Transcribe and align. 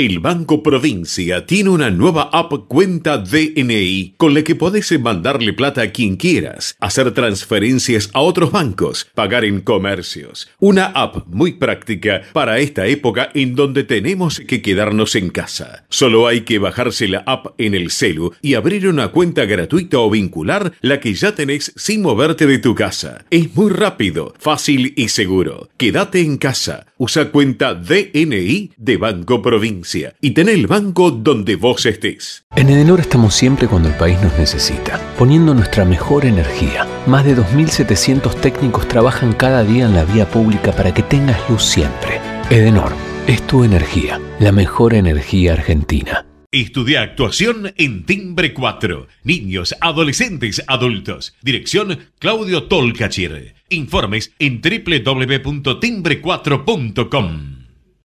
El 0.00 0.18
Banco 0.18 0.62
Provincia 0.62 1.44
tiene 1.44 1.68
una 1.68 1.90
nueva 1.90 2.30
app 2.32 2.54
Cuenta 2.68 3.18
DNI 3.18 4.14
con 4.16 4.32
la 4.32 4.42
que 4.42 4.54
podés 4.54 4.98
mandarle 4.98 5.52
plata 5.52 5.82
a 5.82 5.90
quien 5.90 6.16
quieras, 6.16 6.74
hacer 6.80 7.12
transferencias 7.12 8.08
a 8.14 8.22
otros 8.22 8.50
bancos, 8.50 9.06
pagar 9.14 9.44
en 9.44 9.60
comercios. 9.60 10.48
Una 10.58 10.86
app 10.86 11.26
muy 11.26 11.52
práctica 11.52 12.22
para 12.32 12.60
esta 12.60 12.86
época 12.86 13.30
en 13.34 13.54
donde 13.54 13.84
tenemos 13.84 14.40
que 14.40 14.62
quedarnos 14.62 15.16
en 15.16 15.28
casa. 15.28 15.84
Solo 15.90 16.26
hay 16.26 16.42
que 16.42 16.58
bajarse 16.58 17.06
la 17.06 17.22
app 17.26 17.48
en 17.58 17.74
el 17.74 17.90
celu 17.90 18.32
y 18.40 18.54
abrir 18.54 18.88
una 18.88 19.08
cuenta 19.08 19.44
gratuita 19.44 19.98
o 19.98 20.08
vincular 20.08 20.72
la 20.80 20.98
que 20.98 21.12
ya 21.12 21.34
tenés 21.34 21.74
sin 21.76 22.00
moverte 22.00 22.46
de 22.46 22.58
tu 22.58 22.74
casa. 22.74 23.26
Es 23.28 23.54
muy 23.54 23.70
rápido, 23.70 24.32
fácil 24.38 24.94
y 24.96 25.08
seguro. 25.08 25.68
Quédate 25.76 26.22
en 26.22 26.38
casa. 26.38 26.86
Usa 26.96 27.30
cuenta 27.30 27.74
DNI 27.74 28.72
de 28.78 28.96
Banco 28.96 29.42
Provincia 29.42 29.89
y 30.20 30.30
ten 30.30 30.48
el 30.48 30.66
banco 30.66 31.10
donde 31.10 31.56
vos 31.56 31.84
estés. 31.86 32.44
En 32.54 32.68
Edenor 32.68 33.00
estamos 33.00 33.34
siempre 33.34 33.66
cuando 33.66 33.88
el 33.88 33.96
país 33.96 34.20
nos 34.22 34.38
necesita, 34.38 35.00
poniendo 35.18 35.52
nuestra 35.54 35.84
mejor 35.84 36.24
energía. 36.24 36.86
Más 37.06 37.24
de 37.24 37.36
2.700 37.36 38.34
técnicos 38.40 38.86
trabajan 38.88 39.32
cada 39.32 39.64
día 39.64 39.86
en 39.86 39.94
la 39.94 40.04
vía 40.04 40.28
pública 40.28 40.72
para 40.72 40.94
que 40.94 41.02
tengas 41.02 41.40
luz 41.48 41.64
siempre. 41.64 42.20
Edenor, 42.50 42.92
es 43.26 43.44
tu 43.46 43.64
energía, 43.64 44.20
la 44.38 44.52
mejor 44.52 44.94
energía 44.94 45.54
argentina. 45.54 46.26
Estudia 46.52 47.02
actuación 47.02 47.72
en 47.76 48.04
Timbre 48.04 48.52
4. 48.52 49.06
Niños, 49.22 49.72
adolescentes, 49.80 50.64
adultos. 50.66 51.36
Dirección 51.42 52.00
Claudio 52.18 52.64
Tolcachir. 52.64 53.54
Informes 53.68 54.32
en 54.40 54.60
www.timbre4.com. 54.60 57.59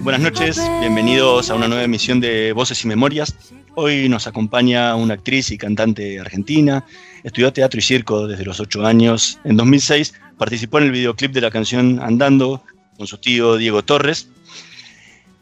Buenas 0.00 0.20
noches, 0.20 0.60
bienvenidos 0.80 1.50
a 1.50 1.54
una 1.54 1.68
nueva 1.68 1.84
emisión 1.84 2.20
de 2.20 2.52
Voces 2.52 2.84
y 2.84 2.88
Memorias. 2.88 3.36
Hoy 3.74 4.08
nos 4.08 4.26
acompaña 4.26 4.94
una 4.96 5.14
actriz 5.14 5.50
y 5.50 5.58
cantante 5.58 6.18
argentina. 6.18 6.84
Estudió 7.22 7.52
teatro 7.52 7.78
y 7.78 7.82
circo 7.82 8.26
desde 8.26 8.44
los 8.44 8.58
8 8.58 8.86
años. 8.86 9.38
En 9.44 9.56
2006 9.56 10.14
participó 10.38 10.78
en 10.78 10.84
el 10.84 10.92
videoclip 10.92 11.32
de 11.32 11.40
la 11.40 11.50
canción 11.50 12.00
Andando 12.00 12.62
con 12.96 13.06
su 13.06 13.18
tío 13.18 13.56
Diego 13.56 13.84
Torres 13.84 14.28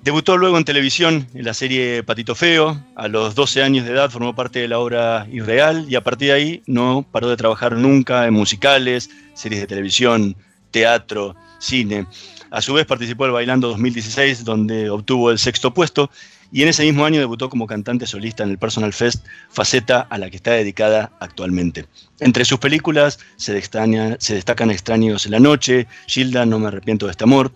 Debutó 0.07 0.37
luego 0.37 0.57
en 0.57 0.65
televisión 0.65 1.27
en 1.35 1.45
la 1.45 1.53
serie 1.53 2.05
Patito 2.05 2.37
Feo. 2.37 2.81
A 2.95 3.09
los 3.09 3.35
12 3.35 3.65
años 3.65 3.85
de 3.85 3.91
edad 3.91 4.09
formó 4.09 4.37
parte 4.37 4.61
de 4.61 4.69
la 4.69 4.79
obra 4.79 5.27
Irreal 5.33 5.85
y 5.89 5.97
a 5.97 6.01
partir 6.01 6.29
de 6.29 6.35
ahí 6.35 6.63
no 6.67 7.05
paró 7.11 7.29
de 7.29 7.37
trabajar 7.37 7.73
nunca 7.73 8.25
en 8.25 8.33
musicales, 8.33 9.11
series 9.35 9.63
de 9.63 9.67
televisión, 9.67 10.37
teatro, 10.71 11.35
cine. 11.59 12.07
A 12.53 12.63
su 12.63 12.73
vez 12.75 12.87
participó 12.87 13.25
del 13.25 13.33
Bailando 13.33 13.67
2016 13.67 14.45
donde 14.45 14.91
obtuvo 14.91 15.33
el 15.33 15.41
sexto 15.41 15.75
puesto 15.75 16.09
y 16.53 16.63
en 16.63 16.69
ese 16.69 16.85
mismo 16.85 17.05
año 17.05 17.19
debutó 17.19 17.51
como 17.51 17.67
cantante 17.67 18.07
solista 18.07 18.45
en 18.45 18.51
el 18.51 18.59
Personal 18.59 18.93
Fest, 18.93 19.27
faceta 19.51 20.03
a 20.03 20.19
la 20.19 20.31
que 20.31 20.37
está 20.37 20.53
dedicada 20.53 21.11
actualmente. 21.19 21.87
Entre 22.21 22.45
sus 22.45 22.61
películas 22.61 23.19
se, 23.35 23.61
se 23.61 24.35
destacan 24.35 24.71
Extraños 24.71 25.27
en 25.27 25.33
la 25.33 25.41
Noche, 25.41 25.89
Gilda, 26.07 26.47
No 26.47 26.61
me 26.61 26.69
arrepiento 26.69 27.07
de 27.07 27.11
este 27.11 27.25
amor, 27.25 27.51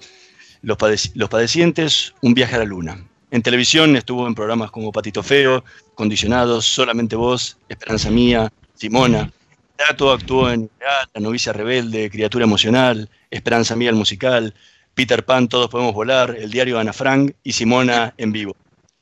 los, 0.63 0.77
Padecientes, 1.29 2.15
Un 2.21 2.35
viaje 2.35 2.57
a 2.57 2.59
la 2.59 2.65
luna. 2.65 3.05
En 3.31 3.43
televisión 3.43 3.97
estuvo 3.97 4.27
en 4.27 4.35
programas 4.35 4.71
como 4.71 4.93
Patito 4.93 5.23
Feo, 5.23 5.65
Condicionados, 5.95 6.67
Solamente 6.67 7.17
Vos, 7.17 7.57
Esperanza 7.69 8.11
Mía, 8.11 8.53
Simona. 8.75 9.31
Dato 9.79 10.11
actuó 10.11 10.51
en 10.51 10.71
La 10.81 11.21
novicia 11.21 11.53
rebelde, 11.53 12.11
Criatura 12.11 12.45
emocional, 12.45 13.09
Esperanza 13.31 13.77
Mía 13.77 13.91
el 13.91 13.97
musical, 13.97 14.55
Peter 14.95 15.25
Pan, 15.25 15.49
Todos 15.49 15.71
podemos 15.71 15.95
volar, 15.95 16.37
El 16.39 16.51
diario 16.51 16.79
Ana 16.79 16.93
Frank 16.93 17.33
y 17.43 17.53
Simona 17.53 18.15
en 18.19 18.33
vivo. 18.33 18.57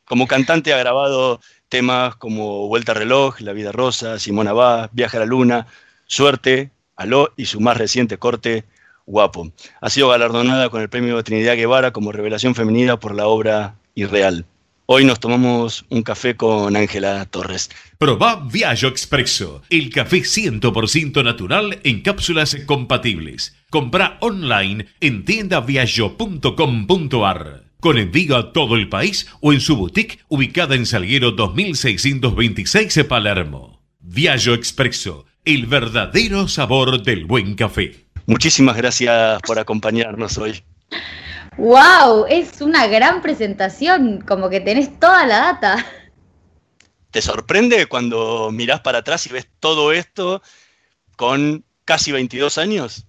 Como 0.04 0.26
cantante 0.26 0.72
ha 0.72 0.78
grabado 0.78 1.40
temas 1.68 2.16
como 2.16 2.68
Vuelta 2.68 2.92
a 2.92 2.94
reloj, 2.94 3.40
La 3.40 3.52
vida 3.52 3.72
rosa, 3.72 4.18
Simona 4.18 4.52
va, 4.52 4.90
Viaje 4.92 5.16
a 5.16 5.20
la 5.20 5.26
luna, 5.26 5.66
Suerte, 6.06 6.70
Aló 6.96 7.32
y 7.36 7.46
su 7.46 7.60
más 7.60 7.76
reciente 7.76 8.18
corte, 8.18 8.64
guapo. 9.08 9.52
Ha 9.80 9.90
sido 9.90 10.10
galardonada 10.10 10.68
con 10.68 10.82
el 10.82 10.88
premio 10.88 11.24
Trinidad 11.24 11.56
Guevara 11.56 11.90
como 11.92 12.12
revelación 12.12 12.54
femenina 12.54 13.00
por 13.00 13.12
la 13.14 13.26
obra 13.26 13.74
Irreal. 13.94 14.44
Hoy 14.90 15.04
nos 15.04 15.20
tomamos 15.20 15.84
un 15.90 16.02
café 16.02 16.34
con 16.34 16.74
Ángela 16.74 17.26
Torres. 17.26 17.68
Proba 17.98 18.36
Viaggio 18.50 18.88
Expresso, 18.88 19.60
el 19.68 19.90
café 19.90 20.22
100% 20.22 21.22
natural 21.22 21.78
en 21.84 22.00
cápsulas 22.00 22.56
compatibles. 22.64 23.54
Compra 23.68 24.16
online 24.20 24.86
en 25.00 25.26
tiendaviaggio.com.ar. 25.26 27.64
Con 27.80 27.98
envío 27.98 28.34
a 28.36 28.54
todo 28.54 28.76
el 28.76 28.88
país 28.88 29.28
o 29.40 29.52
en 29.52 29.60
su 29.60 29.76
boutique 29.76 30.20
ubicada 30.28 30.74
en 30.74 30.86
Salguero 30.86 31.32
2626 31.32 33.04
Palermo. 33.06 33.82
Viaggio 34.00 34.54
Expresso, 34.54 35.26
el 35.44 35.66
verdadero 35.66 36.48
sabor 36.48 37.02
del 37.02 37.26
buen 37.26 37.56
café. 37.56 38.07
Muchísimas 38.28 38.76
gracias 38.76 39.40
por 39.40 39.58
acompañarnos 39.58 40.36
hoy. 40.36 40.62
¡Wow! 41.56 42.26
Es 42.28 42.60
una 42.60 42.86
gran 42.86 43.22
presentación, 43.22 44.20
como 44.20 44.50
que 44.50 44.60
tenés 44.60 45.00
toda 45.00 45.24
la 45.24 45.38
data. 45.38 45.86
¿Te 47.10 47.22
sorprende 47.22 47.86
cuando 47.86 48.50
mirás 48.52 48.82
para 48.82 48.98
atrás 48.98 49.24
y 49.24 49.30
ves 49.30 49.48
todo 49.60 49.92
esto 49.92 50.42
con 51.16 51.64
casi 51.86 52.12
22 52.12 52.58
años? 52.58 53.06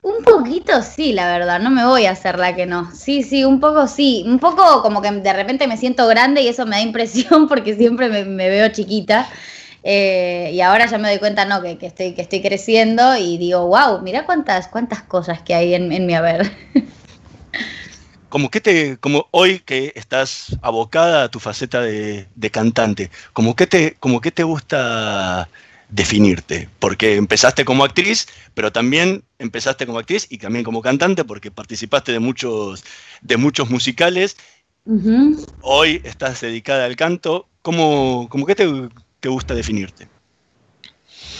Un 0.00 0.24
poquito 0.24 0.80
sí, 0.80 1.12
la 1.12 1.30
verdad, 1.30 1.60
no 1.60 1.68
me 1.68 1.84
voy 1.84 2.06
a 2.06 2.12
hacer 2.12 2.38
la 2.38 2.56
que 2.56 2.64
no. 2.64 2.90
Sí, 2.94 3.22
sí, 3.22 3.44
un 3.44 3.60
poco 3.60 3.86
sí. 3.86 4.24
Un 4.26 4.38
poco 4.38 4.80
como 4.80 5.02
que 5.02 5.10
de 5.10 5.32
repente 5.34 5.66
me 5.66 5.76
siento 5.76 6.06
grande 6.06 6.40
y 6.40 6.48
eso 6.48 6.64
me 6.64 6.76
da 6.76 6.80
impresión 6.80 7.48
porque 7.48 7.76
siempre 7.76 8.08
me, 8.08 8.24
me 8.24 8.48
veo 8.48 8.72
chiquita. 8.72 9.28
Eh, 9.82 10.50
y 10.52 10.60
ahora 10.60 10.86
ya 10.86 10.98
me 10.98 11.08
doy 11.08 11.18
cuenta, 11.18 11.44
no, 11.44 11.62
que, 11.62 11.78
estoy, 11.80 12.12
que 12.12 12.22
estoy 12.22 12.42
creciendo 12.42 13.16
y 13.16 13.38
digo, 13.38 13.66
wow, 13.66 14.02
mira 14.02 14.26
cuántas, 14.26 14.68
cuántas 14.68 15.02
cosas 15.02 15.40
que 15.42 15.54
hay 15.54 15.74
en, 15.74 16.06
mi 16.06 16.14
haber. 16.14 16.50
Como 18.28 18.48
que 18.48 18.60
te, 18.60 18.96
como 18.98 19.26
hoy 19.32 19.58
que 19.58 19.92
estás 19.96 20.56
abocada 20.62 21.24
a 21.24 21.28
tu 21.30 21.40
faceta 21.40 21.80
de, 21.80 22.28
cantante, 22.52 23.10
como 23.32 23.56
que 23.56 23.66
te, 23.66 23.96
como 23.98 24.20
que 24.20 24.30
te 24.30 24.44
gusta 24.44 25.48
definirte, 25.88 26.68
porque 26.78 27.16
empezaste 27.16 27.64
como 27.64 27.82
actriz, 27.82 28.28
pero 28.54 28.70
también 28.70 29.24
empezaste 29.40 29.84
como 29.84 29.98
actriz 29.98 30.28
y 30.30 30.38
también 30.38 30.64
como 30.64 30.80
cantante, 30.80 31.24
porque 31.24 31.50
participaste 31.50 32.12
de 32.12 32.20
muchos, 32.20 32.84
de 33.20 33.36
muchos 33.36 33.68
musicales. 33.68 34.36
Hoy 35.62 36.00
estás 36.04 36.40
dedicada 36.40 36.84
al 36.84 36.94
canto. 36.94 37.48
¿Cómo, 37.62 38.28
como 38.30 38.46
que 38.46 38.54
te, 38.54 38.64
te 39.20 39.28
gusta 39.28 39.54
definirte? 39.54 40.08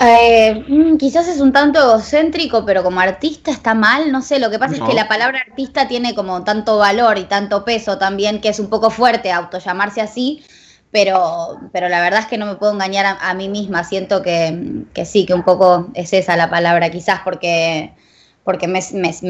Eh, 0.02 0.64
mm, 0.66 0.96
quizás 0.96 1.28
es 1.28 1.40
un 1.40 1.52
tanto 1.52 1.78
egocéntrico, 1.78 2.64
pero 2.64 2.82
como 2.82 3.00
artista 3.00 3.50
está 3.50 3.74
mal, 3.74 4.10
no 4.10 4.22
sé, 4.22 4.38
lo 4.38 4.50
que 4.50 4.58
pasa 4.58 4.76
es 4.76 4.80
que 4.80 4.94
la 4.94 5.08
palabra 5.08 5.40
artista 5.46 5.88
tiene 5.88 6.14
como 6.14 6.42
tanto 6.42 6.78
valor 6.78 7.18
y 7.18 7.24
tanto 7.24 7.64
peso 7.64 7.98
también, 7.98 8.40
que 8.40 8.48
es 8.48 8.58
un 8.58 8.70
poco 8.70 8.90
fuerte 8.90 9.30
auto 9.30 9.58
llamarse 9.58 10.00
así, 10.00 10.42
pero, 10.90 11.58
pero 11.72 11.90
la 11.90 12.00
verdad 12.00 12.20
es 12.20 12.26
que 12.26 12.38
no 12.38 12.46
me 12.46 12.54
puedo 12.54 12.72
engañar 12.72 13.18
a, 13.20 13.34
mí 13.34 13.48
misma, 13.48 13.84
siento 13.84 14.22
que, 14.22 14.84
que, 14.94 15.04
sí, 15.04 15.26
que 15.26 15.34
un 15.34 15.44
poco 15.44 15.88
es 15.94 16.14
esa 16.14 16.34
la 16.36 16.48
palabra, 16.48 16.90
quizás 16.90 17.20
porque, 17.22 17.92
porque 18.44 18.66
me, 18.66 18.82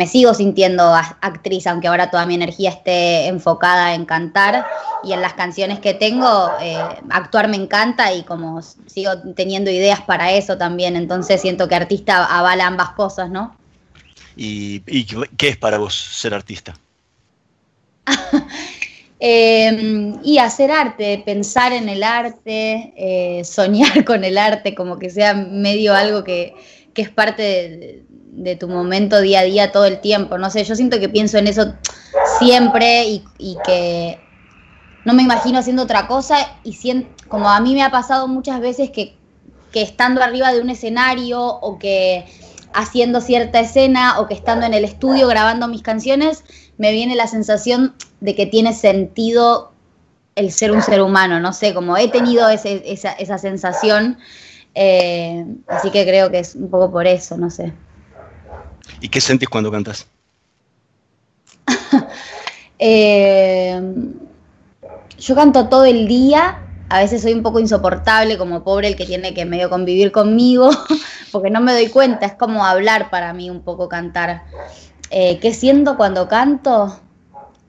sigo 0.07 0.35
sintiendo 0.35 0.95
actriz, 0.95 1.67
aunque 1.67 1.89
ahora 1.89 2.11
toda 2.11 2.27
mi 2.27 2.35
energía 2.35 2.71
esté 2.71 3.27
enfocada 3.27 3.95
en 3.95 4.05
cantar 4.05 4.67
y 5.03 5.13
en 5.13 5.21
las 5.21 5.35
canciones 5.35 5.81
que 5.81 5.95
tengo, 5.95 6.51
eh, 6.61 6.79
actuar 7.11 7.49
me 7.49 7.57
encanta 7.57 8.13
y 8.13 8.23
como 8.23 8.63
sigo 8.63 9.11
teniendo 9.35 9.71
ideas 9.71 10.01
para 10.01 10.33
eso 10.33 10.57
también, 10.57 10.97
entonces 10.97 11.41
siento 11.41 11.69
que 11.69 11.75
artista 11.75 12.25
avala 12.25 12.67
ambas 12.67 12.91
cosas, 12.91 13.31
¿no? 13.31 13.57
¿Y, 14.37 14.83
y 14.87 15.05
qué 15.37 15.49
es 15.49 15.57
para 15.57 15.79
vos 15.79 15.95
ser 15.95 16.33
artista? 16.33 16.75
Em, 19.23 20.19
y 20.25 20.39
hacer 20.39 20.71
arte, 20.71 21.23
pensar 21.27 21.75
en 21.75 21.91
el 21.91 22.03
arte, 22.03 22.95
eh, 22.97 23.45
soñar 23.45 24.03
con 24.07 24.25
el 24.25 24.39
arte, 24.39 24.75
como 24.75 24.99
que 24.99 25.11
sea 25.11 25.35
medio 25.35 25.95
algo 25.95 26.25
que, 26.25 26.55
es 26.97 27.09
parte 27.09 27.43
de, 27.43 28.05
tu 28.59 28.69
momento 28.69 29.21
día 29.21 29.41
a 29.41 29.45
día 29.45 29.73
todo 29.73 29.85
el 29.85 30.01
tiempo. 30.01 30.39
No 30.39 30.51
sé, 30.51 30.65
yo 30.65 30.75
siento 30.75 31.01
que 31.01 31.09
pienso 31.09 31.39
en 31.39 31.47
eso 31.47 31.75
siempre 32.39 33.05
y, 33.05 33.57
que 33.65 34.19
no 35.05 35.13
me 35.13 35.23
imagino 35.23 35.59
haciendo 35.59 35.83
otra 35.83 36.07
cosa 36.07 36.37
y 36.65 36.75
siento, 36.75 37.09
como 37.29 37.49
a 37.49 37.61
mí 37.61 37.75
me 37.75 37.83
ha 37.83 37.91
pasado 37.91 38.29
muchas 38.29 38.61
veces 38.61 38.91
que, 38.91 39.17
que 39.73 39.83
estando 39.83 40.23
arriba 40.23 40.53
de 40.53 40.61
un 40.61 40.71
escenario 40.71 41.43
o 41.43 41.79
que 41.79 42.27
haciendo 42.73 43.21
cierta 43.21 43.61
escena 43.61 44.21
o 44.21 44.27
que 44.27 44.35
estando 44.35 44.67
en 44.67 44.75
el 44.75 44.85
estudio 44.85 45.27
grabando 45.27 45.69
mis 45.69 45.83
canciones, 45.83 46.45
me 46.79 46.93
viene 46.93 47.17
la 47.17 47.27
sensación 47.27 47.95
de 48.21 48.35
que 48.35 48.47
tiene 48.47 48.73
sentido 48.75 49.73
el 50.37 50.53
ser 50.53 50.73
un 50.73 50.83
ser 50.83 51.03
humano, 51.03 51.41
no 51.41 51.53
sé, 51.53 51.75
como 51.75 51.97
he 51.97 52.09
tenido 52.09 52.49
esa, 52.49 53.39
sensación, 53.39 54.19
eh, 54.75 55.45
así 55.67 55.91
que 55.91 56.05
creo 56.05 56.31
que 56.31 56.39
es 56.39 56.55
un 56.55 56.71
poco 56.71 56.91
por 56.91 57.07
eso, 57.07 57.37
no 57.37 57.51
sé. 57.51 57.73
¿Y 59.01 59.09
qué 59.09 59.21
sentís 59.21 59.49
cuando 59.49 59.71
cantas? 59.71 60.07
Eh, 62.83 63.79
yo 65.19 65.35
canto 65.35 65.69
todo 65.69 65.85
el 65.85 66.09
día, 66.09 66.61
a 66.89 67.01
veces 67.01 67.21
soy 67.21 67.35
un 67.35 67.43
poco 67.43 67.61
insoportable, 67.61 68.39
como 68.39 68.65
pobre 68.65 68.89
el 68.89 68.97
que 68.97 69.05
tiene 69.05 69.35
que 69.35 69.45
medio 69.45 69.69
convivir 69.69 70.13
conmigo, 70.13 70.71
porque 71.31 71.51
no 71.51 71.61
me 71.61 71.75
doy 71.75 71.89
cuenta, 71.89 72.25
es 72.25 72.37
como 72.37 72.65
hablar 72.65 73.11
para 73.11 73.35
mí 73.35 73.51
un 73.51 73.61
poco 73.61 73.87
cantar. 73.91 74.45
Eh, 75.11 75.39
¿Qué 75.41 75.53
siento 75.53 75.99
cuando 75.99 76.27
canto? 76.27 76.99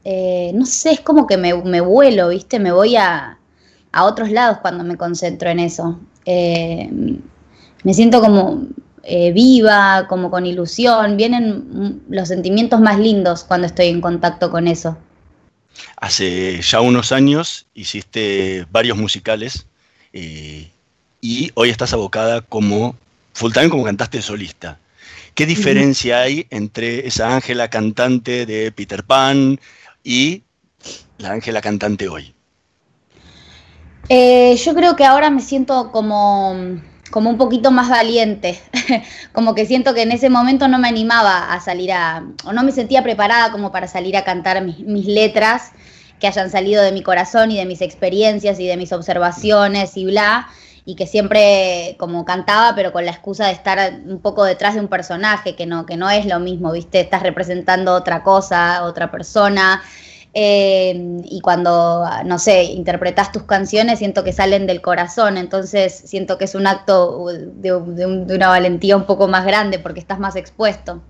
Eh, 0.05 0.51
no 0.53 0.65
sé, 0.65 0.91
es 0.91 1.01
como 1.01 1.27
que 1.27 1.35
me, 1.35 1.81
vuelo, 1.81 2.29
¿viste? 2.29 2.57
Me 2.57 2.71
voy 2.71 2.95
a, 2.95 3.37
otros 4.01 4.31
lados 4.31 4.59
cuando 4.61 4.85
me 4.85 4.95
concentro 4.95 5.49
en 5.49 5.59
eso. 5.59 5.99
Me 6.25 7.93
siento 7.93 8.21
como 8.21 8.67
viva, 9.03 10.07
como 10.07 10.29
con 10.29 10.45
ilusión. 10.45 11.17
Vienen 11.17 12.01
los 12.09 12.27
sentimientos 12.27 12.79
más 12.79 12.99
lindos 12.99 13.43
cuando 13.43 13.67
estoy 13.67 13.87
en 13.87 14.01
contacto 14.01 14.51
con 14.51 14.67
eso. 14.67 14.97
Hace 15.97 16.61
ya 16.61 16.81
unos 16.81 17.11
años 17.11 17.65
hiciste 17.73 18.65
varios 18.71 18.97
musicales 18.97 19.65
y 20.13 21.51
hoy 21.53 21.69
estás 21.69 21.93
abocada 21.93 22.41
como 22.41 22.95
full 23.33 23.53
time 23.53 23.69
como 23.69 23.83
cantaste 23.83 24.21
solista. 24.21 24.77
¿Qué 25.33 25.45
diferencia 25.45 26.21
hay 26.21 26.45
entre 26.49 27.07
esa 27.07 27.33
Ángela 27.33 27.69
cantante 27.69 28.45
de 28.45 28.71
Peter 28.71 29.03
Pan 29.03 29.59
y 30.03 30.43
la 31.17 31.31
Ángela 31.31 31.61
cantante 31.61 32.09
hoy? 32.09 32.33
Eh, 34.09 34.57
yo 34.57 34.75
creo 34.75 34.95
que 34.95 35.05
ahora 35.05 35.29
me 35.29 35.41
siento 35.41 35.91
como, 35.91 36.81
como 37.11 37.29
un 37.29 37.37
poquito 37.37 37.69
más 37.71 37.89
valiente, 37.89 38.59
como 39.33 39.53
que 39.53 39.65
siento 39.65 39.93
que 39.93 40.01
en 40.01 40.11
ese 40.11 40.29
momento 40.29 40.67
no 40.67 40.79
me 40.79 40.87
animaba 40.87 41.53
a 41.53 41.59
salir 41.59 41.91
a, 41.91 42.23
o 42.45 42.53
no 42.53 42.63
me 42.63 42.71
sentía 42.71 43.03
preparada 43.03 43.51
como 43.51 43.71
para 43.71 43.87
salir 43.87 44.17
a 44.17 44.23
cantar 44.23 44.63
mis, 44.63 44.79
mis 44.79 45.05
letras 45.05 45.71
que 46.19 46.27
hayan 46.27 46.49
salido 46.49 46.83
de 46.83 46.91
mi 46.91 47.03
corazón 47.03 47.51
y 47.51 47.57
de 47.57 47.65
mis 47.65 47.81
experiencias 47.81 48.59
y 48.59 48.67
de 48.67 48.77
mis 48.77 48.91
observaciones 48.93 49.97
y 49.97 50.05
bla 50.05 50.47
y 50.85 50.95
que 50.95 51.05
siempre 51.05 51.95
como 51.99 52.25
cantaba, 52.25 52.73
pero 52.75 52.91
con 52.91 53.05
la 53.05 53.11
excusa 53.11 53.47
de 53.47 53.53
estar 53.53 53.99
un 54.05 54.19
poco 54.19 54.43
detrás 54.43 54.73
de 54.73 54.79
un 54.79 54.87
personaje, 54.87 55.55
que 55.55 55.65
no, 55.65 55.85
que 55.85 55.95
no 55.95 56.09
es 56.09 56.25
lo 56.25 56.39
mismo, 56.39 56.71
¿viste? 56.71 56.99
Estás 56.99 57.21
representando 57.21 57.93
otra 57.93 58.23
cosa, 58.23 58.83
otra 58.83 59.11
persona. 59.11 59.83
Eh, 60.33 61.21
y 61.25 61.41
cuando, 61.41 62.07
no 62.25 62.39
sé, 62.39 62.63
interpretas 62.63 63.31
tus 63.31 63.43
canciones, 63.43 63.99
siento 63.99 64.23
que 64.23 64.31
salen 64.31 64.65
del 64.65 64.81
corazón, 64.81 65.37
entonces 65.37 65.93
siento 66.05 66.37
que 66.37 66.45
es 66.45 66.55
un 66.55 66.67
acto 66.67 67.25
de, 67.27 67.73
una 67.73 68.47
valentía 68.47 68.95
un 68.95 69.05
poco 69.05 69.27
más 69.27 69.45
grande 69.45 69.77
porque 69.77 69.99
estás 69.99 70.19
más 70.19 70.35
expuesto. 70.37 71.01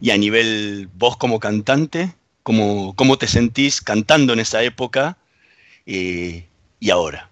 Y 0.00 0.10
a 0.10 0.18
nivel 0.18 0.88
vos 0.94 1.16
como 1.16 1.38
cantante, 1.38 2.14
¿cómo, 2.42 2.94
cómo 2.96 3.18
te 3.18 3.28
sentís 3.28 3.80
cantando 3.80 4.32
en 4.32 4.40
esa 4.40 4.62
época 4.62 5.16
eh, 5.86 6.48
y 6.80 6.90
ahora? 6.90 7.30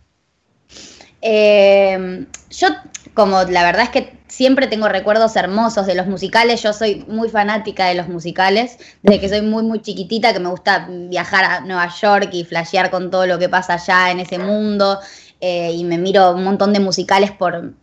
Eh, 1.21 2.27
yo, 2.51 2.69
como 3.13 3.43
la 3.43 3.65
verdad 3.65 3.85
es 3.85 3.91
que 3.91 4.24
siempre 4.35 4.67
tengo 4.67 4.89
recuerdos 4.89 5.37
hermosos 5.37 5.87
de 5.87 5.95
los 5.95 6.09
musicales, 6.09 6.61
yo 6.63 6.73
soy 6.73 7.05
muy 7.07 7.29
fanática 7.29 7.87
de 7.87 7.95
los 7.95 8.09
musicales, 8.09 8.79
desde 9.03 9.21
que 9.21 9.29
soy 9.29 9.43
muy, 9.43 9.63
muy 9.63 9.81
chiquitita, 9.81 10.33
que 10.33 10.41
me 10.41 10.49
gusta 10.49 10.89
viajar 10.91 11.45
a 11.45 11.61
Nueva 11.61 11.89
York 11.89 12.31
y 12.33 12.45
flashear 12.45 12.91
con 12.91 13.11
todo 13.11 13.27
lo 13.27 13.39
que 13.39 13.49
pasa 13.49 13.75
allá 13.75 14.11
en 14.11 14.19
ese 14.19 14.39
mundo, 14.39 14.99
eh, 15.41 15.71
y 15.73 15.85
me 15.85 15.99
miro 15.99 16.33
un 16.33 16.43
montón 16.43 16.73
de 16.73 16.81
musicales 16.81 17.31
por, 17.31 17.75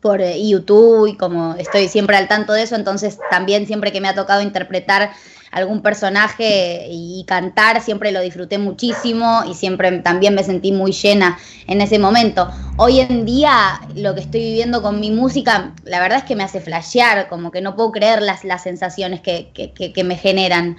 por 0.00 0.20
eh, 0.20 0.46
YouTube 0.46 1.06
y 1.06 1.16
como 1.16 1.54
estoy 1.54 1.88
siempre 1.88 2.16
al 2.18 2.28
tanto 2.28 2.52
de 2.52 2.62
eso, 2.62 2.76
entonces 2.76 3.18
también 3.30 3.66
siempre 3.66 3.90
que 3.90 4.02
me 4.02 4.08
ha 4.08 4.14
tocado 4.14 4.42
interpretar 4.42 5.12
algún 5.50 5.82
personaje 5.82 6.86
y 6.90 7.24
cantar, 7.26 7.80
siempre 7.82 8.12
lo 8.12 8.20
disfruté 8.20 8.58
muchísimo 8.58 9.42
y 9.48 9.54
siempre 9.54 9.90
también 10.00 10.34
me 10.34 10.42
sentí 10.42 10.72
muy 10.72 10.92
llena 10.92 11.38
en 11.66 11.80
ese 11.80 11.98
momento. 11.98 12.50
Hoy 12.76 13.00
en 13.00 13.24
día 13.24 13.80
lo 13.94 14.14
que 14.14 14.20
estoy 14.20 14.40
viviendo 14.40 14.82
con 14.82 15.00
mi 15.00 15.10
música, 15.10 15.72
la 15.84 16.00
verdad 16.00 16.18
es 16.18 16.24
que 16.24 16.36
me 16.36 16.44
hace 16.44 16.60
flashear, 16.60 17.28
como 17.28 17.50
que 17.50 17.60
no 17.60 17.76
puedo 17.76 17.92
creer 17.92 18.22
las, 18.22 18.44
las 18.44 18.62
sensaciones 18.62 19.20
que, 19.20 20.04
me 20.04 20.16
generan. 20.16 20.76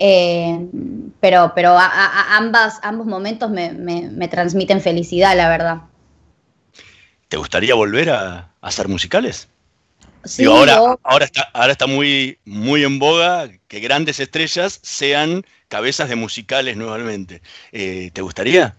Eh, 0.00 0.68
pero 1.18 1.52
pero 1.56 1.76
ambas, 1.76 2.78
ambos 2.82 3.06
momentos 3.06 3.50
me, 3.50 4.28
transmiten 4.28 4.80
felicidad, 4.80 5.36
la 5.36 5.48
verdad. 5.48 5.82
¿Te 7.28 7.36
gustaría 7.36 7.74
volver 7.74 8.10
a 8.10 8.50
hacer 8.60 8.88
musicales? 8.88 9.48
Ahora, 10.46 10.98
ahora, 11.02 11.24
está, 11.24 11.48
ahora 11.52 11.72
está 11.72 11.86
muy, 11.86 12.38
muy 12.44 12.84
en 12.84 12.98
boga 12.98 13.48
que 13.68 13.80
grandes 13.80 14.20
estrellas 14.20 14.80
sean 14.82 15.44
cabezas 15.68 16.08
de 16.08 16.16
musicales 16.16 16.76
nuevamente. 16.76 17.42
Eh, 17.72 18.10
¿Te 18.12 18.22
gustaría? 18.22 18.76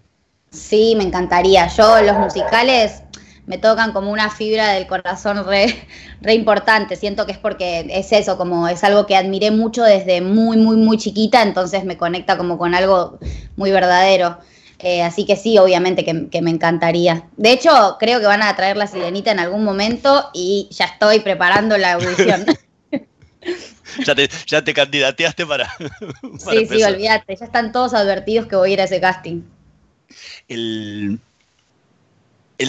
Sí, 0.50 0.94
me 0.96 1.04
encantaría. 1.04 1.68
Yo 1.68 2.02
los 2.02 2.16
musicales 2.16 3.02
me 3.46 3.58
tocan 3.58 3.92
como 3.92 4.10
una 4.10 4.30
fibra 4.30 4.72
del 4.72 4.86
corazón 4.86 5.44
re, 5.46 5.86
re, 6.20 6.34
importante. 6.34 6.96
Siento 6.96 7.26
que 7.26 7.32
es 7.32 7.38
porque 7.38 7.86
es 7.90 8.12
eso, 8.12 8.36
como 8.36 8.68
es 8.68 8.84
algo 8.84 9.06
que 9.06 9.16
admiré 9.16 9.50
mucho 9.50 9.82
desde 9.82 10.20
muy, 10.20 10.56
muy, 10.56 10.76
muy 10.76 10.98
chiquita, 10.98 11.42
entonces 11.42 11.84
me 11.84 11.96
conecta 11.96 12.36
como 12.36 12.58
con 12.58 12.74
algo 12.74 13.18
muy 13.56 13.70
verdadero. 13.70 14.38
Eh, 14.82 15.02
así 15.02 15.26
que 15.26 15.36
sí, 15.36 15.58
obviamente 15.58 16.04
que, 16.04 16.42
me 16.42 16.50
encantaría. 16.50 17.28
De 17.36 17.52
hecho, 17.52 17.96
creo 18.00 18.18
que 18.18 18.26
van 18.26 18.42
a 18.42 18.56
traer 18.56 18.76
la 18.78 18.86
sirenita 18.86 19.30
en 19.30 19.38
algún 19.38 19.62
momento 19.62 20.30
y 20.32 20.68
ya 20.70 20.86
estoy 20.86 21.20
preparando 21.20 21.76
la 21.76 21.92
audición. 21.92 22.46
ya, 24.46 24.62
te, 24.62 24.74
candidateaste 24.74 25.44
para. 25.44 25.70
sí, 26.50 26.66
sí, 26.66 26.82
olvídate. 26.82 27.36
Ya 27.36 27.44
están 27.44 27.72
todos 27.72 27.92
advertidos 27.92 28.46
que 28.46 28.56
voy 28.56 28.70
a 28.70 28.72
ir 28.72 28.80
a 28.80 28.84
ese 28.84 29.00
casting. 29.00 29.42
El, 30.48 31.20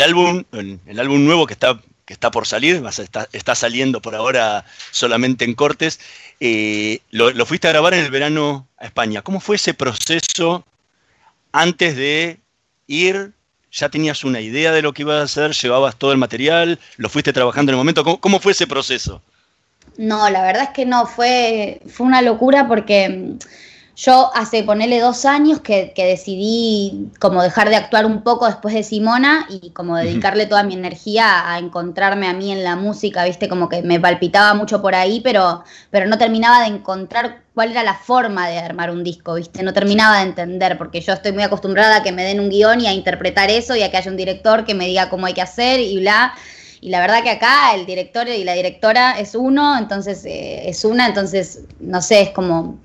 álbum, 0.03 0.43
el 0.51 0.99
álbum 0.99 1.23
nuevo 1.23 1.47
que 1.47 1.53
está, 1.53 1.79
que 2.05 2.13
está 2.13 2.29
por 2.29 2.45
salir, 2.45 2.83
está, 2.85 3.29
está 3.31 3.55
saliendo 3.55 4.01
por 4.01 4.15
ahora 4.15 4.65
solamente 4.91 5.45
en 5.45 5.53
cortes. 5.53 6.01
Eh, 6.41 6.99
lo, 7.09 7.31
lo 7.31 7.45
fuiste 7.45 7.69
a 7.69 7.71
grabar 7.71 7.93
en 7.93 8.03
el 8.03 8.11
verano 8.11 8.67
a 8.77 8.85
España. 8.85 9.21
¿Cómo 9.21 9.39
fue 9.39 9.55
ese 9.55 9.73
proceso? 9.73 10.65
Antes 11.51 11.95
de 11.95 12.39
ir, 12.87 13.33
ya 13.71 13.89
tenías 13.89 14.23
una 14.23 14.41
idea 14.41 14.71
de 14.71 14.81
lo 14.81 14.93
que 14.93 15.03
ibas 15.03 15.19
a 15.19 15.23
hacer, 15.23 15.51
llevabas 15.53 15.95
todo 15.95 16.11
el 16.11 16.17
material, 16.17 16.79
lo 16.97 17.09
fuiste 17.09 17.33
trabajando 17.33 17.71
en 17.71 17.75
el 17.75 17.77
momento. 17.77 18.19
¿Cómo, 18.19 18.39
fue 18.39 18.51
ese 18.51 18.67
proceso? 18.67 19.21
No, 19.97 20.29
la 20.29 20.41
verdad 20.41 20.63
es 20.63 20.69
que 20.69 20.85
no, 20.85 21.05
fue, 21.05 21.81
fue 21.87 22.05
una 22.05 22.21
locura 22.21 22.67
porque 22.67 23.37
yo 23.95 24.31
hace, 24.33 24.63
ponerle 24.63 24.99
dos 24.99 25.25
años 25.25 25.59
que, 25.59 25.93
decidí 25.95 27.11
como 27.19 27.43
dejar 27.43 27.69
de 27.69 27.75
actuar 27.75 28.05
un 28.05 28.23
poco 28.23 28.45
después 28.45 28.73
de 28.73 28.83
Simona 28.83 29.45
y 29.49 29.71
como 29.71 29.97
dedicarle 29.97 30.45
toda 30.45 30.63
mi 30.63 30.73
energía 30.73 31.51
a 31.51 31.59
encontrarme 31.59 32.27
a 32.27 32.33
mí 32.33 32.51
en 32.51 32.63
la 32.63 32.75
música, 32.75 33.25
viste, 33.25 33.49
como 33.49 33.69
que 33.69 33.81
me 33.83 33.99
palpitaba 33.99 34.53
mucho 34.53 34.81
por 34.81 34.95
ahí, 34.95 35.19
pero, 35.21 35.63
pero 35.89 36.07
no 36.07 36.17
terminaba 36.17 36.61
de 36.61 36.67
encontrar 36.67 37.41
cuál 37.53 37.71
era 37.71 37.83
la 37.83 37.95
forma 37.95 38.47
de 38.47 38.59
armar 38.59 38.91
un 38.91 39.03
disco, 39.03 39.35
viste, 39.35 39.61
no 39.61 39.73
terminaba 39.73 40.17
de 40.17 40.23
entender, 40.23 40.77
porque 40.77 41.01
yo 41.01 41.13
estoy 41.13 41.33
muy 41.33 41.43
acostumbrada 41.43 41.97
a 41.97 42.03
que 42.03 42.11
me 42.11 42.23
den 42.23 42.39
un 42.39 42.49
guion 42.49 42.81
y 42.81 42.87
a 42.87 42.93
interpretar 42.93 43.49
eso 43.49 43.75
y 43.75 43.83
a 43.83 43.91
que 43.91 43.97
haya 43.97 44.09
un 44.09 44.17
director 44.17 44.65
que 44.65 44.73
me 44.73 44.87
diga 44.87 45.09
cómo 45.09 45.25
hay 45.25 45.33
que 45.33 45.41
hacer 45.41 45.79
y 45.79 45.99
bla. 45.99 46.33
Y 46.83 46.89
la 46.89 46.99
verdad 46.99 47.21
que 47.21 47.29
acá 47.29 47.75
el 47.75 47.85
director 47.85 48.27
y 48.27 48.43
la 48.43 48.53
directora 48.53 49.19
es 49.19 49.35
uno, 49.35 49.77
entonces 49.77 50.25
eh, 50.25 50.67
es 50.67 50.83
una, 50.83 51.05
entonces, 51.05 51.59
no 51.79 52.01
sé, 52.01 52.21
es 52.21 52.29
como 52.31 52.79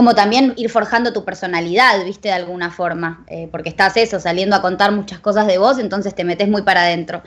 como 0.00 0.14
también 0.14 0.54
ir 0.56 0.70
forjando 0.70 1.12
tu 1.12 1.26
personalidad, 1.26 2.02
viste, 2.06 2.28
de 2.28 2.34
alguna 2.34 2.70
forma, 2.70 3.22
eh, 3.28 3.50
porque 3.52 3.68
estás 3.68 3.98
eso, 3.98 4.18
saliendo 4.18 4.56
a 4.56 4.62
contar 4.62 4.92
muchas 4.92 5.18
cosas 5.18 5.46
de 5.46 5.58
vos, 5.58 5.78
entonces 5.78 6.14
te 6.14 6.24
metes 6.24 6.48
muy 6.48 6.62
para 6.62 6.84
adentro. 6.84 7.22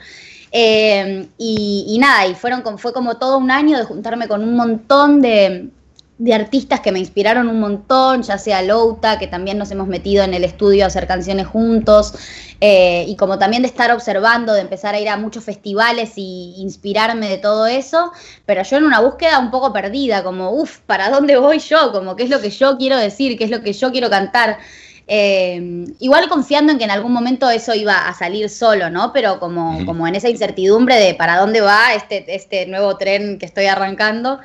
Eh, 0.50 1.28
y, 1.38 1.84
y, 1.86 1.98
nada, 2.00 2.26
y 2.26 2.34
fueron, 2.34 2.64
fue 2.76 2.92
como 2.92 3.16
todo 3.16 3.38
un 3.38 3.52
año 3.52 3.78
de 3.78 3.84
juntarme 3.84 4.26
con 4.26 4.42
un 4.42 4.56
montón 4.56 5.22
de, 5.22 5.70
de 6.16 6.32
artistas 6.32 6.80
que 6.80 6.92
me 6.92 7.00
inspiraron 7.00 7.48
un 7.48 7.58
montón, 7.58 8.22
ya 8.22 8.38
sea 8.38 8.62
Louta, 8.62 9.18
que 9.18 9.26
también 9.26 9.58
nos 9.58 9.70
hemos 9.72 9.88
metido 9.88 10.22
en 10.22 10.32
el 10.32 10.44
estudio 10.44 10.84
a 10.84 10.86
hacer 10.86 11.08
canciones 11.08 11.46
juntos, 11.46 12.14
eh, 12.60 13.04
y 13.08 13.16
como 13.16 13.38
también 13.38 13.62
de 13.62 13.68
estar 13.68 13.90
observando, 13.90 14.54
de 14.54 14.60
empezar 14.60 14.94
a 14.94 15.00
ir 15.00 15.08
a 15.08 15.16
muchos 15.16 15.42
festivales 15.42 16.12
y 16.16 16.54
inspirarme 16.58 17.28
de 17.28 17.38
todo 17.38 17.66
eso, 17.66 18.12
pero 18.46 18.62
yo 18.62 18.76
en 18.76 18.84
una 18.84 19.00
búsqueda 19.00 19.40
un 19.40 19.50
poco 19.50 19.72
perdida, 19.72 20.22
como, 20.22 20.52
uff, 20.52 20.78
¿para 20.86 21.10
dónde 21.10 21.36
voy 21.36 21.58
yo? 21.58 21.90
Como, 21.90 22.14
¿qué 22.14 22.22
es 22.22 22.30
lo 22.30 22.40
que 22.40 22.50
yo 22.50 22.78
quiero 22.78 22.96
decir? 22.96 23.36
¿Qué 23.36 23.44
es 23.44 23.50
lo 23.50 23.62
que 23.62 23.72
yo 23.72 23.90
quiero 23.90 24.08
cantar? 24.08 24.58
Eh, 25.06 25.84
igual 25.98 26.28
confiando 26.28 26.72
en 26.72 26.78
que 26.78 26.84
en 26.84 26.90
algún 26.90 27.12
momento 27.12 27.50
eso 27.50 27.74
iba 27.74 28.08
a 28.08 28.14
salir 28.14 28.48
solo, 28.48 28.88
¿no? 28.88 29.12
Pero 29.12 29.38
como, 29.38 29.84
como 29.84 30.06
en 30.06 30.14
esa 30.14 30.30
incertidumbre 30.30 30.94
de 30.96 31.14
para 31.14 31.38
dónde 31.38 31.60
va 31.60 31.92
este, 31.92 32.24
este 32.34 32.66
nuevo 32.66 32.96
tren 32.96 33.38
que 33.38 33.46
estoy 33.46 33.66
arrancando. 33.66 34.40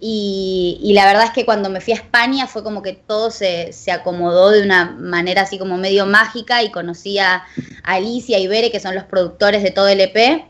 Y, 0.00 0.92
la 0.94 1.06
verdad 1.06 1.24
es 1.24 1.30
que 1.30 1.44
cuando 1.44 1.70
me 1.70 1.80
fui 1.80 1.92
a 1.92 1.96
España 1.96 2.46
fue 2.46 2.62
como 2.62 2.82
que 2.82 2.92
todo 2.92 3.30
se, 3.30 3.72
acomodó 3.92 4.50
de 4.50 4.62
una 4.62 4.92
manera 4.92 5.42
así 5.42 5.58
como 5.58 5.76
medio 5.76 6.06
mágica 6.06 6.62
y 6.62 6.70
conocí 6.70 7.18
a, 7.18 7.44
Alicia 7.82 8.38
y 8.38 8.46
Bere, 8.46 8.70
que 8.70 8.80
son 8.80 8.94
los 8.94 9.04
productores 9.04 9.62
de 9.62 9.70
todo 9.70 9.88
el 9.88 10.00
EP. 10.00 10.44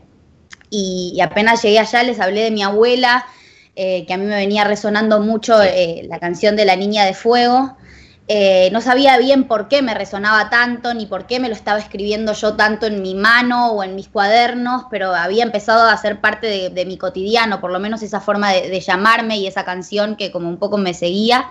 Y, 0.69 1.19
apenas 1.21 1.63
llegué 1.63 1.79
allá 1.79 2.03
les 2.03 2.19
hablé 2.19 2.41
de 2.41 2.51
mi 2.51 2.61
abuela, 2.61 3.25
eh, 3.75 4.05
que 4.05 4.13
a 4.13 4.17
mí 4.17 4.25
me 4.25 4.35
venía 4.35 4.65
resonando 4.65 5.19
mucho 5.19 5.61
eh, 5.63 6.05
la 6.07 6.19
canción 6.19 6.55
de 6.55 6.65
La 6.65 6.75
Niña 6.75 7.05
de 7.05 7.13
Fuego. 7.13 7.77
Eh, 8.31 8.69
no 8.71 8.79
sabía 8.79 9.17
bien 9.17 9.45
por 9.45 9.67
qué 9.67 9.81
me 9.81 9.95
resonaba 9.95 10.51
tanto, 10.51 10.93
ni 10.93 11.07
por 11.07 11.25
qué 11.25 11.39
me 11.39 11.47
lo 11.47 11.55
estaba 11.55 11.79
escribiendo 11.79 12.33
yo 12.33 12.53
tanto 12.53 12.85
en 12.85 13.01
mi 13.01 13.15
mano 13.15 13.71
o 13.71 13.83
en 13.83 13.95
mis 13.95 14.07
cuadernos, 14.07 14.83
pero 14.91 15.15
había 15.15 15.43
empezado 15.43 15.89
a 15.89 15.97
ser 15.97 16.21
parte 16.21 16.69
de, 16.69 16.85
mi 16.85 16.95
cotidiano, 16.95 17.59
por 17.59 17.71
lo 17.71 17.79
menos 17.79 18.03
esa 18.03 18.21
forma 18.21 18.51
de, 18.51 18.79
llamarme 18.81 19.37
y 19.39 19.47
esa 19.47 19.65
canción 19.65 20.15
que 20.15 20.31
como 20.31 20.47
un 20.47 20.57
poco 20.57 20.77
me 20.77 20.93
seguía. 20.93 21.49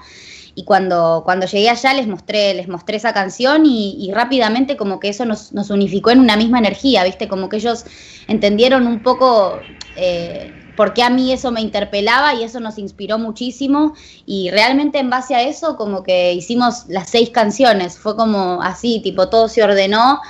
Y 0.55 0.63
cuando, 0.63 1.23
cuando 1.25 1.47
llegué 1.47 1.69
allá 1.69 1.95
les 1.95 2.07
mostré, 2.07 2.55
les 2.55 2.69
mostré 2.69 2.99
esa 2.99 3.13
canción 3.13 3.67
y, 3.67 4.13
rápidamente 4.15 4.77
como 4.77 5.01
que 5.01 5.09
eso 5.09 5.25
nos, 5.25 5.51
unificó 5.71 6.13
en 6.13 6.21
una 6.21 6.37
misma 6.37 6.59
energía, 6.59 7.03
¿viste? 7.03 7.27
Como 7.27 7.49
que 7.49 7.57
ellos 7.57 7.87
entendieron 8.29 8.87
un 8.87 9.03
poco... 9.03 9.59
Eh, 9.97 10.58
porque 10.79 11.03
a 11.03 11.11
mí 11.11 11.33
eso 11.33 11.51
me 11.51 11.61
interpelaba 11.61 12.35
y 12.35 12.45
eso 12.45 12.61
nos 12.61 12.79
inspiró 12.79 13.19
muchísimo 13.19 13.95
y 14.27 14.49
realmente 14.51 15.01
en 15.01 15.11
base 15.11 15.35
a 15.35 15.43
eso 15.43 15.77
como 15.77 16.05
que 16.05 16.33
hicimos 16.35 16.85
las 16.87 17.11
seis 17.11 17.31
canciones, 17.31 17.99
fue 17.99 18.15
como 18.15 18.63
así, 18.63 19.01
tipo 19.03 19.29
todo 19.29 19.49
se 19.49 19.65
ordenó 19.65 20.21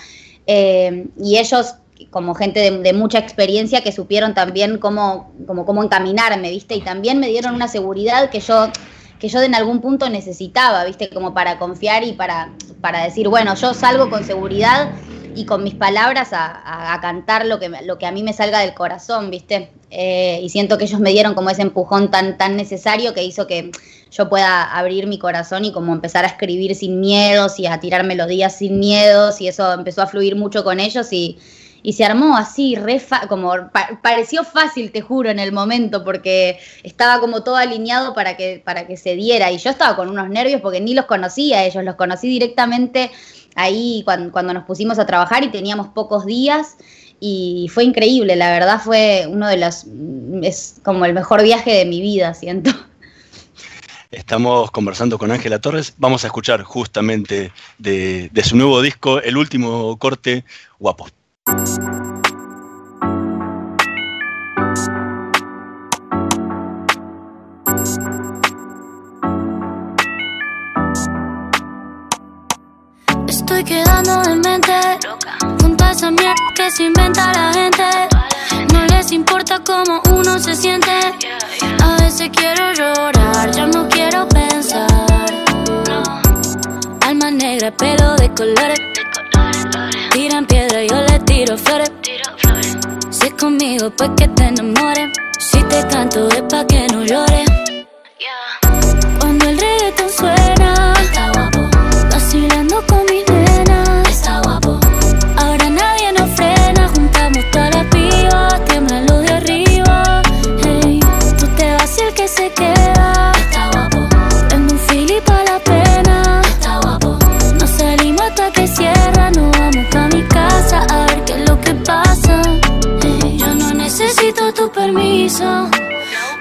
eh, 0.46 1.08
y 1.22 1.36
ellos 1.36 1.74
como 2.08 2.34
gente 2.34 2.70
de, 2.70 2.92
mucha 2.94 3.18
experiencia 3.18 3.82
que 3.82 3.92
supieron 3.92 4.32
también 4.32 4.78
cómo, 4.78 5.34
como, 5.46 5.66
cómo 5.66 5.84
encaminarme, 5.84 6.48
¿viste? 6.48 6.76
Y 6.76 6.80
también 6.80 7.20
me 7.20 7.28
dieron 7.28 7.54
una 7.54 7.68
seguridad 7.68 8.30
que 8.30 8.40
yo 8.40 8.68
que 9.18 9.28
yo 9.28 9.42
en 9.42 9.54
algún 9.54 9.80
punto 9.82 10.08
necesitaba, 10.08 10.82
¿viste? 10.84 11.10
Como 11.10 11.34
para 11.34 11.58
confiar 11.58 12.04
y 12.04 12.12
para, 12.12 12.54
para 12.80 13.02
decir, 13.02 13.28
bueno, 13.28 13.54
yo 13.56 13.74
salgo 13.74 14.08
con 14.08 14.24
seguridad 14.24 14.92
y 15.34 15.44
con 15.44 15.62
mis 15.62 15.74
palabras 15.74 16.30
a, 16.32 16.98
cantar 17.00 17.46
lo 17.46 17.58
que, 17.58 17.68
lo 17.68 17.98
que 17.98 18.06
a 18.06 18.12
mí 18.12 18.22
me 18.22 18.32
salga 18.32 18.60
del 18.60 18.74
corazón, 18.74 19.30
¿viste? 19.30 19.70
Eh, 19.90 20.40
y 20.42 20.48
siento 20.48 20.78
que 20.78 20.84
ellos 20.84 21.00
me 21.00 21.10
dieron 21.10 21.34
como 21.34 21.50
ese 21.50 21.62
empujón 21.62 22.10
tan, 22.10 22.36
tan 22.36 22.56
necesario 22.56 23.14
que 23.14 23.24
hizo 23.24 23.46
que 23.46 23.70
yo 24.10 24.28
pueda 24.28 24.64
abrir 24.64 25.06
mi 25.06 25.18
corazón 25.18 25.64
y 25.64 25.72
como 25.72 25.92
empezar 25.92 26.24
a 26.24 26.28
escribir 26.28 26.74
sin 26.74 27.00
miedos 27.00 27.58
y 27.58 27.66
a 27.66 27.80
tirar 27.80 28.04
melodías 28.04 28.56
sin 28.56 28.78
miedos 28.80 29.40
y 29.40 29.48
eso 29.48 29.72
empezó 29.72 30.02
a 30.02 30.06
fluir 30.06 30.36
mucho 30.36 30.64
con 30.64 30.80
ellos 30.80 31.12
y, 31.12 31.38
y 31.82 31.92
se 31.92 32.04
armó 32.04 32.36
así, 32.36 32.74
re 32.74 33.00
como 33.28 33.52
pareció 34.02 34.44
fácil, 34.44 34.90
te 34.90 35.00
juro, 35.00 35.30
en 35.30 35.38
el 35.38 35.52
momento, 35.52 36.04
porque 36.04 36.58
estaba 36.82 37.20
como 37.20 37.44
todo 37.44 37.56
alineado 37.56 38.14
para 38.14 38.36
que, 38.36 38.60
para 38.64 38.86
que 38.86 38.96
se 38.96 39.14
diera. 39.14 39.50
Y 39.52 39.58
yo 39.58 39.70
estaba 39.70 39.96
con 39.96 40.08
unos 40.08 40.28
nervios 40.28 40.60
porque 40.60 40.80
ni 40.80 40.94
los 40.94 41.06
conocía 41.06 41.64
ellos, 41.64 41.84
los 41.84 41.94
conocí 41.94 42.28
directamente 42.28 43.10
ahí 43.58 44.02
cuando, 44.04 44.54
nos 44.54 44.64
pusimos 44.64 44.98
a 44.98 45.06
trabajar 45.06 45.42
y 45.42 45.50
teníamos 45.50 45.88
pocos 45.88 46.24
días 46.24 46.76
y 47.20 47.68
fue 47.74 47.84
increíble, 47.84 48.36
la 48.36 48.50
verdad 48.50 48.80
fue 48.80 49.26
uno 49.28 49.48
de 49.48 49.56
los, 49.56 49.84
es 50.42 50.76
como 50.84 51.04
el 51.04 51.12
mejor 51.12 51.42
viaje 51.42 51.72
de 51.72 51.84
mi 51.84 52.00
vida, 52.00 52.32
siento. 52.34 52.70
Estamos 54.10 54.70
conversando 54.70 55.18
con 55.18 55.32
Ángela 55.32 55.58
Torres, 55.58 55.94
vamos 55.98 56.22
a 56.24 56.28
escuchar 56.28 56.62
justamente 56.62 57.52
de, 57.78 58.30
de 58.32 58.44
su 58.44 58.56
nuevo 58.56 58.80
disco, 58.80 59.20
el 59.20 59.36
último 59.36 59.98
corte, 59.98 60.44
Guapo. 60.78 61.08
Estoy 73.58 73.64
quedando 73.64 74.22
en 74.30 74.40
mente. 74.40 74.72
Junto 75.60 75.84
a 75.84 75.90
esa 75.90 76.10
mierda 76.10 76.34
que 76.54 76.70
se 76.70 76.84
inventa 76.84 77.32
la 77.32 77.52
gente. 77.52 77.84
No 78.72 78.86
les 78.86 79.12
importa 79.12 79.60
cómo 79.64 80.00
uno 80.12 80.38
se 80.38 80.54
siente. 80.54 80.90
A 81.82 81.96
veces 82.02 82.30
quiero 82.32 82.72
llorar, 82.72 83.50
ya 83.50 83.66
no 83.66 83.88
quiero 83.88 84.28
pensar. 84.28 84.86
Alma 87.00 87.30
negra, 87.30 87.70
pelo 87.72 88.16
de 88.16 88.32
colores. 88.34 88.80
Tiran 90.12 90.46
piedra, 90.46 90.84
yo 90.84 91.00
le 91.02 91.18
tiro 91.20 91.56
flores. 91.56 91.90
Si 93.10 93.26
es 93.26 93.34
conmigo, 93.34 93.90
pues 93.90 94.10
que 94.16 94.28
te 94.28 94.44
enamores. 94.44 95.10
Si 95.38 95.62
te 95.64 95.86
canto 95.88 96.28
es 96.28 96.42
pa' 96.42 96.64
que 96.66 96.86
no 96.88 97.04
llores 97.04 97.48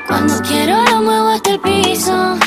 Cuando 0.08 0.42
quiero 0.48 0.82
lo 0.86 1.02
muevo 1.02 1.28
hasta 1.28 1.52
el 1.52 1.60
piso. 1.60 2.38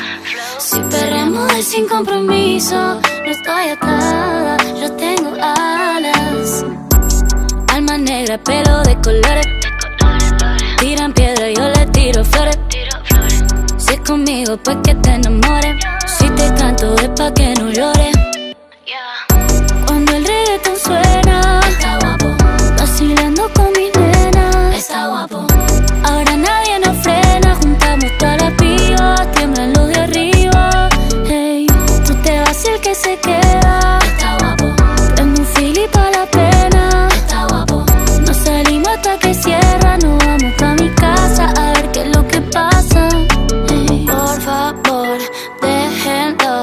Si 0.58 0.80
perremos 0.80 1.52
es 1.52 1.66
sin 1.66 1.86
compromiso. 1.86 2.76
No 3.24 3.30
estoy 3.30 3.68
atada, 3.68 4.56
yo 4.80 4.90
tengo 4.92 5.34
alas. 5.34 6.64
Alma 7.68 7.98
negra, 7.98 8.38
pelo 8.38 8.82
de 8.84 8.94
colores. 9.02 9.46
Tiran 10.78 11.12
piedra, 11.12 11.50
yo 11.50 11.68
le 11.68 11.86
tiro 11.86 12.24
flores 12.24 12.58
conmigo, 14.10 14.56
pues 14.64 14.78
que 14.82 14.94
te 14.94 15.10
enamores. 15.10 15.76
Si 16.06 16.28
te 16.30 16.54
canto 16.54 16.96
es 16.96 17.08
pa' 17.10 17.32
que 17.32 17.54
no 17.54 17.70
llores. 17.70 18.29
tiemblan 29.32 29.72
los 29.72 29.88
de 29.88 29.96
arriba. 30.06 30.88
Hey, 31.26 31.66
tú 32.06 32.14
te 32.22 32.40
vas 32.40 32.64
y 32.64 32.68
el 32.68 32.80
que 32.80 32.94
se 32.94 33.16
queda. 33.18 33.98
Está 34.10 34.36
guapo. 34.40 34.66
Tengo 35.16 35.40
un 35.40 35.46
fili 35.54 35.86
la 36.18 36.24
pena. 36.38 37.08
Está 37.20 37.46
guapo. 37.50 37.84
No 38.26 38.34
salimos 38.34 38.88
hasta 38.88 39.18
que 39.18 39.34
cierra, 39.34 39.98
nos 39.98 40.18
vamos 40.24 40.52
pa' 40.58 40.74
mi 40.74 40.88
casa 40.90 41.44
a 41.56 41.72
ver 41.74 41.90
qué 41.92 42.00
es 42.02 42.16
lo 42.16 42.26
que 42.26 42.40
pasa. 42.58 43.08
Por 44.12 44.36
favor, 44.46 45.18
déjenlo. 45.62 46.56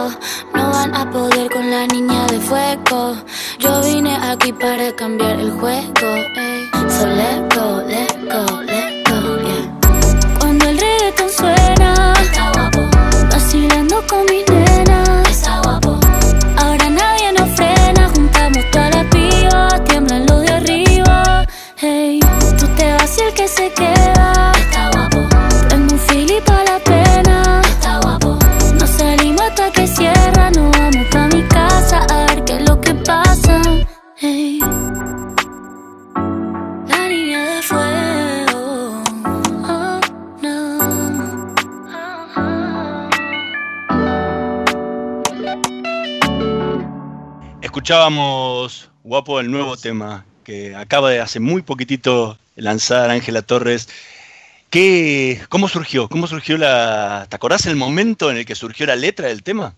No 0.55 0.63
van 0.71 0.95
a 0.95 1.09
poder 1.09 1.49
con 1.49 1.69
la 1.69 1.85
niña 1.87 2.25
de 2.27 2.39
fuego. 2.39 3.15
Yo 3.59 3.81
vine 3.81 4.15
aquí 4.31 4.51
para 4.53 4.95
cambiar 4.95 5.39
el 5.39 5.51
juego. 5.51 5.96
Escuchábamos, 47.87 48.89
guapo, 49.05 49.39
el 49.39 49.49
nuevo 49.49 49.77
tema 49.77 50.25
que 50.43 50.75
acaba 50.75 51.09
de 51.09 51.21
hace 51.21 51.39
muy 51.39 51.61
poquitito 51.61 52.37
lanzar 52.57 53.09
Ángela 53.09 53.43
Torres. 53.43 53.87
¿Qué, 54.69 55.39
¿Cómo 55.47 55.69
surgió? 55.69 56.09
¿Cómo 56.09 56.27
surgió 56.27 56.57
la... 56.57 57.27
¿Te 57.29 57.37
acordás 57.37 57.65
el 57.65 57.77
momento 57.77 58.29
en 58.29 58.35
el 58.35 58.45
que 58.45 58.55
surgió 58.55 58.85
la 58.87 58.97
letra 58.97 59.29
del 59.29 59.41
tema? 59.41 59.73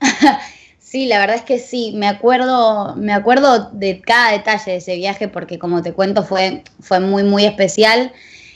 Sí, 0.78 1.04
la 1.04 1.18
verdad 1.18 1.36
es 1.36 1.42
que 1.42 1.58
sí, 1.58 1.92
me 1.94 2.08
acuerdo, 2.08 2.96
me 2.96 3.12
acuerdo 3.12 3.68
de 3.74 4.00
cada 4.00 4.32
detalle 4.32 4.72
de 4.72 4.76
ese 4.78 4.96
viaje 4.96 5.28
porque 5.28 5.58
como 5.58 5.82
te 5.82 5.92
cuento 5.92 6.24
fue, 6.24 6.64
fue 6.80 6.98
muy, 6.98 7.24
muy 7.24 7.44
especial. 7.44 8.10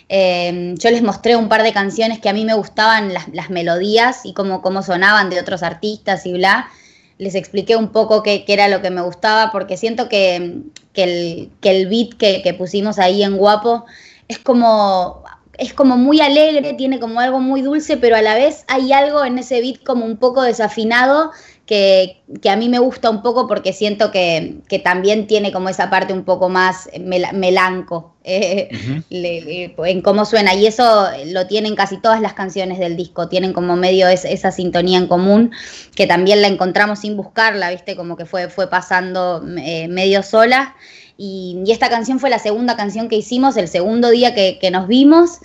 Eh, 0.08 0.74
yo 0.78 0.90
les 0.90 1.02
mostré 1.02 1.36
un 1.36 1.50
par 1.50 1.62
de 1.62 1.74
canciones 1.74 2.20
que 2.20 2.30
a 2.30 2.32
mí 2.32 2.46
me 2.46 2.54
gustaban 2.54 3.12
las, 3.12 3.28
las 3.28 3.50
melodías 3.50 4.22
y 4.24 4.32
cómo, 4.32 4.62
cómo 4.62 4.82
sonaban 4.82 5.28
de 5.28 5.38
otros 5.38 5.62
artistas 5.62 6.24
y 6.24 6.32
bla. 6.32 6.70
Les 7.18 7.34
expliqué 7.34 7.76
un 7.76 7.90
poco 7.90 8.22
qué, 8.22 8.44
era 8.46 8.68
lo 8.68 8.82
que 8.82 8.90
me 8.90 9.02
gustaba 9.02 9.52
porque 9.52 9.76
siento 9.76 10.08
que, 10.08 10.62
que, 10.92 11.04
el, 11.04 11.50
que 11.60 11.70
el 11.70 11.88
beat 11.88 12.14
que, 12.14 12.42
que 12.42 12.54
pusimos 12.54 12.98
ahí 12.98 13.22
en 13.22 13.36
Guapo 13.36 13.84
es 14.28 14.38
como 14.38 15.22
es 15.58 15.72
como 15.72 15.96
muy 15.96 16.20
alegre, 16.20 16.74
tiene 16.74 16.98
como 16.98 17.20
algo 17.20 17.40
muy 17.40 17.62
dulce, 17.62 17.96
pero 17.96 18.16
a 18.16 18.22
la 18.22 18.34
vez 18.34 18.64
hay 18.68 18.92
algo 18.92 19.24
en 19.24 19.38
ese 19.38 19.60
beat 19.60 19.82
como 19.84 20.04
un 20.04 20.16
poco 20.16 20.42
desafinado 20.42 21.30
que, 21.66 22.22
que 22.42 22.50
a 22.50 22.56
mí 22.56 22.68
me 22.68 22.78
gusta 22.78 23.08
un 23.08 23.22
poco 23.22 23.46
porque 23.46 23.72
siento 23.72 24.10
que, 24.10 24.56
que, 24.68 24.78
también 24.78 25.26
tiene 25.26 25.50
como 25.50 25.70
esa 25.70 25.88
parte 25.88 26.12
un 26.12 26.24
poco 26.24 26.50
más 26.50 26.90
mel 27.00 27.24
melanco 27.32 28.14
eh, 28.24 28.68
uh 28.70 28.74
-huh. 28.74 29.04
le, 29.08 29.40
le, 29.40 29.74
en 29.90 30.02
cómo 30.02 30.24
suena. 30.26 30.54
Y 30.54 30.66
eso 30.66 31.08
lo 31.26 31.46
tienen 31.46 31.74
casi 31.74 31.98
todas 31.98 32.20
las 32.20 32.34
canciones 32.34 32.78
del 32.78 32.96
disco, 32.96 33.28
tienen 33.28 33.52
como 33.52 33.76
medio 33.76 34.08
es, 34.08 34.24
esa 34.24 34.50
sintonía 34.50 34.98
en 34.98 35.06
común, 35.06 35.52
que 35.94 36.06
también 36.06 36.42
la 36.42 36.48
encontramos 36.48 37.00
sin 37.00 37.16
buscarla, 37.16 37.70
¿viste? 37.70 37.96
Como 37.96 38.16
que 38.16 38.26
fue, 38.26 38.48
fue 38.48 38.68
pasando 38.68 39.42
eh, 39.58 39.88
medio 39.88 40.22
sola. 40.22 40.76
Y, 41.16 41.62
y, 41.64 41.70
esta 41.70 41.88
canción 41.88 42.18
fue 42.18 42.28
la 42.28 42.40
segunda 42.40 42.76
canción 42.76 43.08
que 43.08 43.16
hicimos, 43.16 43.56
el 43.56 43.68
segundo 43.68 44.10
día 44.10 44.34
que, 44.34 44.58
que 44.60 44.70
nos 44.70 44.88
vimos. 44.88 45.38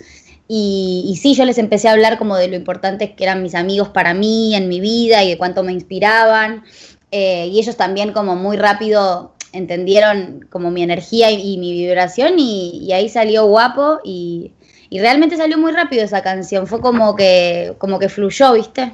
Y, 0.52 1.04
y, 1.06 1.14
sí, 1.14 1.36
yo 1.36 1.44
les 1.44 1.58
empecé 1.58 1.86
a 1.86 1.92
hablar 1.92 2.18
como 2.18 2.36
de 2.36 2.48
lo 2.48 2.56
importante 2.56 3.14
que 3.14 3.22
eran 3.22 3.40
mis 3.40 3.54
amigos 3.54 3.90
para 3.90 4.14
mí, 4.14 4.56
en 4.56 4.68
mi 4.68 4.80
vida, 4.80 5.22
y 5.22 5.28
de 5.28 5.38
cuánto 5.38 5.62
me 5.62 5.72
inspiraban. 5.72 6.64
Eh, 7.12 7.46
y 7.52 7.60
ellos 7.60 7.76
también 7.76 8.12
como 8.12 8.34
muy 8.34 8.56
rápido 8.56 9.32
entendieron 9.52 10.44
como 10.50 10.72
mi 10.72 10.82
energía 10.82 11.30
y, 11.30 11.54
y 11.54 11.56
mi 11.56 11.70
vibración, 11.70 12.40
y, 12.40 12.80
y, 12.82 12.92
ahí 12.92 13.08
salió 13.08 13.46
guapo, 13.46 14.00
y, 14.02 14.50
realmente 14.90 15.36
salió 15.36 15.56
muy 15.56 15.70
rápido 15.70 16.02
esa 16.02 16.20
canción. 16.20 16.66
Fue 16.66 16.80
como 16.80 17.14
que, 17.14 17.76
como 17.78 18.00
que 18.00 18.08
fluyó, 18.08 18.54
¿viste? 18.54 18.92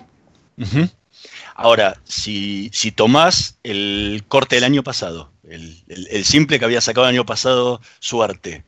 Uh 0.59 0.63
-huh. 0.63 0.91
Ahora, 1.55 1.99
si, 2.05 2.69
si 2.75 2.93
tomás 2.93 3.57
el 3.63 4.25
corte 4.29 4.57
del 4.57 4.65
año 4.65 4.83
pasado, 4.83 5.31
el, 5.49 5.83
el, 5.89 6.07
el, 6.11 6.25
simple 6.27 6.59
que 6.59 6.67
había 6.67 6.83
sacado 6.83 7.07
el 7.07 7.15
año 7.15 7.25
pasado, 7.25 7.81
Suerte, 7.99 8.63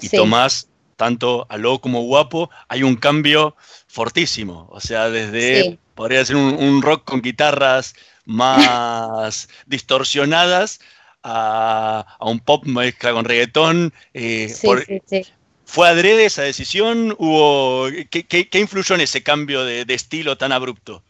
y 0.00 0.08
sí. 0.08 0.16
tomás 0.16 0.66
tanto 0.96 1.46
a 1.48 1.56
lo 1.56 1.80
como 1.80 2.02
guapo, 2.02 2.50
hay 2.68 2.82
un 2.82 2.96
cambio 2.96 3.56
fortísimo. 3.86 4.68
O 4.70 4.80
sea, 4.80 5.10
desde, 5.10 5.62
sí. 5.62 5.78
podría 5.94 6.24
ser 6.24 6.36
un, 6.36 6.54
un, 6.54 6.82
rock 6.82 7.04
con 7.04 7.22
guitarras 7.22 7.94
más 8.24 9.48
distorsionadas 9.66 10.80
a, 11.22 12.16
a, 12.18 12.28
un 12.28 12.40
pop 12.40 12.64
mezcla 12.64 13.12
con 13.12 13.24
reggaetón. 13.24 13.92
Eh, 14.14 14.48
sí, 14.48 14.66
por, 14.66 14.84
sí, 14.84 15.26
¿Fue 15.64 15.88
adrede 15.88 16.26
esa 16.26 16.42
decisión? 16.42 17.14
¿Hubo, 17.18 17.88
qué, 18.10 18.24
qué, 18.24 18.48
qué 18.48 18.58
influyó 18.60 18.94
en 18.94 19.00
ese 19.00 19.22
cambio 19.22 19.64
de, 19.64 19.84
de 19.84 19.94
estilo 19.94 20.38
tan 20.38 20.52
abrupto? 20.52 21.02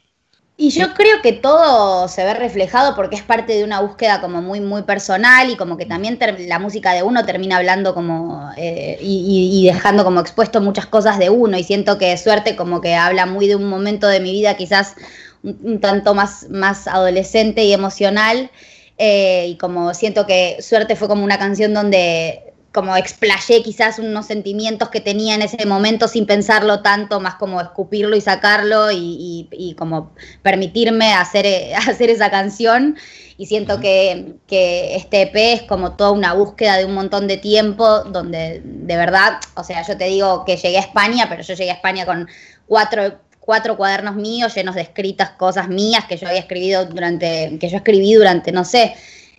Y 0.58 0.70
yo 0.70 0.94
creo 0.94 1.20
que 1.22 1.32
todo 1.32 2.08
se 2.08 2.24
ve 2.24 2.32
reflejado 2.32 2.96
porque 2.96 3.16
es 3.16 3.22
parte 3.22 3.52
de 3.52 3.62
una 3.62 3.80
búsqueda 3.80 4.22
como 4.22 4.40
muy, 4.40 4.60
muy 4.60 4.82
personal 4.82 5.50
y 5.50 5.56
como 5.56 5.76
que 5.76 5.84
también 5.84 6.18
la 6.48 6.58
música 6.58 6.94
de 6.94 7.02
uno 7.02 7.26
termina 7.26 7.58
hablando 7.58 7.92
como 7.92 8.50
eh, 8.56 8.96
y, 9.00 9.66
dejando 9.66 10.02
como 10.02 10.20
expuesto 10.20 10.62
muchas 10.62 10.86
cosas 10.86 11.18
de 11.18 11.28
uno. 11.28 11.58
Y 11.58 11.64
siento 11.64 11.98
que 11.98 12.16
suerte 12.16 12.56
como 12.56 12.80
que 12.80 12.94
habla 12.94 13.26
muy 13.26 13.48
de 13.48 13.56
un 13.56 13.68
momento 13.68 14.06
de 14.08 14.20
mi 14.20 14.32
vida 14.32 14.56
quizás 14.56 14.94
un, 15.42 15.58
un 15.62 15.80
tanto 15.80 16.14
más, 16.14 16.48
más 16.48 16.88
adolescente 16.88 17.64
y 17.64 17.74
emocional 17.74 18.50
eh, 18.98 19.48
y 19.48 19.56
como 19.58 19.92
siento 19.92 20.26
que 20.26 20.56
suerte 20.60 20.96
fue 20.96 21.08
como 21.08 21.22
una 21.22 21.38
canción 21.38 21.74
donde 21.74 22.45
como 22.76 22.94
explayé 22.94 23.62
quizás 23.62 23.98
unos 23.98 24.26
sentimientos 24.26 24.90
que 24.90 25.00
tenía 25.00 25.34
en 25.34 25.40
ese 25.40 25.64
momento 25.64 26.08
sin 26.08 26.26
pensarlo 26.26 26.82
tanto, 26.82 27.20
más 27.20 27.36
como 27.36 27.58
escupirlo 27.58 28.14
y 28.16 28.20
sacarlo 28.20 28.90
y, 28.90 28.98
y, 28.98 29.48
y 29.50 29.74
como 29.76 30.12
permitirme 30.42 31.14
hacer, 31.14 31.46
hacer 31.88 32.10
esa 32.10 32.30
canción. 32.30 32.98
Y 33.38 33.46
siento 33.46 33.76
uh 33.76 33.76
-huh. 33.78 33.80
que, 33.80 34.34
que, 34.46 34.94
este 34.94 35.22
EP 35.22 35.36
es 35.36 35.62
como 35.62 35.92
toda 35.92 36.10
una 36.10 36.34
búsqueda 36.34 36.76
de 36.76 36.84
un 36.84 36.92
montón 36.92 37.26
de 37.26 37.38
tiempo, 37.38 38.00
donde 38.00 38.60
de 38.62 38.96
verdad, 38.98 39.40
o 39.54 39.64
sea, 39.64 39.80
yo 39.80 39.96
te 39.96 40.04
digo 40.04 40.44
que 40.44 40.58
llegué 40.58 40.76
a 40.76 40.80
España, 40.80 41.28
pero 41.30 41.42
yo 41.42 41.54
llegué 41.54 41.70
a 41.70 41.74
España 41.74 42.04
con 42.04 42.28
cuatro, 42.66 43.20
cuatro 43.40 43.78
cuadernos 43.78 44.16
míos 44.16 44.54
llenos 44.54 44.74
de 44.74 44.82
escritas 44.82 45.30
cosas 45.30 45.68
mías 45.68 46.04
que 46.04 46.18
yo 46.18 46.28
había 46.28 46.40
escribido 46.40 46.84
durante, 46.84 47.56
que 47.58 47.70
yo 47.70 47.78
escribí 47.78 48.12
durante, 48.12 48.52
no 48.52 48.64
sé, 48.66 48.94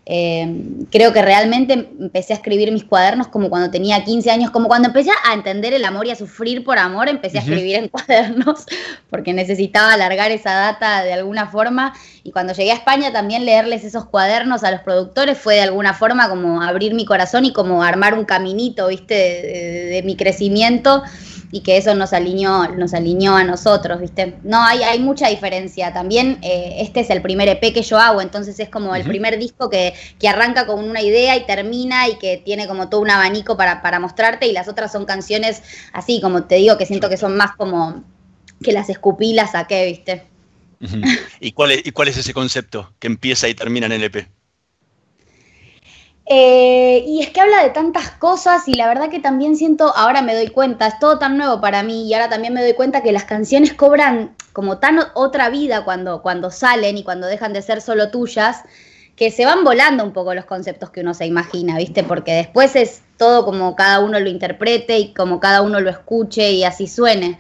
eh, 0.10 0.64
creo 0.90 1.12
que 1.12 1.22
realmente 1.22 1.74
empecé 1.74 2.32
a 2.32 2.38
escribir 2.38 2.72
mis 2.72 2.86
cuadernos 2.86 3.28
como 3.28 3.50
cuando 3.50 3.70
tenía 3.70 4.06
15 4.06 4.32
años, 4.32 4.52
como 4.52 4.70
cuando 4.70 4.88
empecé 4.88 5.10
a 5.26 5.34
entender 5.34 5.74
el 5.74 5.84
amor 5.84 6.08
y 6.08 6.12
a 6.12 6.16
sufrir 6.16 6.64
por 6.64 6.80
amor, 6.80 7.10
empecé 7.10 7.40
a 7.40 7.42
escribir 7.42 7.76
en 7.76 7.88
cuadernos 7.90 8.66
porque 9.10 9.34
necesitaba 9.34 9.92
alargar 9.92 10.32
esa 10.32 10.54
data 10.54 11.04
de 11.04 11.12
alguna 11.12 11.48
forma. 11.48 11.94
Y 12.24 12.32
cuando 12.32 12.54
llegué 12.54 12.72
a 12.72 12.76
España 12.76 13.12
también 13.12 13.46
leerles 13.46 13.84
esos 13.84 14.06
cuadernos 14.06 14.64
a 14.64 14.72
los 14.72 14.80
productores 14.80 15.38
fue 15.38 15.56
de 15.56 15.62
alguna 15.64 15.94
forma 15.94 16.30
como 16.30 16.62
abrir 16.62 16.94
mi 16.94 17.04
corazón 17.04 17.44
y 17.44 17.52
como 17.52 17.84
armar 17.84 18.14
un 18.14 18.24
caminito, 18.24 18.88
¿viste? 18.88 19.14
de, 19.14 19.42
de, 19.42 19.86
de 19.88 20.04
mi 20.04 20.16
crecimiento 20.16 21.04
y 21.52 21.62
que 21.62 21.78
eso 21.78 21.96
nos 21.96 22.14
alineó, 22.14 22.68
nos 22.76 22.94
alineó 22.94 23.36
a 23.36 23.44
nosotros, 23.44 24.02
¿viste? 24.02 24.36
No, 24.44 24.62
hay, 24.62 24.84
hay 24.84 25.00
mucha 25.00 25.30
diferencia. 25.30 25.94
También 25.94 26.40
eh, 26.42 26.76
este 26.80 27.00
es 27.00 27.10
el 27.10 27.22
primer 27.22 27.48
EP 27.48 27.74
que 27.74 27.84
yo 27.84 27.98
hago, 27.98 28.22
entonces 28.22 28.60
es 28.60 28.70
como 28.70 28.90
uh 28.90 28.94
-huh. 28.94 28.98
el 28.98 29.04
primer 29.04 29.40
disco 29.40 29.70
que, 29.70 29.94
que, 30.20 30.28
arranca 30.28 30.66
con 30.66 30.84
una 30.84 31.02
idea 31.02 31.38
y 31.38 31.46
termina 31.46 32.10
y 32.10 32.18
que 32.18 32.38
tiene 32.38 32.68
como 32.68 32.90
todo 32.90 33.02
un 33.02 33.10
abanico 33.10 33.56
para, 33.56 33.82
para 33.82 34.00
mostrarte 34.00 34.48
y 34.48 34.52
las 34.52 34.68
otras 34.68 34.92
son 34.92 35.06
canciones 35.06 35.64
así, 35.94 36.20
como 36.22 36.44
te 36.44 36.56
digo, 36.56 36.78
que 36.78 36.86
siento 36.86 37.10
que 37.10 37.18
son 37.18 37.38
más 37.38 37.56
como 37.56 38.04
que 38.62 38.74
las 38.74 38.90
escupí 38.90 39.34
las 39.34 39.52
saqué, 39.52 39.86
¿viste? 39.86 40.26
Uh 40.82 40.86
-huh. 40.86 41.20
¿Y, 41.40 41.54
cuál 41.54 41.72
es, 41.72 41.86
¿Y 41.86 41.92
cuál 41.92 42.10
es 42.10 42.18
ese 42.18 42.34
concepto 42.34 42.94
que 43.00 43.08
empieza 43.08 43.48
y 43.48 43.56
termina 43.56 43.86
en 43.86 43.94
el 43.94 44.04
EP? 44.04 44.37
Eh, 46.30 47.06
y 47.08 47.22
es 47.22 47.30
que 47.30 47.40
habla 47.40 47.64
de 47.64 47.70
tantas 47.70 48.10
cosas 48.12 48.68
y 48.68 48.74
la 48.74 48.88
verdad 48.88 49.10
que 49.10 49.20
también 49.20 49.56
siento, 49.56 49.96
ahora 49.96 50.22
me 50.22 50.36
doy 50.36 50.50
cuenta, 50.50 50.88
es 50.88 51.00
todo 51.00 51.20
tan 51.20 51.38
nuevo 51.38 51.62
para 51.62 51.84
mí 51.84 52.06
y 52.06 52.14
ahora 52.14 52.28
también 52.28 52.54
me 52.54 52.62
doy 52.62 52.74
cuenta 52.74 53.02
que 53.02 53.14
las 53.14 53.24
canciones 53.24 53.74
cobran 53.74 54.36
como 54.52 54.78
tan 54.78 55.00
otra 55.14 55.50
vida 55.50 55.86
cuando, 55.86 56.22
cuando 56.22 56.52
salen 56.52 56.98
y 56.98 57.04
cuando 57.04 57.28
dejan 57.28 57.54
de 57.54 57.62
ser 57.62 57.80
solo 57.80 58.12
tuyas, 58.12 58.64
que 59.16 59.32
se 59.32 59.46
van 59.46 59.64
volando 59.64 60.04
un 60.04 60.12
poco 60.12 60.34
los 60.34 60.44
conceptos 60.44 60.90
que 60.90 61.00
uno 61.00 61.14
se 61.14 61.26
imagina, 61.26 61.78
¿viste? 61.78 62.04
Porque 62.04 62.34
después 62.34 62.76
es 62.76 63.02
todo 63.16 63.46
como 63.46 63.76
cada 63.76 64.02
uno 64.02 64.20
lo 64.20 64.30
interprete 64.30 65.00
y 65.00 65.14
como 65.14 65.40
cada 65.40 65.62
uno 65.62 65.80
lo 65.80 65.90
escuche 65.90 66.52
y 66.52 66.66
así 66.66 66.88
suene. 66.88 67.40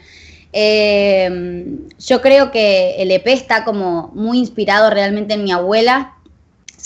Eh, 0.53 1.77
yo 1.99 2.21
creo 2.21 2.51
que 2.51 2.95
el 3.01 3.11
EP 3.11 3.27
está 3.27 3.63
como 3.63 4.11
muy 4.15 4.39
inspirado 4.39 4.89
realmente 4.89 5.35
en 5.35 5.43
mi 5.43 5.51
abuela, 5.51 6.15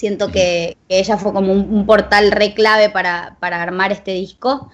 Siento 0.02 0.32
que, 0.32 0.78
ella 0.90 1.16
fue 1.16 1.32
como 1.32 1.54
un, 1.54 1.86
portal 1.86 2.32
re 2.32 2.56
clave 2.56 2.90
para, 2.90 3.38
para 3.40 3.62
armar 3.62 3.92
este 3.92 4.14
disco. 4.14 4.72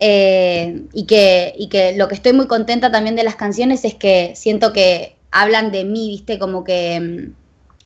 Eh, 0.00 0.82
y, 0.92 1.06
que, 1.06 1.54
y 1.56 1.68
que 1.68 1.96
lo 1.96 2.08
que 2.08 2.16
estoy 2.16 2.32
muy 2.32 2.48
contenta 2.48 2.90
también 2.90 3.14
de 3.14 3.22
las 3.22 3.36
canciones 3.36 3.84
es 3.84 3.94
que 3.94 4.32
siento 4.34 4.72
que 4.72 5.18
hablan 5.30 5.70
de 5.70 5.84
mí, 5.84 6.08
¿viste? 6.08 6.40
Como 6.40 6.64
que, 6.64 7.30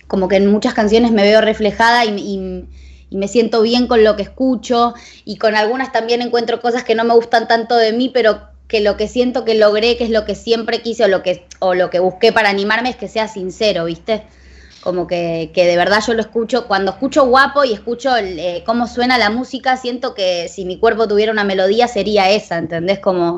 como 0.09 0.27
que 0.27 0.37
en 0.37 0.47
muchas 0.47 0.73
canciones 0.73 1.13
me 1.13 1.23
veo 1.23 1.43
reflejada 1.43 2.07
y, 2.07 2.19
y, 2.19 2.65
y 3.11 3.17
me 3.19 3.29
siento 3.29 3.61
bien 3.61 3.87
con 3.87 4.03
lo 4.03 4.17
que 4.17 4.23
escucho 4.23 4.95
y 5.27 5.37
con 5.37 5.57
algunas 5.57 5.93
también 5.93 6.23
encuentro 6.23 6.63
cosas 6.63 6.83
que 6.83 6.95
no 6.95 7.05
me 7.05 7.13
gustan 7.13 7.47
tanto 7.47 7.77
de 7.77 7.93
mí, 7.93 8.09
pero 8.09 8.41
que 8.69 8.81
lo 8.81 8.97
que 8.97 9.07
siento 9.07 9.45
que 9.45 9.55
logré, 9.55 9.99
que 9.99 10.05
es 10.05 10.11
lo 10.11 10.25
que 10.25 10.35
siempre 10.35 10.81
quise 10.81 11.05
o 11.05 11.09
lo 11.09 11.23
que, 11.23 11.47
o 11.59 11.75
lo 11.75 11.91
que 11.91 11.99
busqué 11.99 12.33
para 12.33 12.49
animarme 12.49 12.89
es 12.89 12.97
que 12.97 13.09
sea 13.09 13.29
sincero, 13.29 13.85
¿viste? 13.85 14.23
Como 14.81 15.07
que, 15.07 15.51
que 15.55 15.67
de 15.67 15.77
verdad 15.77 16.03
yo 16.07 16.15
lo 16.15 16.23
escucho, 16.23 16.67
cuando 16.67 16.93
escucho 16.93 17.27
guapo 17.27 17.65
y 17.65 17.73
escucho 17.75 18.17
eh, 18.17 18.63
cómo 18.65 18.87
suena 18.87 19.19
la 19.19 19.29
música, 19.29 19.77
siento 19.77 20.15
que 20.15 20.49
si 20.49 20.65
mi 20.65 20.79
cuerpo 20.79 21.07
tuviera 21.07 21.33
una 21.33 21.45
melodía 21.45 21.87
sería 21.87 22.31
esa, 22.31 22.57
¿entendés? 22.57 22.99
Como, 22.99 23.37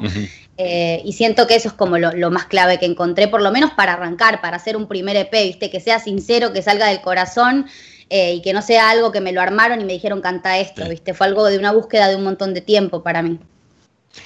eh, 0.57 1.03
y 1.05 1.13
siento 1.15 1.49
que 1.49 1.57
eso 1.57 1.69
es 1.69 1.75
como 1.75 1.99
lo, 1.99 2.13
lo, 2.13 2.31
más 2.31 2.45
clave 2.45 2.79
que 2.79 2.87
encontré, 2.87 3.27
por 3.27 3.43
lo 3.43 3.51
menos 3.51 3.73
para 3.73 3.95
arrancar, 3.95 4.41
para 4.41 4.57
hacer 4.57 4.77
un 4.77 4.87
primer 4.87 5.17
EP, 5.17 5.33
¿viste? 5.33 5.69
Que 5.69 5.81
sea 5.81 5.99
sincero, 5.99 6.53
que 6.53 6.63
salga 6.63 6.87
del 6.87 7.01
corazón 7.01 7.67
eh, 8.15 8.35
y 8.35 8.43
que 8.43 8.53
no 8.53 8.61
sea 8.61 8.91
algo 8.91 9.11
que 9.11 9.23
me 9.23 9.33
lo 9.33 9.41
armaron 9.41 9.81
y 9.81 9.87
me 9.87 9.95
dijeron 9.95 10.21
canta 10.21 10.59
esto, 10.59 10.87
¿viste? 10.87 11.15
Fue 11.15 11.27
algo 11.27 11.47
de 11.47 11.57
una 11.57 11.73
búsqueda 11.73 12.09
de 12.09 12.17
un 12.17 12.25
montón 12.25 12.53
de 12.53 12.61
tiempo 12.61 13.03
para 13.03 13.23
mí. 13.23 13.41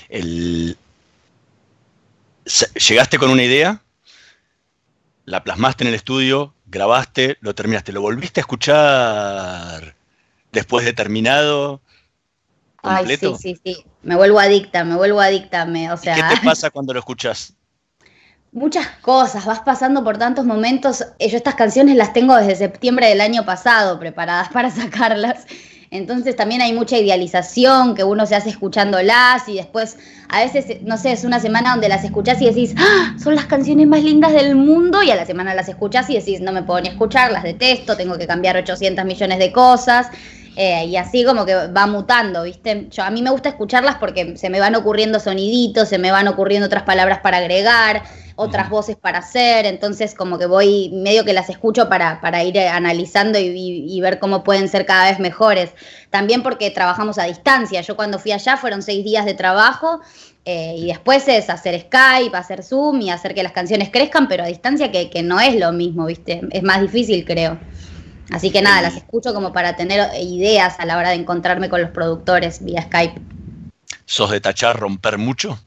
El... 0.08 0.76
Llegaste 2.88 3.16
con 3.18 3.30
una 3.30 3.44
idea, 3.44 3.80
la 5.24 5.44
plasmaste 5.44 5.84
en 5.84 5.88
el 5.88 5.94
estudio, 5.94 6.52
grabaste, 6.66 7.38
lo 7.40 7.54
terminaste, 7.54 7.92
lo 7.92 8.00
volviste 8.00 8.40
a 8.40 8.42
escuchar 8.42 9.94
después 10.52 10.84
de 10.84 10.92
terminado. 10.92 11.80
¿completo? 12.76 13.28
Ay, 13.28 13.34
sí, 13.40 13.54
sí, 13.54 13.74
sí. 13.74 13.84
Me 14.02 14.16
vuelvo 14.16 14.38
adicta, 14.38 14.84
me 14.84 14.96
vuelvo 14.96 15.20
adicta. 15.20 15.64
Me, 15.64 15.92
o 15.92 15.96
sea... 15.96 16.14
¿Qué 16.14 16.36
te 16.36 16.40
pasa 16.44 16.70
cuando 16.70 16.92
lo 16.92 17.00
escuchas? 17.00 17.56
muchas 18.56 18.88
cosas, 19.02 19.44
vas 19.44 19.60
pasando 19.60 20.02
por 20.02 20.16
tantos 20.16 20.46
momentos. 20.46 21.04
Eh, 21.18 21.28
yo 21.28 21.36
estas 21.36 21.54
canciones 21.54 21.94
las 21.96 22.12
tengo 22.12 22.34
desde 22.34 22.56
septiembre 22.56 23.06
del 23.08 23.20
año 23.20 23.44
pasado 23.44 24.00
preparadas 24.00 24.48
para 24.52 24.70
sacarlas. 24.70 25.46
Entonces 25.90 26.36
también 26.36 26.60
hay 26.62 26.72
mucha 26.72 26.98
idealización 26.98 27.94
que 27.94 28.04
uno 28.04 28.26
se 28.26 28.34
hace 28.34 28.50
escuchándolas 28.50 29.48
y 29.48 29.56
después 29.56 29.96
a 30.28 30.40
veces, 30.40 30.82
no 30.82 30.98
sé, 30.98 31.12
es 31.12 31.24
una 31.24 31.38
semana 31.40 31.70
donde 31.70 31.88
las 31.88 32.04
escuchás 32.04 32.40
y 32.42 32.46
decís, 32.46 32.74
¡Ah! 32.76 33.14
son 33.22 33.34
las 33.34 33.46
canciones 33.46 33.86
más 33.86 34.02
lindas 34.02 34.32
del 34.32 34.56
mundo 34.56 35.02
y 35.02 35.10
a 35.10 35.16
la 35.16 35.24
semana 35.26 35.54
las 35.54 35.68
escuchás 35.68 36.10
y 36.10 36.14
decís, 36.14 36.40
no 36.40 36.52
me 36.52 36.62
puedo 36.62 36.80
ni 36.80 36.88
escuchar, 36.88 37.30
las 37.30 37.44
detesto, 37.44 37.96
tengo 37.96 38.18
que 38.18 38.26
cambiar 38.26 38.56
800 38.56 39.04
millones 39.04 39.38
de 39.38 39.52
cosas. 39.52 40.08
Eh, 40.56 40.86
y 40.86 40.96
así 40.96 41.22
como 41.22 41.44
que 41.44 41.54
va 41.54 41.86
mutando, 41.86 42.42
¿viste? 42.42 42.88
Yo, 42.90 43.02
a 43.02 43.10
mí 43.10 43.20
me 43.20 43.30
gusta 43.30 43.50
escucharlas 43.50 43.96
porque 43.96 44.38
se 44.38 44.48
me 44.48 44.58
van 44.58 44.74
ocurriendo 44.74 45.20
soniditos, 45.20 45.88
se 45.88 45.98
me 45.98 46.10
van 46.10 46.28
ocurriendo 46.28 46.66
otras 46.66 46.84
palabras 46.84 47.18
para 47.18 47.36
agregar 47.36 48.02
otras 48.36 48.68
voces 48.68 48.96
para 48.96 49.18
hacer, 49.18 49.64
entonces 49.64 50.14
como 50.14 50.38
que 50.38 50.46
voy 50.46 50.90
medio 50.92 51.24
que 51.24 51.32
las 51.32 51.48
escucho 51.48 51.88
para, 51.88 52.20
para 52.20 52.44
ir 52.44 52.58
analizando 52.58 53.38
y, 53.38 54.00
ver 54.00 54.18
cómo 54.18 54.44
pueden 54.44 54.68
ser 54.68 54.84
cada 54.84 55.10
vez 55.10 55.18
mejores. 55.18 55.70
También 56.10 56.42
porque 56.42 56.70
trabajamos 56.70 57.18
a 57.18 57.24
distancia, 57.24 57.80
yo 57.80 57.96
cuando 57.96 58.18
fui 58.18 58.32
allá 58.32 58.56
fueron 58.58 58.82
seis 58.82 59.04
días 59.04 59.24
de 59.24 59.34
trabajo 59.34 60.00
eh, 60.44 60.74
y 60.76 60.86
después 60.86 61.26
es 61.28 61.48
hacer 61.48 61.80
Skype, 61.80 62.36
hacer 62.36 62.62
Zoom 62.62 63.00
y 63.00 63.10
hacer 63.10 63.34
que 63.34 63.42
las 63.42 63.52
canciones 63.52 63.88
crezcan, 63.90 64.28
pero 64.28 64.44
a 64.44 64.46
distancia 64.46 64.92
que, 64.92 65.08
que 65.08 65.22
no 65.22 65.40
es 65.40 65.56
lo 65.56 65.72
mismo, 65.72 66.06
¿viste? 66.06 66.42
Es 66.50 66.62
más 66.62 66.82
difícil, 66.82 67.24
creo. 67.24 67.58
Así 68.30 68.50
que 68.50 68.60
nada, 68.60 68.82
las 68.82 68.96
escucho 68.96 69.32
como 69.32 69.52
para 69.52 69.76
tener 69.76 70.10
ideas 70.20 70.78
a 70.78 70.84
la 70.84 70.98
hora 70.98 71.10
de 71.10 71.16
encontrarme 71.16 71.68
con 71.68 71.80
los 71.80 71.90
productores 71.90 72.62
vía 72.62 72.82
Skype. 72.82 73.20
¿Sos 74.04 74.30
de 74.30 74.40
tachar, 74.40 74.78
romper 74.78 75.16
mucho? 75.16 75.58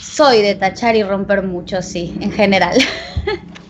Soy 0.00 0.42
de 0.42 0.54
tachar 0.54 0.96
y 0.96 1.02
romper 1.02 1.42
mucho, 1.42 1.82
sí, 1.82 2.16
en 2.20 2.32
general. 2.32 2.78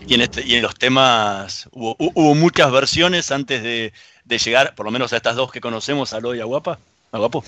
Y 0.05 0.15
en, 0.15 0.21
este, 0.21 0.45
y 0.45 0.55
en 0.55 0.61
los 0.61 0.75
temas, 0.75 1.69
¿hubo, 1.71 2.35
muchas 2.35 2.71
versiones 2.71 3.31
antes 3.31 3.63
de, 3.63 3.93
llegar, 4.25 4.75
por 4.75 4.85
lo 4.85 4.91
menos 4.91 5.13
a 5.13 5.17
estas 5.17 5.35
dos 5.35 5.51
que 5.51 5.61
conocemos, 5.61 6.13
Aló 6.13 6.35
y 6.35 6.41
a 6.41 6.45
Guapa? 6.45 6.77
¿A 7.11 7.17
Guapo? 7.19 7.43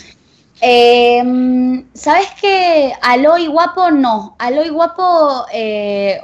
Em, 0.61 1.85
¿Sabes 1.93 2.29
qué? 2.39 2.93
Aló 3.01 3.37
y 3.37 3.47
Guapo 3.47 3.91
no. 3.91 4.35
Aló 4.39 4.63
y 4.63 4.69
Guapo. 4.69 5.45
Eh, 5.51 6.21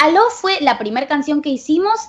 Aló 0.00 0.30
fue 0.30 0.60
la 0.60 0.78
primera 0.78 1.08
canción 1.08 1.42
que 1.42 1.50
hicimos 1.50 2.00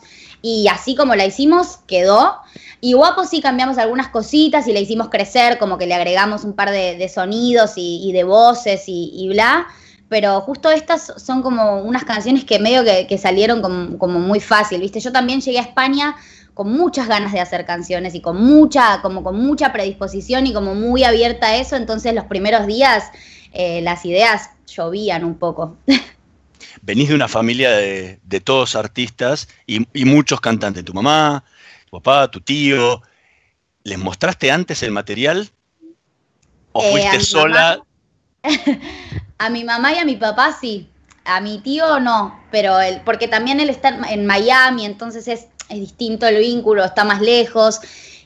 y 0.41 0.67
así 0.67 0.95
como 0.95 1.15
la 1.15 1.25
hicimos, 1.25 1.79
quedó. 1.87 2.37
Y 2.79 2.93
guapo 2.93 3.25
sí 3.25 3.41
cambiamos 3.41 3.77
algunas 3.77 4.09
cositas 4.09 4.67
y 4.67 4.73
le 4.73 4.81
hicimos 4.81 5.09
crecer, 5.09 5.59
como 5.59 5.77
que 5.77 5.85
le 5.85 5.93
agregamos 5.93 6.43
un 6.43 6.53
par 6.53 6.71
de, 6.71 7.09
sonidos 7.09 7.73
y, 7.75 8.11
de 8.11 8.23
voces 8.23 8.83
y, 8.87 9.27
bla. 9.29 9.67
Pero 10.09 10.41
justo 10.41 10.69
estas 10.71 11.13
son 11.17 11.41
como 11.41 11.81
unas 11.81 12.03
canciones 12.03 12.43
que 12.43 12.59
medio 12.59 12.83
que, 12.83 13.17
salieron 13.17 13.61
como, 13.61 14.19
muy 14.19 14.39
fácil, 14.39 14.81
¿viste? 14.81 14.99
Yo 14.99 15.11
también 15.11 15.41
llegué 15.41 15.59
a 15.59 15.63
España 15.63 16.15
con 16.53 16.73
muchas 16.73 17.07
ganas 17.07 17.31
de 17.31 17.39
hacer 17.39 17.65
canciones 17.65 18.13
y 18.15 18.21
con 18.21 18.43
mucha, 18.43 19.01
como 19.01 19.23
con 19.23 19.37
mucha 19.37 19.71
predisposición 19.71 20.47
y 20.47 20.53
como 20.53 20.73
muy 20.73 21.03
abierta 21.03 21.47
a 21.47 21.55
eso. 21.57 21.75
Entonces 21.75 22.13
los 22.13 22.25
primeros 22.25 22.65
días 22.65 23.05
eh, 23.53 23.81
las 23.81 24.05
ideas 24.05 24.49
llovían 24.67 25.23
un 25.23 25.35
poco. 25.35 25.77
venís 26.81 27.09
de 27.09 27.15
una 27.15 27.27
familia 27.27 27.71
de, 27.71 28.41
todos 28.43 28.75
artistas 28.75 29.47
y, 29.65 29.85
muchos 30.05 30.41
cantantes. 30.41 30.85
Tu 30.85 30.93
mamá, 30.93 31.43
tu 31.89 32.01
papá, 32.01 32.29
tu 32.29 32.41
tío. 32.41 33.01
¿Les 33.83 33.97
mostraste 33.97 34.51
antes 34.51 34.83
el 34.83 34.91
material? 34.91 35.49
¿O 36.71 36.83
eh, 36.83 36.91
fuiste 36.91 37.19
sola? 37.21 37.81
a 39.37 39.49
mi 39.49 39.63
mamá 39.63 39.93
y 39.93 39.97
a 39.97 40.05
mi 40.05 40.15
papá 40.15 40.55
sí. 40.59 40.87
A 41.25 41.39
mi 41.39 41.59
tío 41.59 41.99
no, 41.99 42.39
pero 42.51 42.79
él, 42.79 43.01
porque 43.05 43.27
también 43.27 43.59
él 43.59 43.69
está 43.69 43.89
en 44.09 44.25
Miami, 44.25 44.85
entonces 44.85 45.27
es, 45.27 45.47
es 45.69 45.79
distinto 45.79 46.27
el 46.27 46.39
vínculo, 46.39 46.83
está 46.83 47.03
más 47.03 47.21
lejos. 47.21 47.79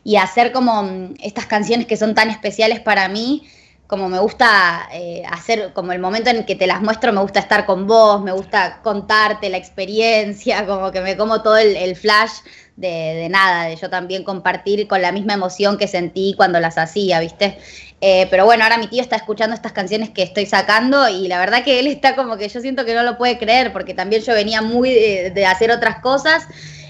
Y 0.04 0.18
hacer 0.18 0.52
como 0.52 0.84
mm, 0.84 1.16
estas 1.20 1.46
canciones 1.46 1.88
que 1.88 1.98
son 1.98 2.16
tan 2.16 2.30
especiales 2.30 2.80
para 2.80 3.08
mí, 3.10 3.48
como 3.88 4.10
me 4.10 4.20
gusta 4.20 4.88
eh, 4.92 5.24
hacer, 5.30 5.72
como 5.74 5.92
el 5.92 6.00
momento 6.00 6.30
en 6.30 6.44
que 6.46 6.56
te 6.56 6.66
las 6.66 6.82
muestro, 6.82 7.14
me 7.14 7.22
gusta 7.22 7.40
estar 7.40 7.66
con 7.66 7.86
vos, 7.86 8.22
me 8.22 8.32
gusta 8.32 8.80
contarte 8.82 9.50
la 9.50 9.58
experiencia, 9.58 10.66
como 10.68 10.92
que 10.92 11.02
me 11.02 11.16
como 11.16 11.42
todo 11.42 11.58
el, 11.58 11.96
flash 11.96 12.32
de, 12.76 13.28
nada, 13.30 13.66
de 13.66 13.76
yo 13.76 13.90
también 13.90 14.24
compartir 14.24 14.88
con 14.88 15.02
la 15.02 15.12
misma 15.12 15.34
emoción 15.34 15.78
que 15.78 15.88
sentí 15.88 16.34
cuando 16.36 16.60
las 16.60 16.78
hacía, 16.78 17.20
¿viste? 17.20 17.58
Eh, 18.02 18.28
pero 18.30 18.46
bueno, 18.46 18.64
ahora 18.64 18.78
mi 18.78 18.88
tío 18.88 19.02
está 19.02 19.16
escuchando 19.16 19.56
estas 19.56 19.72
canciones 19.72 20.10
que 20.10 20.24
estoy 20.24 20.46
sacando 20.46 21.08
y 21.08 21.28
la 21.28 21.40
verdad 21.40 21.64
que 21.64 21.80
él 21.80 21.88
está 21.88 22.16
como 22.16 22.38
que 22.38 22.50
yo 22.50 22.60
siento 22.60 22.86
que 22.86 22.94
no 22.94 23.04
lo 23.04 23.18
puede 23.18 23.38
creer 23.38 23.72
porque 23.72 23.94
también 23.94 24.22
yo 24.22 24.34
venía 24.34 24.62
muy 24.62 24.90
de 24.90 25.46
hacer 25.46 25.72
otras 25.72 26.00
cosas 26.00 26.48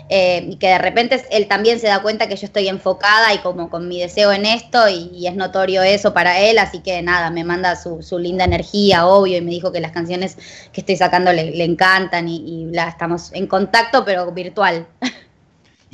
eh, 0.10 0.48
y 0.50 0.56
que 0.58 0.68
de 0.68 0.78
repente 0.78 1.24
él 1.32 1.48
también 1.48 1.80
se 1.80 1.88
da 1.88 2.02
cuenta 2.02 2.28
que 2.28 2.36
yo 2.36 2.46
estoy 2.46 2.68
enfocada 2.68 3.34
y 3.34 3.40
como 3.40 3.70
con 3.70 3.88
mi 3.88 4.00
deseo 4.00 4.32
en 4.32 4.46
esto 4.46 4.88
y, 4.88 5.26
es 5.26 5.36
notorio 5.36 5.82
eso 5.82 6.14
para 6.14 6.40
él, 6.40 6.60
así 6.60 6.80
que 6.80 7.02
nada, 7.02 7.32
me 7.32 7.44
manda 7.44 7.76
su, 7.76 8.20
linda 8.20 8.46
energía, 8.46 9.08
obvio, 9.08 9.38
y 9.38 9.42
me 9.42 9.52
dijo 9.52 9.72
que 9.72 9.80
las 9.80 9.92
canciones 9.92 10.38
que 10.72 10.82
estoy 10.82 10.96
sacando 10.96 11.34
le, 11.34 11.64
encantan 11.64 12.30
y, 12.30 12.38
y 12.38 12.78
estamos 12.78 13.32
en 13.34 13.48
contacto, 13.48 14.06
pero 14.06 14.32
virtual. 14.32 14.88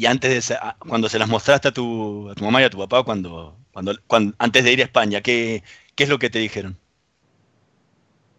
Y 0.02 0.08
antes 0.08 0.48
de 0.48 0.58
cuando 0.80 1.08
se 1.10 1.20
las 1.20 1.30
mostraste 1.30 1.68
a 1.68 1.72
tu, 1.72 2.28
a 2.32 2.34
tu 2.34 2.44
mamá 2.44 2.60
y 2.60 2.64
a 2.64 2.72
tu 2.72 2.78
papá, 2.80 3.04
cuando, 3.04 3.56
cuando, 4.08 4.34
antes 4.40 4.64
de 4.64 4.72
ir 4.72 4.82
a 4.82 4.86
España, 4.86 5.22
¿qué, 5.22 5.64
¿qué 5.94 6.06
es 6.06 6.10
lo 6.10 6.18
que 6.18 6.32
te 6.32 6.40
dijeron? 6.40 6.76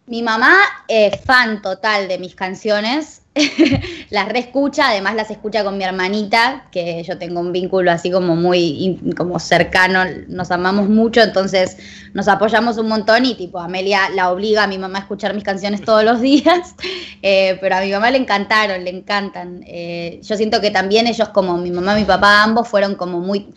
Mi 0.05 0.21
mamá 0.21 0.57
es 0.89 1.21
fan 1.21 1.61
total 1.61 2.09
de 2.09 2.17
mis 2.17 2.35
canciones, 2.35 3.21
las 4.11 4.29
reescucha, 4.29 4.89
además 4.89 5.15
las 5.15 5.31
escucha 5.31 5.63
con 5.63 5.77
mi 5.77 5.83
hermanita, 5.83 6.67
que 6.71 7.01
yo 7.03 7.17
tengo 7.17 7.39
un 7.39 7.51
vínculo 7.51 7.91
así 7.91 8.11
como 8.11 8.35
muy 8.35 8.99
como 9.17 9.39
cercano, 9.39 10.03
nos 10.27 10.51
amamos 10.51 10.87
mucho, 10.87 11.21
entonces 11.21 11.77
nos 12.13 12.27
apoyamos 12.27 12.77
un 12.77 12.87
montón 12.87 13.25
y 13.25 13.33
tipo 13.33 13.59
Amelia 13.59 14.09
la 14.09 14.31
obliga 14.31 14.63
a 14.63 14.67
mi 14.67 14.77
mamá 14.77 14.99
a 14.99 15.01
escuchar 15.01 15.33
mis 15.33 15.43
canciones 15.43 15.81
todos 15.81 16.03
los 16.03 16.21
días, 16.21 16.75
eh, 17.23 17.57
pero 17.59 17.75
a 17.75 17.81
mi 17.81 17.91
mamá 17.91 18.11
le 18.11 18.19
encantaron, 18.19 18.83
le 18.83 18.91
encantan. 18.91 19.63
Eh, 19.65 20.19
yo 20.21 20.37
siento 20.37 20.61
que 20.61 20.69
también 20.69 21.07
ellos 21.07 21.29
como 21.29 21.57
mi 21.57 21.71
mamá 21.71 21.97
y 21.97 22.01
mi 22.01 22.07
papá 22.07 22.43
ambos 22.43 22.67
fueron 22.67 22.93
como 22.95 23.19
muy 23.19 23.53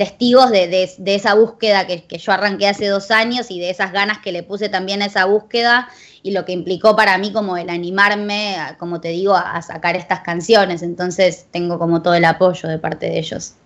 testigos 0.00 0.50
de, 0.50 0.88
esa 1.04 1.34
búsqueda 1.34 1.86
que, 1.86 2.06
yo 2.16 2.32
arranqué 2.32 2.66
hace 2.66 2.86
dos 2.86 3.10
años 3.10 3.50
y 3.50 3.60
de 3.60 3.68
esas 3.68 3.92
ganas 3.92 4.16
que 4.20 4.32
le 4.32 4.42
puse 4.42 4.70
también 4.70 5.02
a 5.02 5.04
esa 5.04 5.26
búsqueda 5.26 5.90
y 6.22 6.30
lo 6.30 6.46
que 6.46 6.52
implicó 6.52 6.96
para 6.96 7.18
mí 7.18 7.34
como 7.34 7.58
el 7.58 7.68
animarme, 7.68 8.56
como 8.78 9.02
te 9.02 9.08
digo, 9.08 9.34
a, 9.34 9.60
sacar 9.60 9.96
estas 9.96 10.20
canciones. 10.20 10.80
Entonces 10.80 11.48
tengo 11.50 11.78
como 11.78 12.00
todo 12.00 12.14
el 12.14 12.24
apoyo 12.24 12.66
de 12.66 12.78
parte 12.78 13.10
de 13.10 13.18
ellos. 13.18 13.56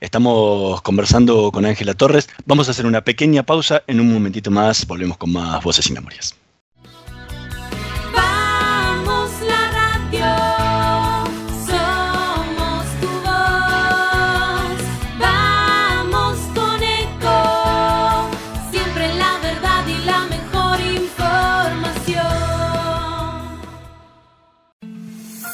Estamos 0.00 0.82
conversando 0.82 1.52
con 1.52 1.66
Ángela 1.66 1.94
Torres. 1.94 2.28
Vamos 2.44 2.66
a 2.66 2.72
hacer 2.72 2.84
una 2.84 3.04
pequeña 3.04 3.44
pausa. 3.44 3.84
En 3.86 4.00
un 4.00 4.12
momentito 4.12 4.50
más 4.50 4.84
volvemos 4.88 5.18
con 5.18 5.30
más 5.30 5.62
voces 5.62 5.86
y 5.86 5.92
memorias. 5.92 6.34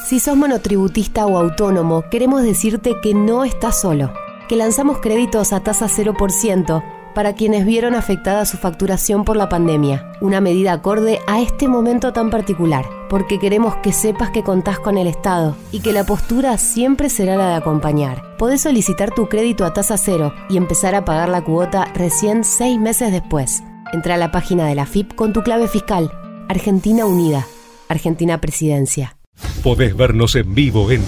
Si 0.08 0.20
sos 0.20 0.38
monotributista 0.38 1.26
o 1.26 1.36
autónomo, 1.36 2.02
queremos 2.10 2.42
decirte 2.42 2.96
que 3.02 3.12
no 3.12 3.44
estás 3.44 3.78
solo, 3.78 4.10
que 4.48 4.56
lanzamos 4.56 5.00
créditos 5.00 5.52
a 5.52 5.60
tasa 5.60 5.86
0% 5.86 6.82
para 7.14 7.34
quienes 7.34 7.66
vieron 7.66 7.94
afectada 7.94 8.46
su 8.46 8.56
facturación 8.56 9.24
por 9.24 9.36
la 9.36 9.50
pandemia, 9.50 10.10
una 10.22 10.40
medida 10.40 10.72
acorde 10.72 11.18
a 11.26 11.42
este 11.42 11.68
momento 11.68 12.14
tan 12.14 12.30
particular, 12.30 12.86
porque 13.10 13.38
queremos 13.38 13.76
que 13.82 13.92
sepas 13.92 14.30
que 14.30 14.42
contás 14.42 14.78
con 14.78 14.96
el 14.96 15.08
Estado 15.08 15.54
y 15.72 15.80
que 15.80 15.92
la 15.92 16.04
postura 16.04 16.56
siempre 16.56 17.10
será 17.10 17.36
la 17.36 17.50
de 17.50 17.56
acompañar. 17.56 18.34
Podés 18.38 18.62
solicitar 18.62 19.14
tu 19.14 19.28
crédito 19.28 19.66
a 19.66 19.74
tasa 19.74 19.98
cero 19.98 20.32
y 20.48 20.56
empezar 20.56 20.94
a 20.94 21.04
pagar 21.04 21.28
la 21.28 21.44
cuota 21.44 21.84
recién 21.92 22.44
seis 22.44 22.80
meses 22.80 23.12
después. 23.12 23.62
Entra 23.92 24.14
a 24.14 24.18
la 24.18 24.32
página 24.32 24.68
de 24.68 24.74
la 24.74 24.86
FIP 24.86 25.14
con 25.14 25.34
tu 25.34 25.42
clave 25.42 25.68
fiscal. 25.68 26.10
Argentina 26.48 27.04
Unida. 27.04 27.46
Argentina 27.90 28.40
Presidencia. 28.40 29.17
Podés 29.62 29.96
vernos 29.96 30.34
en 30.34 30.54
vivo 30.54 30.90
en 30.90 31.02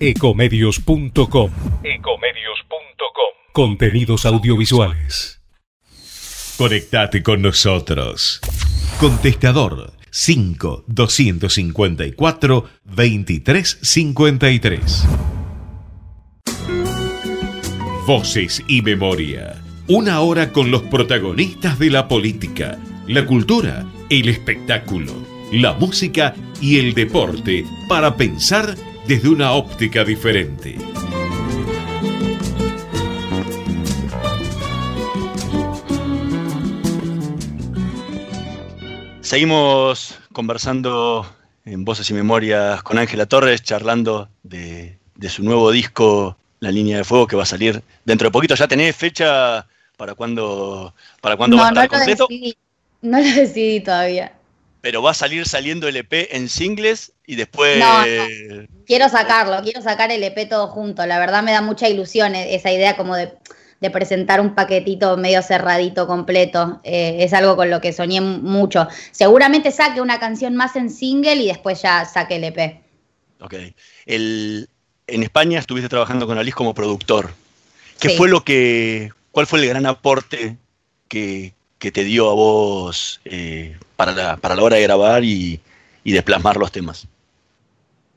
ecomedios.com. 0.00 1.50
Ecomedios.com. 1.84 3.32
Contenidos 3.52 4.26
audiovisuales. 4.26 5.42
Conectate 6.56 7.22
con 7.22 7.42
nosotros. 7.42 8.40
Contestador 9.00 9.92
5 10.10 10.84
254 10.86 12.68
2353. 12.84 15.06
Voces 18.06 18.62
y 18.68 18.82
memoria. 18.82 19.62
Una 19.88 20.20
hora 20.20 20.52
con 20.52 20.70
los 20.70 20.82
protagonistas 20.82 21.78
de 21.78 21.88
la 21.90 22.08
política, 22.08 22.78
la 23.06 23.24
cultura, 23.26 23.86
el 24.10 24.28
espectáculo, 24.28 25.14
la 25.52 25.74
música 25.74 26.34
y 26.62 26.78
el 26.78 26.94
deporte 26.94 27.66
para 27.86 28.16
pensar 28.16 28.74
desde 29.06 29.28
una 29.28 29.52
óptica 29.52 30.02
diferente. 30.02 30.78
Seguimos 39.20 40.18
conversando 40.32 41.26
en 41.66 41.84
Voces 41.84 42.08
y 42.08 42.14
Memorias 42.14 42.82
con 42.82 42.98
Ángela 42.98 43.26
Torres, 43.26 43.62
charlando 43.62 44.30
de, 44.42 44.96
de 45.16 45.28
su 45.28 45.42
nuevo 45.42 45.70
disco, 45.70 46.38
La 46.60 46.70
Línea 46.70 46.96
de 46.96 47.04
Fuego, 47.04 47.26
que 47.26 47.36
va 47.36 47.42
a 47.42 47.46
salir 47.46 47.82
dentro 48.06 48.28
de 48.28 48.32
poquito. 48.32 48.54
¿Ya 48.54 48.68
tenés 48.68 48.96
fecha 48.96 49.66
para 49.98 50.14
cuándo, 50.14 50.94
para 51.20 51.36
cuándo 51.36 51.58
va 51.58 51.66
a 51.66 51.68
estar 51.68 51.84
no 51.84 51.90
completo? 51.90 52.26
Lo 52.28 52.34
decidí, 52.34 52.56
no 53.02 53.18
lo 53.18 53.24
decidí 53.24 53.80
todavía. 53.80 54.32
Pero 54.82 55.00
va 55.00 55.12
a 55.12 55.14
salir 55.14 55.46
saliendo 55.48 55.88
el 55.88 55.96
EP 55.96 56.28
en 56.32 56.48
singles 56.50 57.12
y 57.26 57.36
después... 57.36 57.78
No, 57.78 58.00
no. 58.04 58.66
Quiero 58.84 59.08
sacarlo, 59.08 59.62
quiero 59.62 59.80
sacar 59.80 60.10
el 60.10 60.22
EP 60.22 60.48
todo 60.48 60.66
junto. 60.66 61.06
La 61.06 61.18
verdad 61.18 61.42
me 61.42 61.52
da 61.52 61.62
mucha 61.62 61.88
ilusión 61.88 62.34
e- 62.34 62.54
esa 62.54 62.70
idea 62.70 62.96
como 62.96 63.14
de, 63.16 63.32
de 63.80 63.90
presentar 63.90 64.40
un 64.40 64.54
paquetito 64.56 65.16
medio 65.16 65.40
cerradito, 65.40 66.06
completo. 66.08 66.80
Eh, 66.84 67.18
es 67.20 67.32
algo 67.32 67.54
con 67.56 67.70
lo 67.70 67.80
que 67.80 67.92
soñé 67.92 68.20
mucho. 68.20 68.88
Seguramente 69.12 69.70
saque 69.70 70.00
una 70.00 70.18
canción 70.18 70.56
más 70.56 70.74
en 70.76 70.90
single 70.90 71.36
y 71.36 71.46
después 71.46 71.80
ya 71.80 72.04
saque 72.04 72.36
el 72.36 72.44
EP. 72.44 72.82
Ok. 73.40 73.54
El, 74.04 74.68
en 75.06 75.22
España 75.22 75.60
estuviste 75.60 75.88
trabajando 75.88 76.26
con 76.26 76.38
Alice 76.38 76.56
como 76.56 76.74
productor. 76.74 77.32
¿Qué 78.00 78.08
Sí. 78.10 78.16
fue 78.16 78.28
lo 78.28 78.42
que, 78.42 79.12
cuál 79.30 79.46
fue 79.46 79.60
el 79.60 79.68
gran 79.68 79.86
aporte 79.86 80.56
que, 81.06 81.54
que 81.82 81.90
te 81.90 82.04
dio 82.04 82.30
a 82.30 82.34
vos 82.34 83.20
eh, 83.24 83.76
para, 83.96 84.12
la, 84.12 84.36
para 84.36 84.54
la 84.54 84.62
hora 84.62 84.76
de 84.76 84.82
grabar 84.82 85.24
y, 85.24 85.58
y 86.04 86.12
de 86.12 86.22
plasmar 86.22 86.56
los 86.56 86.70
temas? 86.70 87.08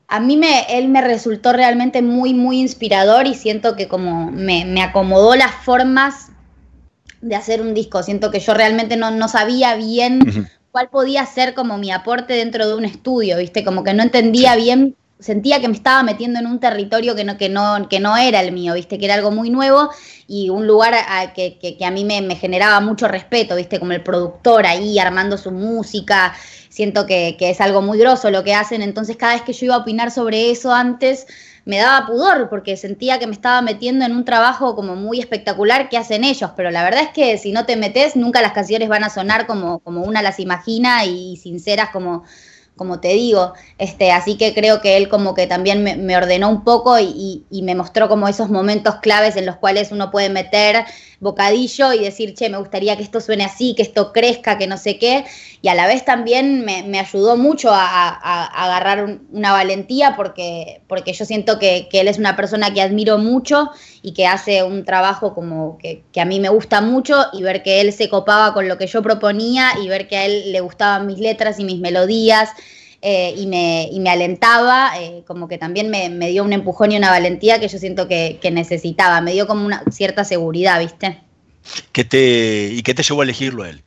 A 0.06 0.20
mí 0.20 0.36
me, 0.36 0.78
él 0.78 0.86
me 0.86 1.00
resultó 1.00 1.52
realmente 1.52 2.00
muy, 2.00 2.32
muy 2.32 2.60
inspirador 2.60 3.26
y 3.26 3.34
siento 3.34 3.74
que 3.74 3.88
como 3.88 4.30
me, 4.30 4.64
me 4.64 4.84
acomodó 4.84 5.34
las 5.34 5.50
formas 5.50 6.28
de 7.20 7.34
hacer 7.34 7.60
un 7.60 7.74
disco. 7.74 8.04
Siento 8.04 8.30
que 8.30 8.38
yo 8.38 8.54
realmente 8.54 8.96
no, 8.96 9.10
no 9.10 9.26
sabía 9.26 9.74
bien 9.74 10.48
cuál 10.70 10.88
podía 10.88 11.26
ser 11.26 11.52
como 11.52 11.76
mi 11.76 11.90
aporte 11.90 12.34
dentro 12.34 12.68
de 12.68 12.76
un 12.76 12.84
estudio, 12.84 13.36
¿viste? 13.36 13.64
Como 13.64 13.82
que 13.82 13.94
no 13.94 14.04
entendía 14.04 14.54
bien, 14.54 14.94
sentía 15.18 15.60
que 15.60 15.68
me 15.68 15.74
estaba 15.74 16.02
metiendo 16.02 16.38
en 16.38 16.46
un 16.46 16.60
territorio 16.60 17.14
que 17.14 17.24
no, 17.24 17.36
que 17.38 17.48
no, 17.48 17.88
que 17.88 18.00
no 18.00 18.16
era 18.16 18.40
el 18.40 18.52
mío, 18.52 18.74
¿viste? 18.74 18.98
Que 18.98 19.06
era 19.06 19.14
algo 19.14 19.30
muy 19.30 19.50
nuevo 19.50 19.90
y 20.26 20.50
un 20.50 20.66
lugar 20.66 20.94
a- 20.94 21.32
que, 21.32 21.58
que- 21.58 21.84
a 21.84 21.90
mí 21.90 22.04
me, 22.04 22.20
me 22.22 22.36
generaba 22.36 22.80
mucho 22.80 23.08
respeto, 23.08 23.56
¿viste? 23.56 23.78
Como 23.78 23.92
el 23.92 24.02
productor 24.02 24.66
ahí 24.66 24.98
armando 24.98 25.38
su 25.38 25.50
música. 25.52 26.34
Siento 26.68 27.06
que, 27.06 27.36
que 27.38 27.50
es 27.50 27.60
algo 27.60 27.80
muy 27.82 27.98
grosso 27.98 28.30
lo 28.30 28.44
que 28.44 28.54
hacen, 28.54 28.82
entonces 28.82 29.16
cada 29.16 29.32
vez 29.34 29.42
que 29.42 29.52
yo 29.54 29.66
iba 29.66 29.74
a 29.76 29.78
opinar 29.78 30.10
sobre 30.10 30.50
eso 30.50 30.72
antes, 30.72 31.26
me 31.64 31.78
daba 31.78 32.06
pudor 32.06 32.48
porque 32.48 32.76
sentía 32.76 33.18
que 33.18 33.26
me 33.26 33.32
estaba 33.32 33.60
metiendo 33.62 34.04
en 34.04 34.12
un 34.12 34.24
trabajo 34.24 34.76
como 34.76 34.94
muy 34.94 35.18
espectacular 35.18 35.88
que 35.88 35.96
hacen 35.98 36.22
ellos, 36.24 36.50
pero 36.56 36.70
la 36.70 36.84
verdad 36.84 37.02
es 37.04 37.08
que 37.10 37.38
si 37.38 37.50
no 37.52 37.64
te 37.66 37.76
metes, 37.76 38.14
nunca 38.16 38.42
las 38.42 38.52
canciones 38.52 38.88
van 38.88 39.04
a 39.04 39.10
sonar 39.10 39.46
como, 39.46 39.80
como 39.80 40.02
una 40.02 40.22
las 40.22 40.38
imagina 40.38 41.04
y 41.06 41.36
sinceras 41.38 41.90
como, 41.90 42.24
como 42.76 43.00
te 43.00 43.08
digo. 43.08 43.54
Este, 43.78 44.12
así 44.12 44.36
que 44.36 44.54
creo 44.54 44.80
que 44.80 44.96
él 44.96 45.08
como 45.08 45.34
que 45.34 45.46
también 45.46 45.82
me, 45.82 46.16
ordenó 46.16 46.48
un 46.50 46.64
poco 46.64 46.98
y, 46.98 47.04
y- 47.04 47.46
y 47.50 47.62
me 47.62 47.74
mostró 47.74 48.08
como 48.08 48.28
esos 48.28 48.50
momentos 48.50 48.96
claves 48.96 49.36
en 49.36 49.46
los 49.46 49.56
cuales 49.56 49.92
uno 49.92 50.10
puede 50.10 50.28
meter 50.30 50.84
bocadillo 51.20 51.92
y 51.92 52.00
decir, 52.00 52.34
che, 52.34 52.48
me 52.50 52.58
gustaría 52.58 52.96
que 52.96 53.02
esto 53.02 53.20
suene 53.20 53.44
así, 53.44 53.74
que 53.74 53.82
esto 53.82 54.12
crezca, 54.12 54.58
que 54.58 54.66
no 54.66 54.76
sé 54.76 54.98
qué. 54.98 55.24
Y 55.62 55.68
a 55.68 55.74
la 55.74 55.86
vez 55.86 56.04
también 56.04 56.64
me, 56.64 56.82
me 56.82 56.98
ayudó 57.00 57.36
mucho 57.36 57.70
a, 57.72 58.08
a- 58.08 58.64
agarrar 58.64 59.04
un- 59.04 59.26
una 59.32 59.52
valentía 59.52 60.14
porque, 60.16 60.82
porque 60.88 61.12
yo 61.12 61.24
siento 61.24 61.58
que, 61.58 61.88
que 61.90 62.00
él 62.00 62.08
es 62.08 62.18
una 62.18 62.36
persona 62.36 62.72
que 62.72 62.82
admiro 62.82 63.18
mucho 63.18 63.70
y 64.02 64.12
que 64.12 64.26
hace 64.26 64.62
un 64.62 64.84
trabajo 64.84 65.34
como 65.34 65.78
que, 65.78 66.04
que 66.12 66.20
a 66.20 66.24
mí 66.24 66.40
me 66.40 66.48
gusta 66.48 66.80
mucho 66.80 67.26
y 67.32 67.42
ver 67.42 67.62
que 67.62 67.80
él 67.80 67.92
se 67.92 68.08
copaba 68.08 68.52
con 68.54 68.68
lo 68.68 68.78
que 68.78 68.86
yo 68.86 69.02
proponía 69.02 69.70
y 69.82 69.88
ver 69.88 70.08
que 70.08 70.16
a 70.16 70.26
él 70.26 70.52
le 70.52 70.60
gustaban 70.60 71.06
mis 71.06 71.18
letras 71.18 71.58
y 71.58 71.64
mis 71.64 71.78
melodías 71.80 72.50
eh, 73.08 73.34
y, 73.36 73.46
me, 73.46 73.88
y 73.92 74.00
me 74.00 74.10
alentaba, 74.10 74.90
eh, 75.00 75.22
como 75.28 75.46
que 75.46 75.58
también 75.58 75.90
me, 75.90 76.08
me 76.08 76.30
dio 76.30 76.42
un 76.42 76.52
empujón 76.52 76.90
y 76.90 76.96
una 76.96 77.10
valentía 77.10 77.60
que 77.60 77.68
yo 77.68 77.78
siento 77.78 78.08
que, 78.08 78.40
que 78.42 78.50
necesitaba, 78.50 79.20
me 79.20 79.32
dio 79.32 79.46
como 79.46 79.64
una 79.64 79.84
cierta 79.92 80.24
seguridad, 80.24 80.80
¿viste? 80.80 81.22
¿Qué 81.92 82.02
te, 82.02 82.68
¿Y 82.72 82.82
qué 82.82 82.94
te 82.94 83.04
llevó 83.04 83.20
a 83.20 83.24
elegirlo 83.24 83.62
a 83.62 83.70
él? 83.70 83.84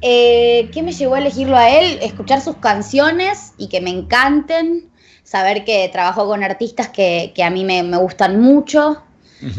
Eh, 0.00 0.70
¿Qué 0.72 0.82
me 0.82 0.92
llevó 0.92 1.16
a 1.16 1.18
elegirlo 1.18 1.58
a 1.58 1.68
él? 1.68 1.98
Escuchar 2.00 2.40
sus 2.40 2.56
canciones 2.56 3.52
y 3.58 3.68
que 3.68 3.82
me 3.82 3.90
encanten, 3.90 4.90
saber 5.22 5.66
que 5.66 5.86
trabajó 5.92 6.26
con 6.26 6.42
artistas 6.42 6.88
que, 6.88 7.32
que 7.34 7.44
a 7.44 7.50
mí 7.50 7.62
me, 7.62 7.82
me 7.82 7.98
gustan 7.98 8.40
mucho. 8.40 9.02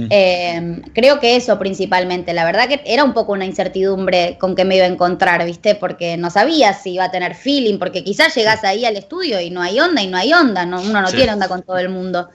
Eh, 0.10 0.82
creo 0.94 1.20
que 1.20 1.36
eso 1.36 1.60
principalmente. 1.60 2.34
La 2.34 2.46
verdad 2.46 2.68
que 2.68 2.82
era 2.86 3.04
un 3.04 3.14
poco 3.14 3.34
una 3.34 3.46
incertidumbre 3.46 4.38
con 4.40 4.56
que 4.56 4.66
me 4.66 4.78
iba 4.78 4.86
a 4.86 4.90
encontrar, 4.90 5.46
¿viste? 5.46 5.76
Porque 5.76 6.18
no 6.18 6.30
sabía 6.32 6.74
si 6.74 6.94
iba 6.94 7.06
a 7.06 7.12
tener 7.12 7.36
feeling, 7.36 7.78
porque 7.78 8.04
quizás 8.04 8.34
llegás 8.36 8.64
ahí 8.64 8.86
al 8.86 8.98
estudio 8.98 9.40
y 9.42 9.50
no 9.52 9.62
hay 9.62 9.80
onda 9.80 10.02
y 10.02 10.08
no 10.08 10.18
hay 10.18 10.34
onda, 10.34 10.66
no, 10.66 10.82
uno 10.82 11.02
no 11.02 11.08
Sí. 11.10 11.18
tiene 11.18 11.34
onda 11.34 11.48
con 11.48 11.62
todo 11.64 11.78
el 11.78 11.90
mundo. 11.90 12.30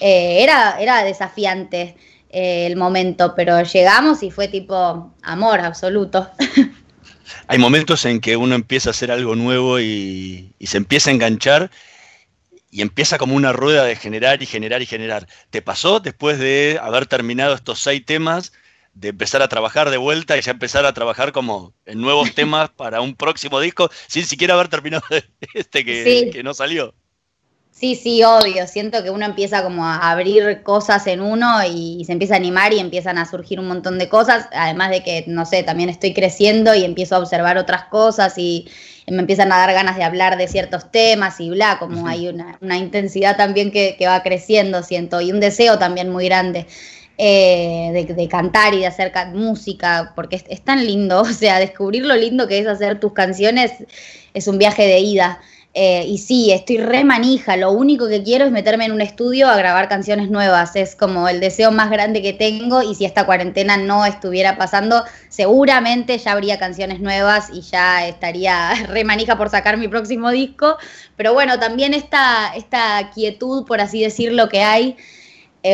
Eh, 0.00 0.42
era, 0.42 0.76
era 0.80 1.04
desafiante 1.04 1.96
eh, 2.30 2.66
el 2.66 2.76
momento, 2.76 3.34
pero 3.36 3.62
llegamos 3.62 4.22
y 4.22 4.30
fue 4.30 4.48
tipo 4.48 5.14
amor 5.22 5.60
absoluto. 5.60 6.30
Hay 7.48 7.58
momentos 7.58 8.04
en 8.04 8.20
que 8.20 8.36
uno 8.36 8.54
empieza 8.54 8.90
a 8.90 8.92
hacer 8.92 9.10
algo 9.10 9.34
nuevo 9.36 9.80
y, 9.80 10.52
y 10.58 10.66
se 10.66 10.76
empieza 10.76 11.10
a 11.10 11.12
enganchar 11.12 11.70
y 12.70 12.82
empieza 12.82 13.18
como 13.18 13.34
una 13.36 13.52
rueda 13.52 13.84
de 13.84 13.96
generar 13.96 14.42
y 14.42 14.46
generar 14.46 14.82
y 14.82 14.86
generar. 14.86 15.26
¿Te 15.50 15.62
pasó 15.62 16.00
después 16.00 16.38
de 16.38 16.78
haber 16.82 17.06
terminado 17.06 17.54
estos 17.54 17.80
seis 17.80 18.04
temas, 18.04 18.52
de 18.94 19.08
empezar 19.08 19.42
a 19.42 19.48
trabajar 19.48 19.90
de 19.90 19.96
vuelta 19.98 20.36
y 20.36 20.40
ya 20.42 20.52
empezar 20.52 20.86
a 20.86 20.94
trabajar 20.94 21.32
como 21.32 21.74
en 21.84 22.00
nuevos 22.00 22.34
temas 22.34 22.70
para 22.70 23.00
un 23.00 23.14
próximo 23.16 23.60
disco, 23.60 23.90
sin 24.08 24.24
siquiera 24.24 24.54
haber 24.54 24.68
terminado 24.68 25.04
este 25.54 25.84
que, 25.84 26.04
Sí. 26.04 26.30
que 26.30 26.42
no 26.42 26.54
salió? 26.54 26.94
Sí, 27.78 27.94
sí, 27.94 28.22
obvio. 28.24 28.66
Siento 28.66 29.02
que 29.04 29.10
uno 29.10 29.26
empieza 29.26 29.62
como 29.62 29.84
a 29.84 30.10
abrir 30.10 30.62
cosas 30.62 31.06
en 31.08 31.20
uno 31.20 31.62
y, 31.70 32.02
se 32.06 32.12
empieza 32.12 32.32
a 32.34 32.38
animar 32.38 32.72
y 32.72 32.78
empiezan 32.78 33.18
a 33.18 33.26
surgir 33.26 33.60
un 33.60 33.68
montón 33.68 33.98
de 33.98 34.08
cosas. 34.08 34.48
Además 34.52 34.88
de 34.90 35.02
que, 35.02 35.24
no 35.26 35.44
sé, 35.44 35.62
también 35.62 35.90
estoy 35.90 36.14
creciendo 36.14 36.74
y 36.74 36.84
empiezo 36.84 37.16
a 37.16 37.18
observar 37.18 37.58
otras 37.58 37.84
cosas 37.84 38.38
y 38.38 38.66
me 39.06 39.18
empiezan 39.20 39.52
a 39.52 39.58
dar 39.58 39.74
ganas 39.74 39.96
de 39.98 40.04
hablar 40.04 40.38
de 40.38 40.48
ciertos 40.48 40.90
temas 40.90 41.38
y 41.38 41.50
bla, 41.50 41.78
como 41.78 42.06
hay 42.08 42.28
una, 42.28 42.56
una 42.62 42.78
intensidad 42.78 43.36
también 43.36 43.70
que, 43.70 43.94
que 43.98 44.06
va 44.06 44.22
creciendo, 44.22 44.82
siento, 44.82 45.20
y 45.20 45.30
un 45.30 45.40
deseo 45.40 45.78
también 45.78 46.08
muy 46.10 46.24
grande. 46.24 46.66
eh, 47.18 47.90
de, 47.92 48.14
de 48.14 48.28
cantar 48.28 48.74
y 48.74 48.80
de 48.80 48.86
hacer 48.86 49.10
ca- 49.12 49.26
música, 49.26 50.12
porque 50.14 50.36
es, 50.36 50.44
es 50.48 50.62
tan 50.62 50.84
lindo, 50.86 51.20
o 51.22 51.24
sea, 51.26 51.58
descubrir 51.58 52.04
lo 52.06 52.14
lindo 52.16 52.46
que 52.48 52.58
es 52.58 52.66
hacer 52.66 53.00
tus 53.00 53.12
canciones 53.12 53.72
es 54.34 54.48
un 54.48 54.58
viaje 54.58 54.82
de 54.86 54.98
ida. 55.00 55.40
Eh, 55.78 56.06
y 56.08 56.16
sí, 56.16 56.52
estoy 56.52 56.78
re 56.78 57.04
manija. 57.04 57.54
Lo 57.58 57.70
único 57.70 58.08
que 58.08 58.22
quiero 58.22 58.46
es 58.46 58.50
meterme 58.50 58.86
en 58.86 58.92
un 58.92 59.02
estudio 59.02 59.46
a 59.46 59.56
grabar 59.56 59.90
canciones 59.90 60.30
nuevas. 60.30 60.74
Es 60.74 60.96
como 60.96 61.28
el 61.28 61.38
deseo 61.38 61.70
más 61.70 61.90
grande 61.90 62.22
que 62.22 62.32
tengo. 62.32 62.80
Y 62.80 62.94
si 62.94 63.04
esta 63.04 63.26
cuarentena 63.26 63.76
no 63.76 64.06
estuviera 64.06 64.56
pasando, 64.56 65.04
seguramente 65.28 66.16
ya 66.16 66.32
habría 66.32 66.58
canciones 66.58 67.00
nuevas 67.00 67.50
y 67.52 67.60
ya 67.60 68.08
estaría 68.08 68.72
re 68.88 69.04
manija 69.04 69.36
por 69.36 69.50
sacar 69.50 69.76
mi 69.76 69.86
próximo 69.86 70.30
disco. 70.30 70.78
Pero 71.14 71.34
bueno, 71.34 71.58
también 71.58 71.92
esta, 71.92 72.54
esta 72.56 73.10
quietud, 73.14 73.66
por 73.66 73.82
así 73.82 74.00
decirlo, 74.00 74.48
que 74.48 74.62
hay 74.62 74.96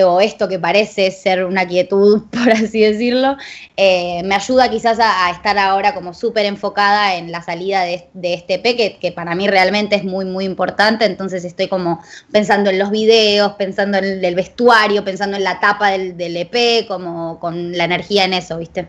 o 0.02 0.20
esto 0.20 0.48
que 0.48 0.58
parece 0.58 1.10
ser 1.10 1.44
una 1.44 1.66
quietud, 1.66 2.22
por 2.30 2.50
así 2.50 2.80
decirlo, 2.80 3.36
eh, 3.76 4.22
me 4.24 4.34
ayuda 4.34 4.70
quizás 4.70 4.98
a, 5.00 5.30
estar 5.30 5.58
ahora 5.58 5.94
como 5.94 6.14
súper 6.14 6.46
enfocada 6.46 7.16
en 7.16 7.30
la 7.30 7.42
salida 7.42 7.82
de, 7.82 8.08
este 8.22 8.54
EP, 8.54 8.98
que, 9.00 9.12
para 9.12 9.34
mí 9.34 9.48
realmente 9.48 9.96
es 9.96 10.04
muy, 10.04 10.24
muy 10.24 10.44
importante, 10.44 11.04
entonces 11.04 11.44
estoy 11.44 11.68
como 11.68 12.02
pensando 12.30 12.70
en 12.70 12.78
los 12.78 12.90
videos, 12.90 13.52
pensando 13.52 13.98
en 13.98 14.24
el 14.24 14.34
vestuario, 14.34 15.04
pensando 15.04 15.36
en 15.36 15.44
la 15.44 15.60
tapa 15.60 15.90
del, 15.90 16.36
EP, 16.36 16.86
como 16.86 17.38
con 17.38 17.76
la 17.76 17.84
energía 17.84 18.24
en 18.24 18.34
eso, 18.34 18.58
¿viste? 18.58 18.88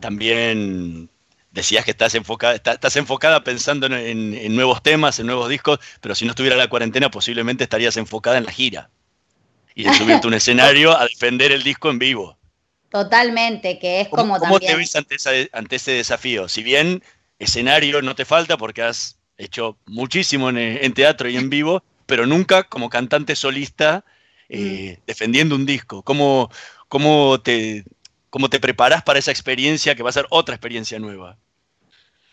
También 0.00 1.08
decías 1.52 1.84
que 1.84 1.92
estás 1.92 2.14
enfocada, 2.14 2.54
estás 2.54 2.96
enfocada 2.96 3.44
pensando 3.44 3.86
en, 3.86 4.34
en, 4.34 4.56
nuevos 4.56 4.82
temas, 4.82 5.18
en 5.18 5.26
nuevos 5.26 5.48
discos, 5.48 5.78
pero 6.00 6.14
si 6.14 6.24
no 6.24 6.32
estuviera 6.32 6.56
la 6.56 6.68
cuarentena 6.68 7.10
posiblemente 7.10 7.64
estarías 7.64 7.96
enfocada 7.96 8.38
en 8.38 8.44
la 8.44 8.52
gira 8.52 8.90
y 9.78 9.84
de 9.84 9.94
subirte 9.94 10.26
un 10.26 10.34
escenario 10.42 10.98
a 10.98 11.04
defender 11.04 11.52
el 11.52 11.62
disco 11.62 11.88
en 11.88 12.00
vivo. 12.00 12.36
Totalmente, 12.90 13.78
que 13.78 14.00
es 14.00 14.08
como 14.08 14.36
¿Cómo 14.38 14.58
te 14.58 14.74
ves 14.74 14.96
ante, 14.96 15.16
ante, 15.52 15.76
ese 15.76 15.92
desafío? 15.92 16.48
Si 16.48 16.64
bien 16.64 17.02
escenario 17.38 18.02
no 18.02 18.16
te 18.16 18.24
falta 18.24 18.56
porque 18.56 18.82
has 18.82 19.18
hecho 19.36 19.78
muchísimo 19.86 20.50
en, 20.50 20.92
teatro 20.94 21.28
y 21.28 21.36
en 21.36 21.48
vivo, 21.56 21.84
pero 22.06 22.26
nunca 22.26 22.64
como 22.64 22.90
cantante 22.90 23.36
solista 23.36 24.04
eh, 24.48 24.96
mm. 24.98 25.02
defendiendo 25.06 25.54
un 25.54 25.64
disco. 25.64 26.02
¿Cómo, 26.02 26.50
cómo, 26.88 27.40
te, 27.40 27.84
¿Cómo 28.30 28.50
te 28.50 28.58
preparas 28.58 29.04
para 29.04 29.20
esa 29.20 29.30
experiencia 29.30 29.94
que 29.94 30.02
va 30.02 30.10
a 30.10 30.14
ser 30.14 30.26
otra 30.30 30.56
experiencia 30.56 30.98
nueva? 30.98 31.36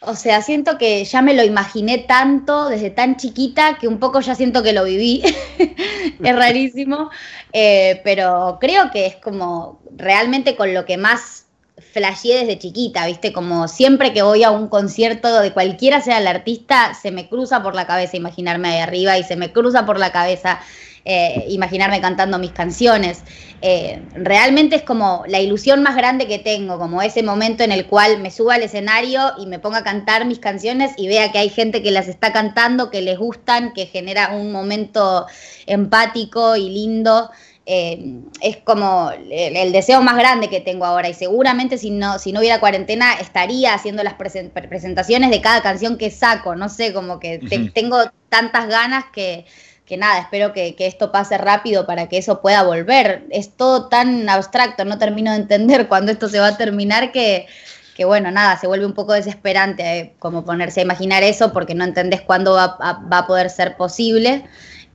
O 0.01 0.15
sea, 0.15 0.41
siento 0.41 0.77
que 0.77 1.03
ya 1.03 1.21
me 1.21 1.33
lo 1.33 1.43
imaginé 1.43 1.99
tanto 1.99 2.69
desde 2.69 2.89
tan 2.89 3.17
chiquita 3.17 3.77
que 3.79 3.87
un 3.87 3.99
poco 3.99 4.19
ya 4.19 4.35
siento 4.35 4.61
que 4.61 4.73
lo 4.73 4.83
viví. 4.83 5.23
es 6.23 6.35
rarísimo. 6.35 7.09
Eh, 7.53 8.01
pero 8.03 8.57
creo 8.59 8.91
que 8.91 9.05
es 9.05 9.15
como 9.15 9.79
realmente 9.95 10.55
con 10.55 10.73
lo 10.73 10.85
que 10.85 10.97
más 10.97 11.45
flasheé 11.93 12.39
desde 12.39 12.59
chiquita, 12.59 13.05
¿viste? 13.05 13.33
Como 13.33 13.67
siempre 13.67 14.13
que 14.13 14.21
voy 14.21 14.43
a 14.43 14.51
un 14.51 14.67
concierto 14.67 15.39
de 15.41 15.53
cualquiera 15.53 16.01
sea 16.01 16.19
el 16.19 16.27
artista, 16.27 16.93
se 16.93 17.11
me 17.11 17.27
cruza 17.27 17.63
por 17.63 17.75
la 17.75 17.87
cabeza 17.87 18.17
imaginarme 18.17 18.69
ahí 18.69 18.79
arriba 18.79 19.17
y 19.17 19.23
se 19.23 19.35
me 19.35 19.51
cruza 19.51 19.85
por 19.85 19.99
la 19.99 20.11
cabeza 20.11 20.59
eh, 21.07 21.45
imaginarme 21.49 22.01
cantando 22.01 22.39
mis 22.39 22.51
canciones. 22.51 23.21
Eh, 23.61 24.01
realmente 24.15 24.77
es 24.77 24.81
como 24.81 25.23
la 25.27 25.39
ilusión 25.39 25.83
más 25.83 25.95
grande 25.95 26.27
que 26.27 26.39
tengo, 26.39 26.79
como 26.79 26.99
ese 27.03 27.21
momento 27.21 27.63
en 27.63 27.71
el 27.71 27.85
cual 27.85 28.19
me 28.21 28.31
suba 28.31 28.55
al 28.55 28.63
escenario 28.63 29.33
y 29.37 29.45
me 29.45 29.59
ponga 29.59 29.77
a 29.77 29.83
cantar 29.83 30.25
mis 30.25 30.39
canciones 30.39 30.93
y 30.97 31.07
vea 31.07 31.31
que 31.31 31.37
hay 31.37 31.49
gente 31.49 31.83
que 31.83 31.91
las 31.91 32.07
está 32.07 32.33
cantando, 32.33 32.89
que 32.89 33.03
les 33.03 33.19
gustan, 33.19 33.73
que 33.73 33.85
genera 33.85 34.31
un 34.35 34.51
momento 34.51 35.27
empático 35.67 36.55
y 36.55 36.71
lindo. 36.71 37.29
Eh, 37.67 38.21
es 38.41 38.57
como 38.57 39.11
el, 39.11 39.71
deseo 39.71 40.01
más 40.01 40.17
grande 40.17 40.49
que 40.49 40.59
tengo 40.59 40.85
ahora 40.85 41.09
y 41.09 41.13
seguramente 41.13 41.77
si 41.77 41.91
no, 41.91 42.17
si 42.17 42.31
no 42.31 42.39
hubiera 42.39 42.59
cuarentena 42.59 43.13
estaría 43.13 43.75
haciendo 43.75 44.01
las 44.01 44.15
presentaciones 44.15 45.29
de 45.29 45.41
cada 45.41 45.61
canción 45.61 45.99
que 45.99 46.09
saco, 46.09 46.55
no 46.55 46.67
sé, 46.67 46.93
como 46.93 47.19
que 47.19 47.39
tengo 47.73 48.11
tantas 48.29 48.67
ganas 48.67 49.05
que, 49.13 49.45
que 49.85 49.97
nada, 49.97 50.19
espero 50.19 50.51
que, 50.51 50.75
esto 50.79 51.11
pase 51.11 51.37
rápido 51.37 51.85
para 51.85 52.09
que 52.09 52.17
eso 52.17 52.41
pueda 52.41 52.63
volver. 52.63 53.25
Es 53.29 53.55
todo 53.55 53.87
tan 53.87 54.27
abstracto, 54.29 54.83
no 54.83 54.97
termino 54.97 55.31
de 55.31 55.37
entender 55.37 55.87
cuándo 55.89 56.11
esto 56.11 56.27
se 56.27 56.39
va 56.39 56.47
a 56.47 56.57
terminar 56.57 57.11
que, 57.11 57.47
que 57.95 58.05
bueno, 58.05 58.31
nada, 58.31 58.57
se 58.57 58.67
vuelve 58.67 58.85
un 58.85 58.93
poco 58.93 59.13
desesperante 59.13 59.99
eh, 59.99 60.13
como 60.19 60.43
ponerse 60.43 60.79
a 60.79 60.83
imaginar 60.83 61.23
eso 61.23 61.53
porque 61.53 61.75
no 61.75 61.83
entendés 61.83 62.21
cuándo 62.21 62.53
va, 62.53 62.77
a 62.79 63.27
poder 63.27 63.49
ser 63.49 63.77
posible, 63.77 64.45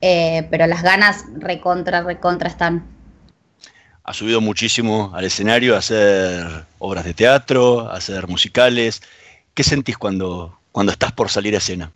eh, 0.01 0.47
pero 0.51 0.67
las 0.67 0.83
ganas 0.83 1.23
recontra, 1.35 2.01
recontra 2.01 2.49
están. 2.49 2.85
Ha 4.03 4.13
subido 4.13 4.41
muchísimo 4.41 5.11
al 5.13 5.25
escenario 5.25 5.75
a 5.75 5.79
hacer 5.79 6.65
obras 6.79 7.05
de 7.05 7.13
teatro, 7.13 7.87
a 7.89 7.97
hacer 7.97 8.27
musicales. 8.27 9.01
¿Qué 9.53 9.63
sentís 9.63 9.97
cuando, 9.97 10.59
cuando 10.71 10.91
estás 10.91 11.11
por 11.11 11.29
salir 11.29 11.53
a 11.53 11.59
escena? 11.59 11.91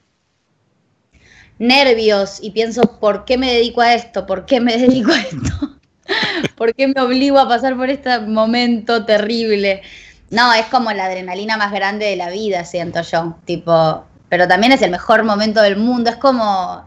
Nervios 1.60 2.40
y 2.42 2.52
pienso, 2.52 3.00
¿por 3.00 3.26
qué 3.26 3.38
me 3.38 3.54
dedico 3.54 3.82
a 3.82 3.94
esto? 3.94 4.26
¿Por 4.26 4.46
qué 4.46 4.60
me 4.60 4.78
dedico 4.78 5.12
a 5.12 5.20
esto? 5.20 5.78
¿Por 6.56 6.74
qué 6.76 6.88
me 6.88 7.02
obligo 7.02 7.40
a 7.40 7.48
pasar 7.48 7.76
por 7.76 7.90
este 7.90 8.20
momento 8.20 9.06
terrible? 9.06 9.82
No, 10.30 10.54
es 10.54 10.66
como 10.66 10.92
la 10.92 11.06
adrenalina 11.06 11.58
más 11.58 11.72
grande 11.72 12.06
de 12.06 12.16
la 12.16 12.30
vida, 12.30 12.66
siento 12.66 13.02
yo. 13.02 13.38
Tipo, 13.46 14.06
pero 14.30 14.48
también 14.48 14.74
es 14.74 14.82
el 14.82 14.92
mejor 14.92 15.24
momento 15.24 15.62
del 15.62 15.78
mundo. 15.78 16.10
Es 16.10 16.18
como, 16.18 16.86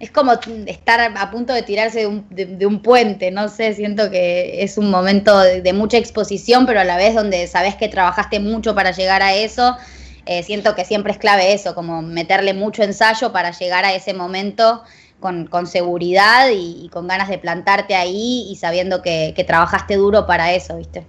es 0.00 0.10
como 0.10 0.32
estar 0.66 1.00
a 1.00 1.30
punto 1.30 1.52
de 1.52 1.62
tirarse 1.62 2.08
de 2.30 2.66
un, 2.66 2.82
puente. 2.82 3.30
No 3.30 3.48
sé, 3.48 3.74
siento 3.74 4.10
que 4.10 4.62
es 4.62 4.78
un 4.78 4.90
momento 4.90 5.38
de, 5.40 5.60
de, 5.60 5.72
mucha 5.72 5.98
exposición, 5.98 6.66
pero 6.66 6.80
a 6.80 6.84
la 6.84 6.96
vez 6.96 7.14
donde 7.14 7.46
sabes 7.46 7.74
que 7.74 7.88
trabajaste 7.88 8.38
mucho 8.38 8.74
para 8.74 8.92
llegar 8.92 9.22
a 9.22 9.34
eso 9.34 9.76
eh, 10.26 10.42
siento 10.42 10.74
que 10.74 10.84
siempre 10.84 11.12
es 11.12 11.18
clave 11.18 11.52
eso, 11.52 11.74
como 11.74 12.02
meterle 12.02 12.54
mucho 12.54 12.82
ensayo 12.82 13.32
para 13.32 13.50
llegar 13.50 13.84
a 13.84 13.94
ese 13.94 14.14
momento 14.14 14.82
con, 15.20 15.66
seguridad 15.66 16.48
y, 16.52 16.88
con 16.90 17.08
ganas 17.08 17.28
de 17.28 17.38
plantarte 17.38 17.94
ahí 17.94 18.46
y 18.50 18.56
sabiendo 18.56 19.00
que, 19.00 19.44
trabajaste 19.46 19.96
duro 19.96 20.26
para 20.26 20.52
eso, 20.52 20.76
¿viste? 20.76 21.06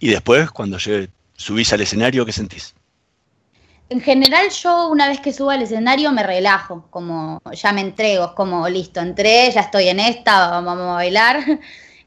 Y 0.00 0.10
después, 0.10 0.50
cuando 0.50 0.78
subís 0.78 1.72
al 1.72 1.80
escenario, 1.80 2.26
¿qué 2.26 2.32
sentís? 2.32 2.74
En 3.90 4.00
general 4.00 4.50
yo 4.50 4.88
una 4.88 5.08
vez 5.08 5.20
que 5.20 5.32
subo 5.32 5.50
al 5.50 5.62
escenario 5.62 6.12
me 6.12 6.22
relajo, 6.22 6.86
como 6.90 7.40
ya 7.52 7.72
me 7.72 7.80
entrego, 7.80 8.26
es 8.26 8.32
como 8.32 8.68
listo, 8.68 9.00
entré, 9.00 9.50
ya 9.50 9.62
estoy 9.62 9.88
en 9.88 10.00
esta, 10.00 10.60
vamos 10.60 10.88
a 10.90 10.94
bailar. 10.94 11.44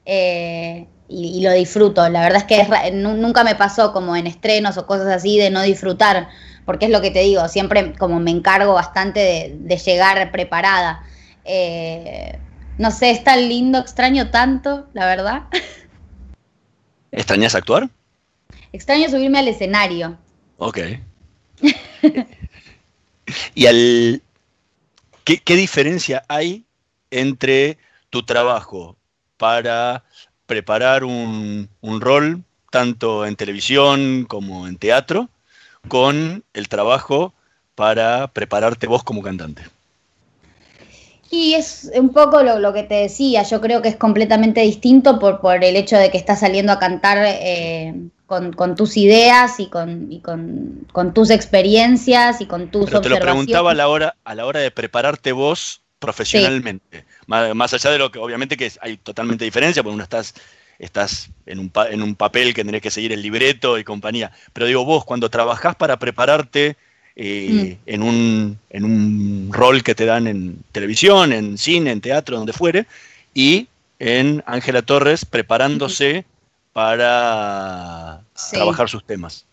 Eh, 0.03 0.87
y, 1.11 1.41
lo 1.41 1.51
disfruto. 1.51 2.07
La 2.09 2.21
verdad 2.21 2.37
es 2.37 2.45
que 2.45 2.91
nunca 2.91 3.43
me 3.43 3.55
pasó 3.55 3.91
como 3.91 4.15
en 4.15 4.27
estrenos 4.27 4.77
o 4.77 4.87
cosas 4.87 5.07
así 5.07 5.37
de 5.37 5.49
no 5.49 5.61
disfrutar, 5.61 6.29
porque 6.65 6.85
es 6.85 6.91
lo 6.91 7.01
que 7.01 7.11
te 7.11 7.19
digo, 7.19 7.47
siempre 7.49 7.93
como 7.93 8.19
me 8.19 8.31
encargo 8.31 8.73
bastante 8.73 9.57
de, 9.59 9.77
llegar 9.77 10.31
preparada. 10.31 11.03
Eh, 11.43 12.39
no 12.77 12.91
sé, 12.91 13.11
es 13.11 13.23
tan 13.23 13.49
lindo, 13.49 13.79
extraño 13.79 14.31
tanto, 14.31 14.87
la 14.93 15.05
verdad. 15.05 15.43
¿Extrañas 17.11 17.55
actuar? 17.55 17.89
Extraño 18.71 19.09
subirme 19.09 19.39
al 19.39 19.49
escenario. 19.49 20.17
Ok. 20.57 20.79
¿Y 23.53 23.65
al, 23.65 24.21
¿qué, 25.25 25.37
qué 25.39 25.55
diferencia 25.55 26.23
hay 26.29 26.65
entre 27.09 27.77
tu 28.09 28.23
trabajo 28.23 28.95
para 29.37 30.03
preparar 30.51 31.05
un, 31.05 31.69
rol 31.81 32.43
tanto 32.71 33.25
en 33.25 33.37
televisión 33.37 34.25
como 34.27 34.67
en 34.67 34.75
teatro 34.75 35.29
con 35.87 36.43
el 36.53 36.67
trabajo 36.67 37.33
para 37.73 38.27
prepararte 38.27 38.85
vos 38.85 39.01
como 39.01 39.21
cantante. 39.21 39.61
Y 41.29 41.53
es 41.53 41.89
un 41.95 42.09
poco 42.09 42.43
lo, 42.43 42.73
que 42.73 42.83
te 42.83 42.95
decía, 42.95 43.43
yo 43.43 43.61
creo 43.61 43.81
que 43.81 43.87
es 43.87 43.95
completamente 43.95 44.59
distinto 44.59 45.19
por, 45.19 45.39
por 45.39 45.63
el 45.63 45.77
hecho 45.77 45.95
de 45.95 46.11
que 46.11 46.17
estás 46.17 46.41
saliendo 46.41 46.73
a 46.73 46.79
cantar 46.79 47.19
eh, 47.21 47.93
con, 48.25 48.75
tus 48.75 48.97
ideas 48.97 49.57
y, 49.57 49.67
con, 49.67 50.19
con, 50.91 51.13
tus 51.13 51.29
experiencias 51.29 52.41
y 52.41 52.45
con 52.45 52.67
tus 52.71 52.87
Pero 52.87 52.99
Te 52.99 53.07
lo 53.07 53.19
preguntaba 53.19 53.71
a 53.71 53.73
la 53.73 53.87
hora, 53.87 54.17
a 54.25 54.35
la 54.35 54.45
hora 54.45 54.59
de 54.59 54.71
prepararte 54.71 55.31
vos 55.31 55.81
profesionalmente. 55.99 57.05
Más, 57.27 57.73
allá 57.73 57.91
de 57.91 57.97
lo 57.97 58.11
que 58.11 58.19
obviamente 58.19 58.57
que 58.57 58.71
hay 58.81 58.97
totalmente 58.97 59.45
diferencia, 59.45 59.83
porque 59.83 59.95
uno 59.95 60.03
estás, 60.03 60.33
estás 60.79 61.29
en, 61.45 61.59
un, 61.59 61.71
en 61.89 62.01
un 62.01 62.15
papel 62.15 62.53
que 62.53 62.63
tenés 62.63 62.81
que 62.81 62.91
seguir 62.91 63.13
el 63.13 63.21
libreto 63.21 63.77
y 63.77 63.83
compañía. 63.83 64.31
Pero 64.53 64.65
digo, 64.65 64.85
vos 64.85 65.05
cuando 65.05 65.29
trabajás 65.29 65.75
para 65.75 65.97
prepararte 65.97 66.75
eh, 67.15 67.77
mm. 67.85 67.89
en, 67.89 68.03
un, 68.03 68.59
en 68.69 68.85
un 68.85 69.49
rol 69.51 69.83
que 69.83 69.95
te 69.95 70.05
dan 70.05 70.27
en 70.27 70.63
televisión, 70.71 71.33
en 71.33 71.57
cine, 71.57 71.91
en 71.91 72.01
teatro, 72.01 72.37
donde 72.37 72.53
fuere, 72.53 72.85
y 73.33 73.67
en 73.99 74.43
Ángela 74.45 74.81
Torres 74.81 75.25
preparándose 75.25 76.25
para 76.73 78.21
trabajar 78.51 78.89
sus 78.89 79.05
temas. 79.05 79.45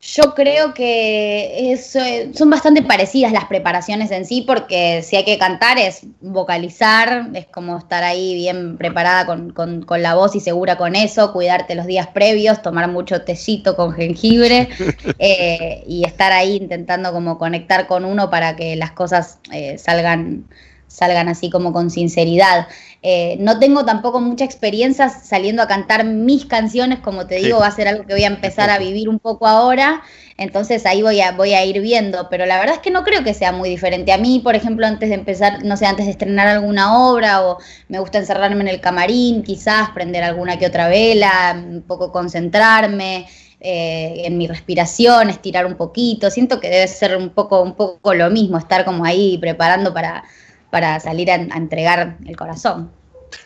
Yo 0.00 0.34
creo 0.36 0.74
que 0.74 1.72
eso, 1.72 1.98
eh, 1.98 2.30
son 2.32 2.50
bastante 2.50 2.82
parecidas 2.82 3.32
las 3.32 3.46
preparaciones 3.46 4.12
en 4.12 4.26
sí, 4.26 4.44
porque 4.46 5.02
si 5.02 5.16
hay 5.16 5.24
que 5.24 5.38
cantar 5.38 5.76
es 5.76 6.02
vocalizar, 6.20 7.28
es 7.34 7.46
como 7.46 7.78
estar 7.78 8.04
ahí 8.04 8.34
bien 8.34 8.76
preparada 8.76 9.26
con, 9.26 9.50
con, 9.50 9.82
con 9.82 10.00
la 10.00 10.14
voz 10.14 10.36
y 10.36 10.40
segura 10.40 10.76
con 10.76 10.94
eso, 10.94 11.32
cuidarte 11.32 11.74
los 11.74 11.86
días 11.86 12.06
previos, 12.06 12.62
tomar 12.62 12.86
mucho 12.88 13.22
tecito 13.22 13.74
con 13.74 13.92
jengibre 13.92 14.68
eh, 15.18 15.82
y 15.88 16.04
estar 16.04 16.30
ahí 16.30 16.54
intentando 16.56 17.10
como 17.10 17.36
conectar 17.36 17.88
con 17.88 18.04
uno 18.04 18.30
para 18.30 18.54
que 18.54 18.76
las 18.76 18.92
cosas 18.92 19.40
eh, 19.50 19.78
salgan 19.78 20.44
salgan 20.88 21.28
así 21.28 21.50
como 21.50 21.72
con 21.72 21.90
sinceridad. 21.90 22.66
Eh, 23.02 23.36
no 23.38 23.60
tengo 23.60 23.84
tampoco 23.84 24.20
mucha 24.20 24.44
experiencia 24.44 25.08
saliendo 25.08 25.62
a 25.62 25.68
cantar 25.68 26.04
mis 26.04 26.46
canciones, 26.46 26.98
como 26.98 27.28
te 27.28 27.36
digo, 27.36 27.60
va 27.60 27.68
a 27.68 27.70
ser 27.70 27.86
algo 27.86 28.04
que 28.04 28.14
voy 28.14 28.24
a 28.24 28.28
empezar 28.28 28.70
a 28.70 28.78
vivir 28.78 29.08
un 29.08 29.20
poco 29.20 29.46
ahora, 29.46 30.02
entonces 30.36 30.84
ahí 30.84 31.00
voy 31.02 31.20
a, 31.20 31.30
voy 31.30 31.54
a 31.54 31.64
ir 31.64 31.80
viendo, 31.80 32.28
pero 32.28 32.44
la 32.44 32.58
verdad 32.58 32.74
es 32.76 32.80
que 32.80 32.90
no 32.90 33.04
creo 33.04 33.22
que 33.22 33.34
sea 33.34 33.52
muy 33.52 33.68
diferente. 33.68 34.12
A 34.12 34.18
mí, 34.18 34.40
por 34.42 34.56
ejemplo, 34.56 34.84
antes 34.84 35.10
de 35.10 35.14
empezar, 35.14 35.64
no 35.64 35.76
sé, 35.76 35.86
antes 35.86 36.06
de 36.06 36.12
estrenar 36.12 36.48
alguna 36.48 37.08
obra 37.08 37.46
o 37.46 37.58
me 37.88 38.00
gusta 38.00 38.18
encerrarme 38.18 38.62
en 38.62 38.68
el 38.68 38.80
camarín, 38.80 39.44
quizás 39.44 39.90
prender 39.90 40.24
alguna 40.24 40.58
que 40.58 40.66
otra 40.66 40.88
vela, 40.88 41.56
un 41.56 41.82
poco 41.82 42.10
concentrarme. 42.10 43.26
Eh, 43.60 44.22
en 44.24 44.38
mi 44.38 44.46
respiración, 44.46 45.30
estirar 45.30 45.66
un 45.66 45.74
poquito, 45.74 46.30
siento 46.30 46.60
que 46.60 46.70
debe 46.70 46.86
ser 46.86 47.16
un 47.16 47.30
poco, 47.30 47.60
un 47.60 47.74
poco 47.74 48.14
lo 48.14 48.30
mismo, 48.30 48.56
estar 48.56 48.84
como 48.84 49.04
ahí 49.04 49.36
preparando 49.38 49.92
para, 49.92 50.22
para 50.70 51.00
salir 51.00 51.30
a, 51.30 51.34
entregar 51.34 52.16
el 52.26 52.36
corazón. 52.36 52.90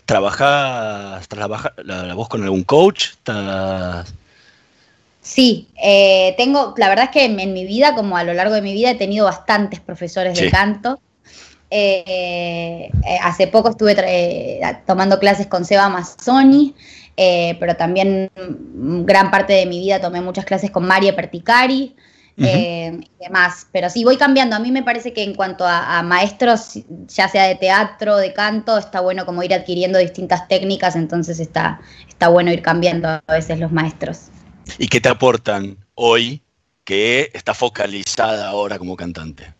¿Trabajas 0.06 1.26
la, 1.84 2.14
voz 2.14 2.28
con 2.28 2.42
algún 2.42 2.64
coach? 2.64 3.10
Sí, 5.22 5.68
eh, 5.80 6.34
tengo, 6.36 6.74
la 6.76 6.88
verdad 6.88 7.06
es 7.06 7.10
que 7.10 7.24
en, 7.24 7.52
mi 7.52 7.64
vida, 7.64 7.94
como 7.94 8.16
a 8.16 8.24
lo 8.24 8.34
largo 8.34 8.54
de 8.54 8.62
mi 8.62 8.72
vida, 8.72 8.90
he 8.90 8.96
tenido 8.96 9.26
bastantes 9.26 9.80
profesores 9.80 10.38
de 10.38 10.50
canto. 10.50 11.00
Eh, 11.70 12.90
eh, 13.06 13.18
hace 13.22 13.46
poco 13.46 13.70
estuve 13.70 14.60
tomando 14.84 15.18
clases 15.18 15.46
con 15.46 15.64
Seba 15.64 15.88
Mazzoni, 15.88 16.74
pero 17.16 17.76
también 17.76 18.30
gran 18.34 19.30
parte 19.30 19.52
de 19.52 19.66
mi 19.66 19.78
vida 19.78 20.00
tomé 20.00 20.20
muchas 20.20 20.44
clases 20.44 20.72
con 20.72 20.86
María 20.86 21.14
Perticari. 21.14 21.94
Eh, 22.38 23.00
y 23.00 23.24
demás. 23.24 23.66
Pero 23.72 23.90
sí, 23.90 24.04
voy 24.04 24.16
cambiando. 24.16 24.56
A 24.56 24.58
mí 24.58 24.70
me 24.70 24.82
parece 24.82 25.12
que 25.12 25.22
en 25.22 25.34
cuanto 25.34 25.66
a, 25.66 26.02
maestros, 26.02 26.78
ya 27.08 27.28
sea 27.28 27.44
de 27.44 27.54
teatro, 27.56 28.16
de 28.16 28.32
canto, 28.32 28.78
está 28.78 29.00
bueno 29.00 29.26
como 29.26 29.42
ir 29.42 29.54
adquiriendo 29.54 29.98
distintas 29.98 30.48
técnicas, 30.48 30.96
entonces 30.96 31.40
está, 31.40 31.80
está 32.08 32.28
bueno 32.28 32.52
ir 32.52 32.62
cambiando 32.62 33.08
a 33.08 33.22
veces 33.28 33.58
los 33.58 33.72
maestros. 33.72 34.28
¿Y 34.78 34.88
qué 34.88 35.00
te 35.00 35.08
aportan 35.08 35.76
hoy 35.94 36.42
que 36.84 37.30
está 37.34 37.54
focalizada 37.54 38.48
ahora 38.48 38.78
como 38.78 38.96
cantante? 38.96 39.52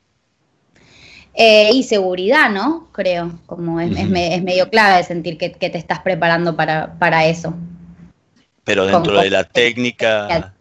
Eh, 1.35 1.71
y 1.73 1.83
seguridad, 1.83 2.51
¿no? 2.51 2.89
Creo, 2.93 3.39
como 3.47 3.81
es, 3.81 3.91
medio 4.09 4.69
clave 4.69 5.03
sentir 5.03 5.39
que, 5.39 5.51
te 5.51 5.79
estás 5.79 6.01
preparando 6.01 6.57
para, 6.57 6.99
para 6.99 7.25
eso. 7.27 7.55
Pero 8.65 8.87
dentro 8.87 9.21
de 9.21 9.31
la 9.31 9.45
técnica... 9.45 10.55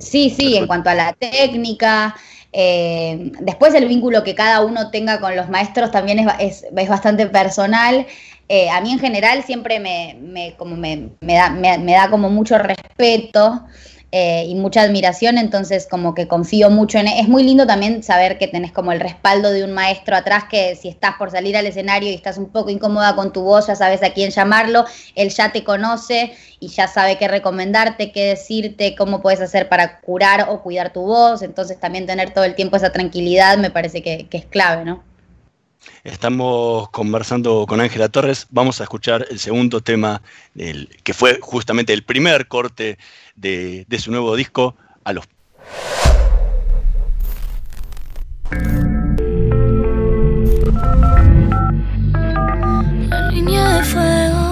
Sí, 0.00 0.30
sí, 0.30 0.56
en 0.56 0.66
cuanto 0.66 0.90
a 0.90 0.94
la 0.94 1.12
técnica. 1.12 2.16
Eh, 2.52 3.30
después 3.40 3.74
el 3.74 3.86
vínculo 3.86 4.24
que 4.24 4.34
cada 4.34 4.64
uno 4.64 4.90
tenga 4.90 5.20
con 5.20 5.36
los 5.36 5.48
maestros 5.48 5.92
también 5.92 6.28
es, 6.40 6.64
es, 6.64 6.88
bastante 6.88 7.26
personal. 7.26 8.06
Eh, 8.48 8.68
a 8.70 8.80
mí 8.80 8.90
en 8.92 8.98
general 8.98 9.44
siempre 9.44 9.78
me, 9.78 10.16
me 10.20 10.56
como 10.56 10.76
me, 10.76 11.10
me, 11.20 11.34
da, 11.34 11.50
me, 11.50 11.92
da 11.92 12.10
como 12.10 12.30
mucho 12.30 12.58
respeto 12.58 13.64
eh, 14.12 14.44
y 14.48 14.56
mucha 14.56 14.82
admiración, 14.82 15.38
entonces 15.38 15.86
como 15.88 16.14
que 16.14 16.26
confío 16.26 16.68
mucho 16.68 16.98
en... 16.98 17.06
E-, 17.06 17.20
es 17.20 17.28
muy 17.28 17.44
lindo 17.44 17.66
también 17.66 18.02
saber 18.02 18.38
que 18.38 18.48
tenés 18.48 18.72
como 18.72 18.90
el 18.90 18.98
respaldo 18.98 19.50
de 19.52 19.62
un 19.62 19.72
maestro 19.72 20.16
atrás, 20.16 20.44
que 20.50 20.74
si 20.74 20.88
estás 20.88 21.14
por 21.16 21.30
salir 21.30 21.56
al 21.56 21.66
escenario 21.66 22.10
y 22.10 22.14
estás 22.14 22.36
un 22.36 22.50
poco 22.50 22.70
incómoda 22.70 23.14
con 23.14 23.32
tu 23.32 23.42
voz, 23.42 23.68
ya 23.68 23.76
sabes 23.76 24.02
a 24.02 24.10
quién 24.10 24.30
llamarlo, 24.30 24.84
él 25.14 25.30
ya 25.30 25.52
te 25.52 25.62
conoce 25.62 26.32
y 26.58 26.68
ya 26.68 26.88
sabe 26.88 27.18
qué 27.18 27.28
recomendarte, 27.28 28.10
qué 28.10 28.26
decirte, 28.26 28.96
cómo 28.96 29.22
puedes 29.22 29.40
hacer 29.40 29.68
para 29.68 30.00
curar 30.00 30.48
o 30.50 30.60
cuidar 30.62 30.92
tu 30.92 31.02
voz, 31.02 31.42
entonces 31.42 31.78
también 31.78 32.06
tener 32.06 32.34
todo 32.34 32.44
el 32.44 32.54
tiempo 32.54 32.76
esa 32.76 32.92
tranquilidad 32.92 33.58
me 33.58 33.70
parece 33.70 34.02
que, 34.02 34.26
es 34.30 34.46
clave, 34.46 34.84
¿no? 34.84 35.04
Estamos 36.04 36.88
conversando 36.90 37.66
con 37.66 37.80
Ángela 37.80 38.08
Torres. 38.08 38.46
Vamos 38.50 38.80
a 38.80 38.84
escuchar 38.84 39.26
el 39.30 39.38
segundo 39.38 39.80
tema, 39.80 40.22
que 41.02 41.14
fue 41.14 41.38
justamente 41.40 41.92
el 41.92 42.02
primer 42.02 42.48
corte 42.48 42.98
de, 43.36 43.86
su 43.98 44.10
nuevo 44.10 44.36
disco, 44.36 44.76
A 45.04 45.12
los 45.12 45.24
línea 53.32 53.78
de 53.78 53.84
fuego. 53.84 54.50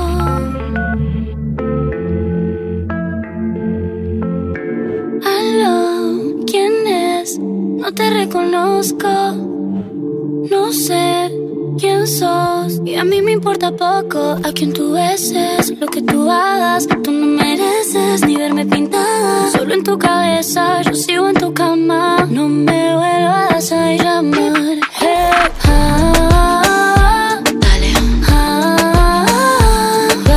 ¿quién 6.47 6.87
es? 6.87 7.39
No 7.39 7.93
te 7.93 8.11
reconozco. 8.11 9.58
No 10.29 10.71
sé 10.75 11.33
quién 11.79 12.07
sos. 12.07 12.83
Y 12.85 12.97
a 12.97 13.05
mí 13.05 13.23
me 13.23 13.33
importa 13.33 13.71
poco 13.71 14.37
a 14.45 14.53
quién 14.53 14.75
tú 14.75 14.93
beses, 14.93 15.73
lo 15.81 15.87
que 15.87 16.03
tú 16.03 16.31
hagas. 16.31 16.87
Tú 17.03 17.11
no 17.13 17.27
mereces 17.43 18.27
ni 18.27 18.37
verme 18.37 18.67
pintada. 18.67 19.51
Solo 19.51 19.73
en 19.73 19.83
tu 19.83 19.97
cabeza, 19.97 20.83
yo 20.83 20.95
sigo 20.95 21.31
en 21.31 21.37
tu 21.37 21.55
cama. 21.55 22.27
No 22.29 22.47
me 22.47 22.95
vuelvas 22.95 23.73
a 23.73 23.93
llamar. 23.95 24.79
Hey, 25.01 25.31
ah, 25.65 27.41
dale. 27.61 27.93
Ah, 28.29 29.27
tú 30.25 30.33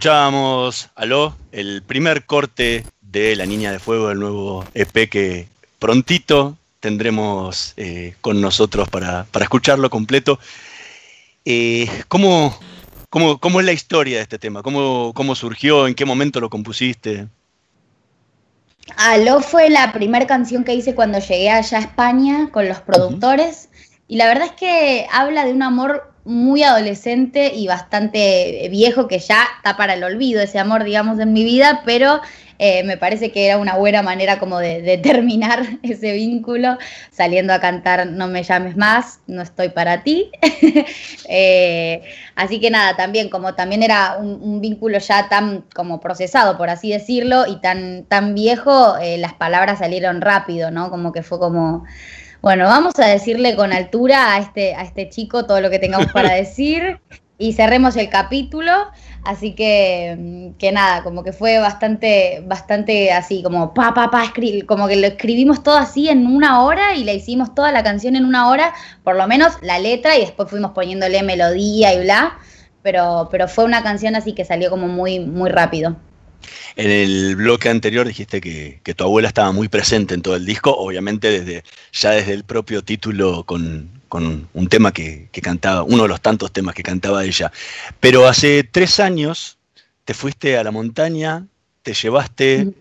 Escuchábamos 0.00 0.88
Aló, 0.94 1.36
el 1.52 1.82
primer 1.82 2.24
corte 2.24 2.86
de 3.02 3.36
La 3.36 3.44
Niña 3.44 3.70
de 3.70 3.78
Fuego, 3.78 4.08
del 4.08 4.18
nuevo 4.18 4.64
EP 4.72 5.10
que 5.10 5.46
prontito 5.78 6.56
tendremos 6.80 7.74
eh, 7.76 8.14
con 8.22 8.40
nosotros 8.40 8.88
para, 8.88 9.26
escucharlo 9.38 9.90
completo. 9.90 10.38
Eh, 11.44 11.86
¿cómo, 12.08 12.58
cómo, 13.10 13.60
es 13.60 13.66
la 13.66 13.72
historia 13.72 14.16
de 14.16 14.22
este 14.22 14.38
tema? 14.38 14.62
¿Cómo, 14.62 15.12
¿Cómo 15.12 15.34
surgió? 15.34 15.86
¿En 15.86 15.94
qué 15.94 16.06
momento 16.06 16.40
lo 16.40 16.48
compusiste? 16.48 17.28
Aló 18.96 19.42
fue 19.42 19.68
la 19.68 19.92
primera 19.92 20.26
canción 20.26 20.64
que 20.64 20.72
hice 20.72 20.94
cuando 20.94 21.18
llegué 21.18 21.50
allá 21.50 21.76
a 21.76 21.82
España 21.82 22.48
con 22.50 22.66
los 22.66 22.80
productores. 22.80 23.68
Y 24.08 24.16
la 24.16 24.28
verdad 24.28 24.46
es 24.46 24.52
que 24.52 25.06
habla 25.12 25.44
de 25.44 25.52
un 25.52 25.62
amor 25.62 26.09
muy 26.24 26.62
adolescente 26.62 27.52
y 27.54 27.66
bastante 27.66 28.68
viejo 28.70 29.08
que 29.08 29.18
ya 29.18 29.44
está 29.56 29.76
para 29.76 29.94
el 29.94 30.04
olvido 30.04 30.40
ese 30.40 30.58
amor, 30.58 30.84
digamos, 30.84 31.18
en 31.18 31.32
mi 31.32 31.44
vida, 31.44 31.82
pero 31.84 32.20
eh, 32.62 32.84
me 32.84 32.98
parece 32.98 33.32
que 33.32 33.46
era 33.46 33.56
una 33.56 33.76
buena 33.76 34.02
manera 34.02 34.38
como 34.38 34.58
de, 34.58 34.98
terminar 35.02 35.62
ese 35.82 36.12
vínculo, 36.12 36.76
saliendo 37.10 37.54
a 37.54 37.58
cantar 37.58 38.06
No 38.06 38.28
me 38.28 38.42
llames 38.42 38.76
más, 38.76 39.20
no 39.26 39.40
estoy 39.40 39.70
para 39.70 40.02
ti. 40.02 40.30
Eh, 41.32 42.02
así 42.34 42.58
que 42.58 42.70
nada, 42.70 42.96
también 42.96 43.28
como 43.28 43.54
también 43.54 43.84
era 43.84 44.16
un, 44.16 44.60
vínculo 44.60 44.98
ya 44.98 45.28
tan 45.28 45.64
como 45.72 46.00
procesado, 46.00 46.56
por 46.58 46.70
así 46.70 46.90
decirlo, 46.90 47.46
y 47.46 47.60
tan, 47.60 48.04
tan 48.06 48.34
viejo, 48.34 48.96
eh, 48.98 49.16
las 49.16 49.34
palabras 49.34 49.78
salieron 49.78 50.20
rápido, 50.20 50.72
¿no? 50.72 50.90
Como 50.90 51.12
que 51.12 51.22
fue 51.22 51.38
como... 51.38 51.84
Bueno, 52.42 52.64
vamos 52.64 52.98
a 52.98 53.06
decirle 53.06 53.54
con 53.54 53.72
altura 53.72 54.34
a 54.34 54.38
este, 54.38 54.74
a 54.74 54.82
este 54.82 55.10
chico 55.10 55.44
todo 55.44 55.60
lo 55.60 55.68
que 55.68 55.78
tengamos 55.78 56.10
para 56.10 56.32
decir 56.34 56.98
y 57.36 57.52
cerremos 57.52 57.96
el 57.96 58.08
capítulo. 58.08 58.72
Así 59.24 59.54
que, 59.54 60.16
mm, 60.18 60.58
que 60.58 60.72
nada, 60.72 61.02
como 61.02 61.22
que 61.22 61.34
fue 61.34 61.58
bastante, 61.58 62.42
bastante 62.46 63.12
así, 63.12 63.42
como 63.42 63.74
pa, 63.74 63.92
pa, 63.92 64.10
pa, 64.10 64.32
como 64.66 64.88
que 64.88 64.96
lo 64.96 65.06
escribimos 65.06 65.62
todo 65.62 65.76
así 65.76 66.08
en 66.08 66.26
una 66.26 66.62
hora 66.62 66.94
y 66.94 67.04
le 67.04 67.14
hicimos 67.14 67.54
toda 67.54 67.72
la 67.72 67.82
canción 67.82 68.16
en 68.16 68.24
una 68.24 68.48
hora, 68.48 68.72
por 69.04 69.16
lo 69.16 69.26
menos 69.26 69.52
la 69.60 69.78
letra, 69.78 70.16
y 70.16 70.20
después 70.20 70.48
fuimos 70.48 70.70
poniéndole 70.72 71.22
melodía 71.22 71.92
y 71.92 72.00
bla, 72.00 72.38
pero, 72.82 73.28
pero 73.30 73.48
fue 73.48 73.64
una 73.64 73.82
canción 73.82 74.16
así 74.16 74.32
que 74.32 74.46
salió 74.46 74.70
como 74.70 74.88
muy, 74.88 75.18
muy 75.20 75.50
rápido. 75.50 75.96
En 76.76 76.90
el 76.90 77.36
bloque 77.36 77.68
anterior 77.68 78.06
dijiste 78.06 78.40
que, 78.40 78.80
tu 78.94 79.04
abuela 79.04 79.28
estaba 79.28 79.52
muy 79.52 79.68
presente 79.68 80.14
en 80.14 80.22
todo 80.22 80.36
el 80.36 80.44
disco, 80.44 80.74
obviamente 80.76 81.30
desde, 81.30 81.64
ya 81.92 82.10
desde 82.10 82.32
el 82.32 82.44
propio 82.44 82.82
título 82.82 83.44
con, 83.44 83.90
un 84.10 84.68
tema 84.68 84.92
que, 84.92 85.28
cantaba, 85.42 85.82
uno 85.82 86.04
de 86.04 86.08
los 86.08 86.20
tantos 86.20 86.52
temas 86.52 86.74
que 86.74 86.82
cantaba 86.82 87.24
ella. 87.24 87.52
Pero 88.00 88.26
hace 88.26 88.64
tres 88.64 89.00
años 89.00 89.58
te 90.04 90.14
fuiste 90.14 90.58
a 90.58 90.64
la 90.64 90.70
montaña, 90.70 91.46
te 91.82 91.94
llevaste 91.94 92.72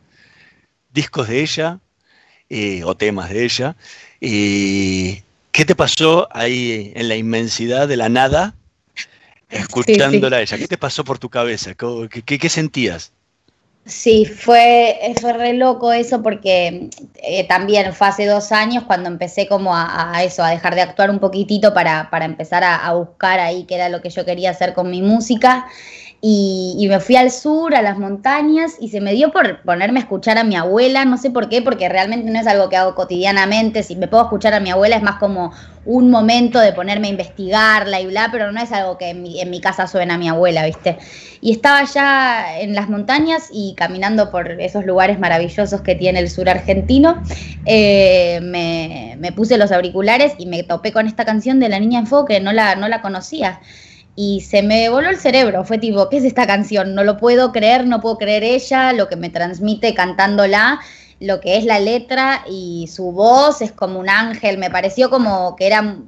discos 0.92 1.28
de 1.28 1.42
ella 1.42 1.80
eh, 2.50 2.84
o 2.84 2.96
temas 2.96 3.30
de 3.30 3.44
ella. 3.46 3.76
y 4.20 5.24
¿Qué 5.52 5.66
te 5.66 5.76
pasó 5.76 6.30
ahí 6.32 6.94
en 6.96 7.10
la 7.10 7.18
inmensidad 7.18 7.88
de 7.88 7.98
la 7.98 8.08
nada 8.08 8.56
escuchándola 9.50 10.38
a 10.38 10.42
ella? 10.42 10.58
¿Qué 10.58 10.68
te 10.68 10.78
pasó 10.78 11.04
por 11.04 11.20
tu 11.20 11.30
cabeza? 11.30 11.76
qué 11.76 12.50
sentías? 12.50 13.12
Sí, 13.90 14.26
fue, 14.26 15.00
fue 15.20 15.34
re 15.34 15.54
loco 15.54 15.92
eso 15.92 16.22
porque 16.22 16.90
eh, 17.16 17.48
también 17.48 17.92
fue 17.94 18.08
hace 18.08 18.28
dos 18.28 18.52
años 18.52 18.84
cuando 18.84 19.10
empecé 19.10 19.48
como 19.48 19.76
a, 19.76 20.24
eso, 20.24 20.44
a 20.44 20.50
dejar 20.52 20.76
de 20.76 20.82
actuar 20.82 21.10
un 21.10 21.18
poquitito 21.20 21.74
para, 21.74 22.10
para 22.12 22.26
empezar 22.26 22.64
a, 22.64 22.76
a, 22.86 22.94
buscar 22.94 23.40
ahí 23.40 23.66
qué 23.66 23.76
era 23.76 23.90
lo 23.90 24.02
que 24.02 24.12
yo 24.12 24.26
quería 24.26 24.52
hacer 24.52 24.76
con 24.76 24.92
mi 24.92 25.02
música. 25.02 25.66
Y, 26.22 26.86
me 26.90 27.00
fui 27.00 27.16
al 27.16 27.32
sur, 27.32 27.74
a 27.74 27.82
las 27.82 27.98
montañas, 27.98 28.74
y 28.82 28.90
se 28.90 29.00
me 29.00 29.14
dio 29.14 29.32
por 29.32 29.62
ponerme 29.62 30.00
a 30.00 30.04
escuchar 30.04 30.38
a 30.38 30.44
mi 30.44 30.58
abuela, 30.58 31.06
no 31.06 31.18
sé 31.18 31.32
por 31.32 31.48
qué, 31.48 31.62
porque 31.62 31.88
realmente 31.88 32.30
no 32.30 32.38
es 32.38 32.46
algo 32.46 32.68
que 32.68 32.76
hago 32.76 32.94
cotidianamente, 32.94 33.84
si 33.84 33.96
me 33.96 34.10
puedo 34.10 34.24
escuchar 34.24 34.54
a 34.54 34.60
mi 34.60 34.70
abuela 34.70 34.98
es 34.98 35.02
más 35.02 35.16
como 35.16 35.54
un 35.86 36.12
momento 36.12 36.60
de 36.60 36.74
ponerme 36.74 37.08
a 37.08 37.12
investigarla 37.12 38.02
y 38.02 38.08
bla, 38.08 38.28
pero 38.34 38.52
no 38.52 38.62
es 38.62 38.72
algo 38.74 38.98
que 38.98 39.10
en 39.10 39.22
mi, 39.22 39.62
casa 39.62 39.88
suena 39.88 40.16
a 40.16 40.18
mi 40.18 40.28
abuela, 40.28 40.66
¿viste? 40.66 40.98
Y 41.40 41.54
estaba 41.54 41.86
ya 41.86 42.60
en 42.60 42.76
las 42.76 42.90
montañas 42.90 43.48
y 43.54 43.74
caminando 43.78 44.30
por 44.30 44.60
esos 44.60 44.86
lugares 44.86 45.20
maravillosos 45.20 45.80
que 45.82 45.96
tiene 45.96 46.20
el 46.20 46.30
sur 46.30 46.50
argentino, 46.50 47.24
eh, 47.66 48.42
me, 48.42 49.16
me, 49.20 49.32
puse 49.32 49.58
los 49.58 49.72
auriculares 49.72 50.34
y 50.38 50.48
me 50.48 50.64
topé 50.64 50.92
con 50.92 51.08
esta 51.08 51.24
canción 51.24 51.62
de 51.62 51.70
La 51.70 51.80
Niña 51.80 52.00
en 52.00 52.08
Fuego 52.08 52.26
que 52.26 52.42
no 52.42 52.52
la, 52.52 52.76
no 52.76 52.90
la 52.90 53.02
conocía 53.02 53.62
y 54.22 54.42
se 54.42 54.64
me 54.64 54.90
voló 54.90 55.08
el 55.08 55.18
cerebro. 55.18 55.64
Fue 55.64 55.78
tipo, 55.78 56.10
¿qué 56.10 56.18
es 56.18 56.26
esta 56.26 56.46
canción? 56.46 56.94
No 56.94 57.06
lo 57.06 57.16
puedo 57.16 57.54
creer, 57.54 57.88
no 57.88 58.02
puedo 58.02 58.18
creer 58.18 58.44
ella, 58.44 58.92
lo 58.92 59.08
que 59.08 59.16
me 59.16 59.30
transmite 59.30 59.94
cantándola, 59.94 60.82
lo 61.22 61.40
que 61.40 61.56
es 61.56 61.64
la 61.64 61.80
letra 61.80 62.44
y 62.46 62.90
su 62.94 63.14
voz 63.14 63.62
es 63.62 63.72
como 63.72 63.98
un 63.98 64.10
ángel. 64.10 64.58
Me 64.58 64.70
pareció 64.70 65.10
como 65.10 65.56
que 65.56 65.68
era, 65.68 66.00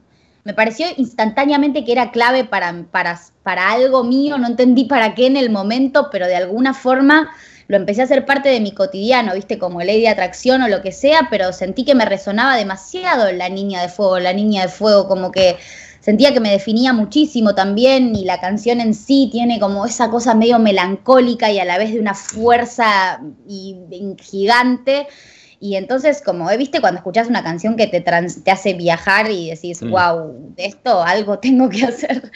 me 0.44 0.54
pareció 0.54 0.88
instantáneamente 0.98 1.86
que 1.86 1.94
era 1.94 2.12
clave 2.12 2.44
para, 2.44 2.84
para, 2.92 3.18
para 3.44 3.72
algo 3.72 4.04
mío, 4.04 4.38
no 4.38 4.48
entendí 4.48 4.84
para 4.84 5.16
qué 5.16 5.28
en 5.28 5.38
el 5.38 5.50
momento, 5.50 6.10
pero 6.12 6.28
de 6.28 6.36
alguna 6.36 6.74
forma 6.74 7.30
lo 7.70 7.78
empecé 7.78 8.02
a 8.02 8.04
hacer 8.04 8.26
parte 8.26 8.50
de 8.50 8.60
mi 8.60 8.74
cotidiano, 8.74 9.34
viste, 9.36 9.58
como 9.58 9.80
ley 9.80 10.02
de 10.02 10.10
atracción 10.10 10.62
o 10.64 10.68
lo 10.68 10.82
que 10.82 10.92
sea, 10.92 11.30
pero 11.30 11.54
sentí 11.54 11.86
que 11.86 11.96
me 11.96 12.04
resonaba 12.04 12.58
demasiado 12.58 13.32
la 13.32 13.48
niña 13.48 13.82
de 13.82 13.88
fuego, 13.88 14.20
la 14.20 14.34
niña 14.34 14.64
de 14.64 14.68
fuego, 14.68 15.08
como 15.08 15.32
que 15.32 15.56
sentía 16.02 16.34
que 16.34 16.40
me 16.40 16.52
definía 16.52 16.92
muchísimo 16.94 17.56
también 17.56 18.16
y 18.16 18.26
la 18.26 18.42
canción 18.42 18.82
en 18.82 18.94
sí 18.94 19.30
tiene 19.32 19.60
como 19.60 19.86
esa 19.86 20.10
cosa 20.10 20.34
medio 20.34 20.60
melancólica 20.60 21.50
y 21.52 21.60
a 21.60 21.66
la 21.66 21.78
vez 21.78 21.94
de 21.94 22.00
una 22.00 22.16
fuerza 22.16 23.22
y, 23.48 23.78
gigante. 24.20 25.08
Y 25.64 25.76
entonces, 25.76 26.24
como 26.26 26.50
viste, 26.58 26.82
cuando 26.82 26.98
escuchas 26.98 27.28
una 27.28 27.44
canción 27.44 27.76
que 27.76 27.86
te, 27.86 28.02
te 28.02 28.52
hace 28.52 28.74
viajar 28.74 29.30
y 29.30 29.52
decís, 29.52 29.82
wow, 29.82 30.34
mm. 30.34 30.56
de 30.56 30.66
esto 30.66 31.04
algo 31.04 31.38
tengo 31.38 31.70
que 31.70 31.86
hacer. 31.86 32.32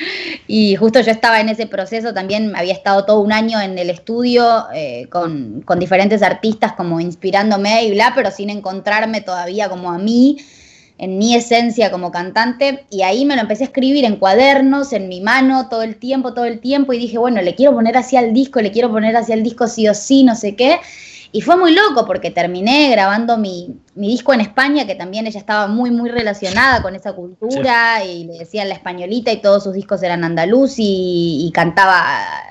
Y 0.45 0.75
justo 0.75 0.99
yo 0.99 1.09
estaba 1.09 1.41
en 1.41 1.49
ese 1.49 1.65
proceso, 1.65 2.13
también 2.13 2.55
había 2.55 2.73
estado 2.73 3.03
todo 3.03 3.21
un 3.21 3.33
año 3.33 3.59
en 3.59 3.79
el 3.79 3.89
estudio 3.89 4.67
eh, 4.75 5.07
con, 5.09 5.63
con 5.63 5.79
diferentes 5.79 6.21
artistas 6.21 6.73
como 6.73 6.99
inspirándome 6.99 7.85
y 7.85 7.91
bla, 7.91 8.13
pero 8.13 8.29
sin 8.29 8.51
encontrarme 8.51 9.21
todavía 9.21 9.69
como 9.69 9.91
a 9.91 9.97
mí 9.97 10.37
en 10.97 11.17
mi 11.17 11.35
esencia 11.35 11.91
como 11.91 12.11
cantante 12.11 12.85
y 12.89 13.01
ahí 13.01 13.25
me 13.25 13.35
lo 13.35 13.41
empecé 13.41 13.63
a 13.63 13.67
escribir 13.67 14.05
en 14.05 14.15
cuadernos, 14.15 14.93
en 14.93 15.09
mi 15.09 15.21
mano, 15.21 15.67
todo 15.69 15.83
el 15.83 15.97
tiempo, 15.97 16.33
todo 16.33 16.45
el 16.45 16.59
tiempo 16.59 16.93
y 16.93 16.97
dije, 16.97 17.17
bueno, 17.17 17.41
le 17.41 17.55
quiero 17.55 17.73
poner 17.73 17.97
hacia 17.97 18.21
el 18.21 18.33
disco, 18.33 18.61
le 18.61 18.71
quiero 18.71 18.89
poner 18.89 19.15
hacia 19.17 19.35
el 19.35 19.43
disco 19.43 19.67
sí 19.67 19.87
o 19.87 19.93
sí, 19.93 20.23
no 20.23 20.35
sé 20.35 20.55
qué. 20.55 20.79
Y 21.35 21.41
fue 21.41 21.57
muy 21.57 21.73
loco 21.73 22.05
porque 22.05 22.31
terminé 22.31 22.89
grabando 22.91 23.37
mi, 23.37 23.81
disco 23.93 24.33
en 24.33 24.39
España, 24.39 24.85
que 24.87 24.95
también 24.95 25.27
ella 25.27 25.37
estaba 25.37 25.67
muy, 25.67 25.91
muy 25.91 26.09
relacionada 26.09 26.81
con 26.81 26.95
esa 26.95 27.11
cultura 27.11 28.05
y 28.05 28.23
le 28.23 28.39
decían 28.39 28.69
la 28.69 28.75
españolita 28.75 29.33
y 29.33 29.41
todos 29.41 29.65
sus 29.65 29.73
discos 29.73 30.01
eran 30.01 30.23
andaluz 30.23 30.75
y, 30.77 31.51
cantaba 31.53 32.01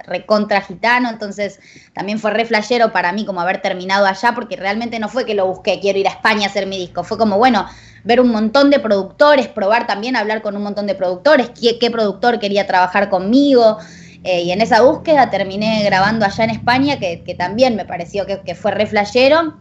recontra 0.07 0.61
gitano, 0.61 1.09
entonces 1.09 1.61
también 1.95 2.19
fue 2.19 2.31
re 2.31 2.45
flashero 2.45 2.93
para 2.93 3.11
mí 3.15 3.25
como 3.25 3.41
haber 3.41 3.63
terminado 3.63 4.05
allá 4.05 4.33
porque 4.35 4.57
realmente 4.57 4.99
no 4.99 5.09
fue 5.09 5.25
que 5.25 5.35
lo 5.35 5.47
busqué, 5.47 5.81
quiero 5.81 5.99
ir 5.99 6.07
a 6.07 6.11
España 6.11 6.47
a 6.47 6.51
hacer 6.51 6.67
mi 6.67 6.77
disco, 6.77 7.05
fue 7.05 7.17
como, 7.17 7.39
bueno, 7.39 7.67
ver 8.05 8.21
un 8.21 8.29
montón 8.29 8.71
de 8.71 8.79
productores, 8.79 9.49
probar 9.49 9.87
también 9.87 10.17
hablar 10.17 10.43
con 10.43 10.57
un 10.57 10.63
montón 10.63 10.87
de 10.87 10.95
productores, 10.95 11.51
qué, 11.51 11.79
qué 11.79 11.91
productor 11.91 12.39
quería 12.39 12.67
trabajar 12.67 13.09
conmigo. 13.11 13.79
Eh, 14.25 14.43
y 14.43 14.53
en 14.53 14.63
esa 14.63 14.81
búsqueda 14.81 15.29
terminé 15.29 15.83
grabando 15.85 16.25
allá 16.25 16.45
en 16.45 16.51
España, 16.51 16.99
que, 16.99 17.35
también 17.39 17.77
me 17.77 17.85
pareció 17.85 18.25
que, 18.27 18.55
fue 18.55 18.71
re 18.71 18.87
flashero. 18.87 19.59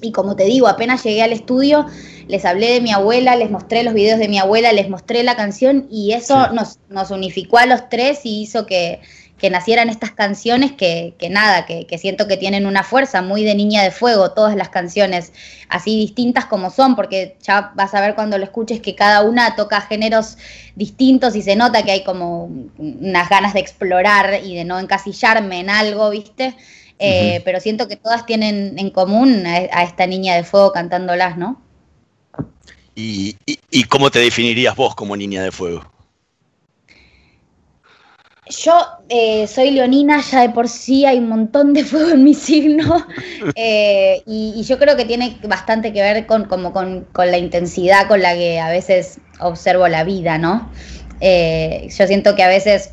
Y 0.00 0.12
como 0.12 0.36
te 0.36 0.44
digo, 0.44 0.68
apenas 0.68 1.02
llegué 1.04 1.22
al 1.22 1.32
estudio, 1.32 1.86
les 2.28 2.44
hablé 2.44 2.72
de 2.72 2.80
mi 2.80 2.92
abuela, 2.92 3.36
les 3.36 3.50
mostré 3.50 3.82
los 3.82 3.94
videos 3.94 4.18
de 4.18 4.28
mi 4.28 4.38
abuela, 4.38 4.72
les 4.72 4.90
mostré 4.90 5.22
la 5.22 5.36
canción 5.36 5.86
y 5.90 6.12
eso 6.12 6.48
nos, 6.52 6.80
nos 6.90 7.10
unificó 7.10 7.58
a 7.58 7.66
los 7.66 7.88
tres 7.88 8.20
y 8.24 8.42
hizo 8.42 8.66
que, 8.66 9.00
que 9.38 9.50
nacieran 9.50 9.90
estas 9.90 10.12
canciones 10.12 10.72
que, 10.72 11.14
que 11.18 11.28
nada, 11.28 11.66
que, 11.66 11.86
que, 11.86 11.98
siento 11.98 12.26
que 12.26 12.38
tienen 12.38 12.66
una 12.66 12.82
fuerza 12.82 13.20
muy 13.20 13.44
de 13.44 13.54
niña 13.54 13.82
de 13.82 13.90
fuego, 13.90 14.32
todas 14.32 14.56
las 14.56 14.70
canciones 14.70 15.32
así 15.68 15.96
distintas 15.98 16.46
como 16.46 16.70
son, 16.70 16.96
porque 16.96 17.36
ya 17.42 17.72
vas 17.74 17.94
a 17.94 18.00
ver 18.00 18.14
cuando 18.14 18.38
lo 18.38 18.44
escuches 18.44 18.80
que 18.80 18.94
cada 18.94 19.22
una 19.22 19.54
toca 19.54 19.82
géneros 19.82 20.38
distintos 20.74 21.36
y 21.36 21.42
se 21.42 21.54
nota 21.54 21.82
que 21.82 21.90
hay 21.90 22.04
como 22.04 22.44
unas 22.78 23.28
ganas 23.28 23.52
de 23.52 23.60
explorar 23.60 24.40
y 24.42 24.54
de 24.54 24.64
no 24.64 24.78
encasillarme 24.78 25.60
en 25.60 25.68
algo, 25.68 26.08
¿viste? 26.10 26.56
Eh, 26.98 27.42
pero 27.44 27.60
siento 27.60 27.88
que 27.88 27.96
todas 27.96 28.24
tienen 28.24 28.78
en 28.78 28.90
común 28.90 29.44
a, 29.46 29.82
esta 29.82 30.06
niña 30.06 30.34
de 30.34 30.44
fuego 30.44 30.72
cantándolas, 30.72 31.36
¿no? 31.36 31.60
¿Y, 32.94 33.36
y 33.44 33.84
cómo 33.84 34.10
te 34.10 34.20
definirías 34.20 34.74
vos 34.74 34.94
como 34.94 35.14
niña 35.14 35.42
de 35.42 35.52
fuego? 35.52 35.95
Yo 38.48 38.74
eh, 39.08 39.46
soy 39.48 39.72
leonina, 39.72 40.20
ya 40.20 40.42
de 40.42 40.50
por 40.50 40.68
sí 40.68 41.04
hay 41.04 41.18
un 41.18 41.28
montón 41.28 41.72
de 41.72 41.84
fuego 41.84 42.10
en 42.10 42.22
mi 42.22 42.32
signo 42.32 43.04
eh, 43.56 44.22
y, 44.24 44.62
yo 44.62 44.78
creo 44.78 44.96
que 44.96 45.04
tiene 45.04 45.36
bastante 45.48 45.92
que 45.92 46.00
ver 46.00 46.26
con, 46.26 46.44
como 46.44 46.72
con, 46.72 47.06
la 47.16 47.38
intensidad 47.38 48.06
con 48.06 48.22
la 48.22 48.34
que 48.34 48.60
a 48.60 48.68
veces 48.68 49.18
observo 49.40 49.88
la 49.88 50.04
vida, 50.04 50.38
¿no? 50.38 50.70
Eh, 51.20 51.88
yo 51.90 52.06
siento 52.06 52.36
que 52.36 52.44
a 52.44 52.48
veces 52.48 52.90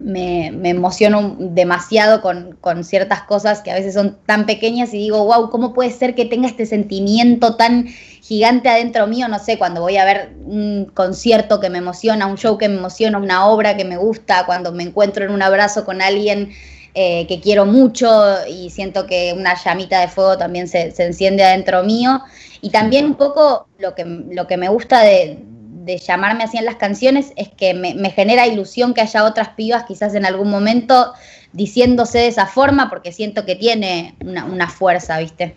me, 0.00 0.46
emociono 0.68 1.36
demasiado 1.38 2.20
con, 2.20 2.84
ciertas 2.84 3.22
cosas 3.22 3.60
que 3.60 3.70
a 3.70 3.74
veces 3.74 3.94
son 3.94 4.18
tan 4.26 4.46
pequeñas 4.46 4.92
y 4.94 4.98
digo, 4.98 5.24
wow, 5.24 5.50
¿cómo 5.50 5.72
puede 5.72 5.90
ser 5.90 6.14
que 6.14 6.24
tenga 6.24 6.48
este 6.48 6.66
sentimiento 6.66 7.56
tan 7.56 7.86
gigante 8.22 8.68
adentro 8.68 9.06
mío? 9.06 9.28
No 9.28 9.38
sé, 9.38 9.58
cuando 9.58 9.82
voy 9.82 9.98
a 9.98 10.04
ver 10.04 10.30
un 10.44 10.90
concierto 10.94 11.60
que 11.60 11.68
me 11.68 11.78
emociona, 11.78 12.26
un 12.26 12.38
show 12.38 12.56
que 12.56 12.68
me 12.68 12.78
emociona, 12.78 13.18
una 13.18 13.46
obra 13.46 13.76
que 13.76 13.84
me 13.84 13.98
gusta, 13.98 14.46
cuando 14.46 14.72
me 14.72 14.84
encuentro 14.84 15.24
en 15.24 15.32
un 15.32 15.42
abrazo 15.42 15.84
con 15.84 16.00
alguien 16.00 16.52
eh, 16.94 17.26
que 17.26 17.40
quiero 17.40 17.66
mucho 17.66 18.08
y 18.48 18.70
siento 18.70 19.06
que 19.06 19.34
una 19.36 19.54
llamita 19.62 20.00
de 20.00 20.08
fuego 20.08 20.38
también 20.38 20.68
se, 20.68 20.92
se 20.92 21.04
enciende 21.04 21.44
adentro 21.44 21.82
mío. 21.82 22.22
Y 22.60 22.70
también 22.70 23.04
un 23.06 23.16
poco 23.16 23.66
lo 23.78 23.94
que, 23.94 24.04
lo 24.04 24.46
que 24.46 24.56
me 24.56 24.68
gusta 24.68 25.02
de, 25.02 25.38
de 25.84 25.98
llamarme 25.98 26.44
así 26.44 26.58
en 26.58 26.64
las 26.64 26.76
canciones 26.76 27.32
es 27.36 27.48
que 27.48 27.74
me, 27.74 28.10
genera 28.10 28.46
ilusión 28.46 28.94
que 28.94 29.00
haya 29.00 29.24
otras 29.24 29.50
pibas 29.50 29.84
quizás 29.84 30.14
en 30.14 30.24
algún 30.24 30.48
momento 30.48 31.12
diciéndose 31.52 32.18
de 32.18 32.28
esa 32.28 32.46
forma 32.46 32.88
porque 32.88 33.12
siento 33.12 33.44
que 33.44 33.56
tiene 33.56 34.14
una, 34.20 34.68
fuerza, 34.68 35.18
¿viste? 35.18 35.56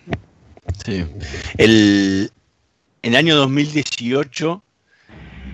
Sí. 0.83 1.05
El, 1.57 2.31
en 3.05 3.13
el 3.13 3.17
año 3.17 3.35
2018 3.35 4.63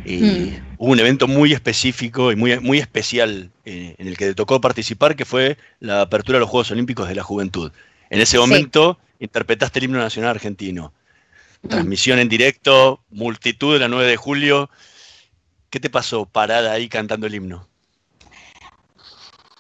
eh, 0.06 0.22
mm. 0.22 0.76
hubo 0.78 0.91
un 0.93 0.99
evento 1.02 1.28
muy 1.28 1.52
específico 1.52 2.32
y 2.32 2.38
muy, 2.38 2.58
muy 2.62 2.78
especial 2.80 3.52
eh, 3.66 3.93
en 3.97 4.08
el 4.08 4.18
que 4.18 4.28
te 4.28 4.36
tocó 4.36 4.62
participar, 4.62 5.18
que 5.18 5.26
fue 5.26 5.58
la 5.82 5.99
apertura 5.99 6.38
de 6.38 6.39
los 6.39 6.49
Juegos 6.49 6.72
Olímpicos 6.72 7.10
de 7.10 7.16
la 7.16 7.24
Juventud. 7.24 7.74
En 8.10 8.22
ese 8.22 8.38
momento 8.39 8.97
interpretaste 9.20 9.80
el 9.80 9.86
himno 9.86 9.99
nacional 9.99 10.32
argentino. 10.32 10.93
Transmisión 11.68 12.20
en 12.20 12.30
directo, 12.30 13.04
multitud 13.10 13.74
de 13.74 13.80
la 13.80 13.89
9 13.89 14.10
de 14.10 14.16
julio. 14.16 14.70
¿Qué 15.70 15.82
te 15.82 15.89
pasó 15.89 16.26
parada 16.26 16.72
ahí 16.72 16.88
cantando 16.88 17.28
el 17.28 17.36
himno? 17.36 17.68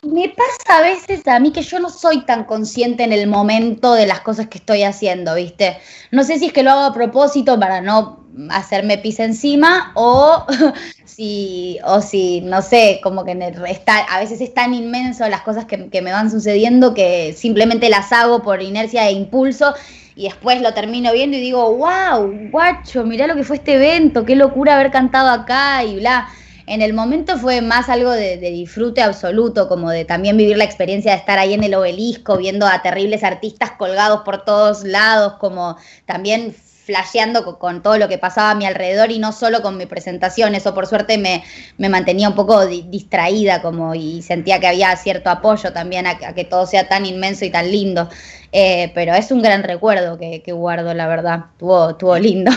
Me 0.03 0.29
pasa 0.29 0.79
a 0.79 0.81
veces 0.81 1.27
a 1.27 1.39
mí 1.39 1.51
que 1.51 1.61
yo 1.61 1.79
no 1.79 1.91
soy 1.91 2.25
tan 2.25 2.45
consciente 2.45 3.03
en 3.03 3.13
el 3.13 3.27
momento 3.27 3.93
de 3.93 4.07
las 4.07 4.21
cosas 4.21 4.47
que 4.47 4.57
estoy 4.57 4.81
haciendo, 4.81 5.35
¿viste? 5.35 5.77
No 6.09 6.23
sé 6.23 6.39
si 6.39 6.47
es 6.47 6.53
que 6.53 6.63
lo 6.63 6.71
hago 6.71 6.81
a 6.85 6.93
propósito 6.93 7.59
para 7.59 7.81
no 7.81 8.25
hacerme 8.49 8.97
pis 8.97 9.19
encima 9.19 9.91
o 9.93 10.47
si, 11.05 11.77
o 11.85 12.01
si, 12.01 12.41
no 12.41 12.63
sé, 12.63 12.99
como 13.03 13.23
que 13.23 13.53
está, 13.67 13.99
a 13.99 14.19
veces 14.19 14.41
es 14.41 14.51
tan 14.55 14.73
inmenso 14.73 15.29
las 15.29 15.41
cosas 15.41 15.65
que, 15.65 15.87
que 15.91 16.01
me 16.01 16.11
van 16.11 16.31
sucediendo 16.31 16.95
que 16.95 17.33
simplemente 17.33 17.87
las 17.87 18.11
hago 18.11 18.41
por 18.41 18.63
inercia 18.63 19.07
e 19.07 19.11
impulso 19.11 19.75
y 20.15 20.23
después 20.23 20.61
lo 20.61 20.73
termino 20.73 21.13
viendo 21.13 21.37
y 21.37 21.41
digo, 21.41 21.77
wow, 21.77 22.49
guacho, 22.49 23.03
mirá 23.03 23.27
lo 23.27 23.35
que 23.35 23.43
fue 23.43 23.57
este 23.57 23.75
evento, 23.75 24.25
qué 24.25 24.35
locura 24.35 24.73
haber 24.73 24.89
cantado 24.89 25.29
acá 25.29 25.83
y 25.83 25.97
bla. 25.97 26.27
En 26.67 26.81
el 26.81 26.93
momento 26.93 27.37
fue 27.37 27.61
más 27.61 27.89
algo 27.89 28.11
de, 28.11 28.37
disfrute 28.37 29.01
absoluto, 29.01 29.67
como 29.67 29.89
de 29.89 30.05
también 30.05 30.37
vivir 30.37 30.57
la 30.57 30.63
experiencia 30.63 31.11
de 31.11 31.17
estar 31.17 31.39
ahí 31.39 31.53
en 31.53 31.63
el 31.63 31.75
obelisco, 31.75 32.37
viendo 32.37 32.67
a 32.67 32.81
terribles 32.81 33.23
artistas 33.23 33.71
colgados 33.71 34.21
por 34.21 34.43
todos 34.43 34.83
lados, 34.83 35.33
como 35.39 35.77
también 36.05 36.55
flasheando 36.91 37.57
con, 37.57 37.81
todo 37.81 37.97
lo 37.97 38.09
que 38.09 38.17
pasaba 38.17 38.51
a 38.51 38.55
mi 38.55 38.65
alrededor 38.65 39.11
y 39.11 39.19
no 39.19 39.31
solo 39.31 39.61
con 39.61 39.77
mi 39.77 39.85
presentación. 39.85 40.55
Eso 40.55 40.73
por 40.73 40.87
suerte 40.87 41.17
me, 41.17 41.43
mantenía 41.89 42.27
un 42.27 42.35
poco 42.35 42.65
distraída 42.65 43.61
como 43.61 43.95
y 43.95 44.21
sentía 44.21 44.59
que 44.59 44.67
había 44.67 44.95
cierto 44.97 45.29
apoyo 45.29 45.71
también 45.71 46.07
a, 46.07 46.17
que 46.33 46.43
todo 46.43 46.65
sea 46.65 46.87
tan 46.87 47.05
inmenso 47.05 47.45
y 47.45 47.49
tan 47.49 47.71
lindo. 47.71 48.09
Eh, 48.51 48.91
pero 48.93 49.13
es 49.13 49.31
un 49.31 49.41
gran 49.41 49.63
recuerdo 49.63 50.17
que, 50.17 50.43
guardo, 50.51 50.93
la 50.93 51.07
verdad. 51.07 51.45
Tuvo, 51.57 52.17
lindo. 52.17 52.51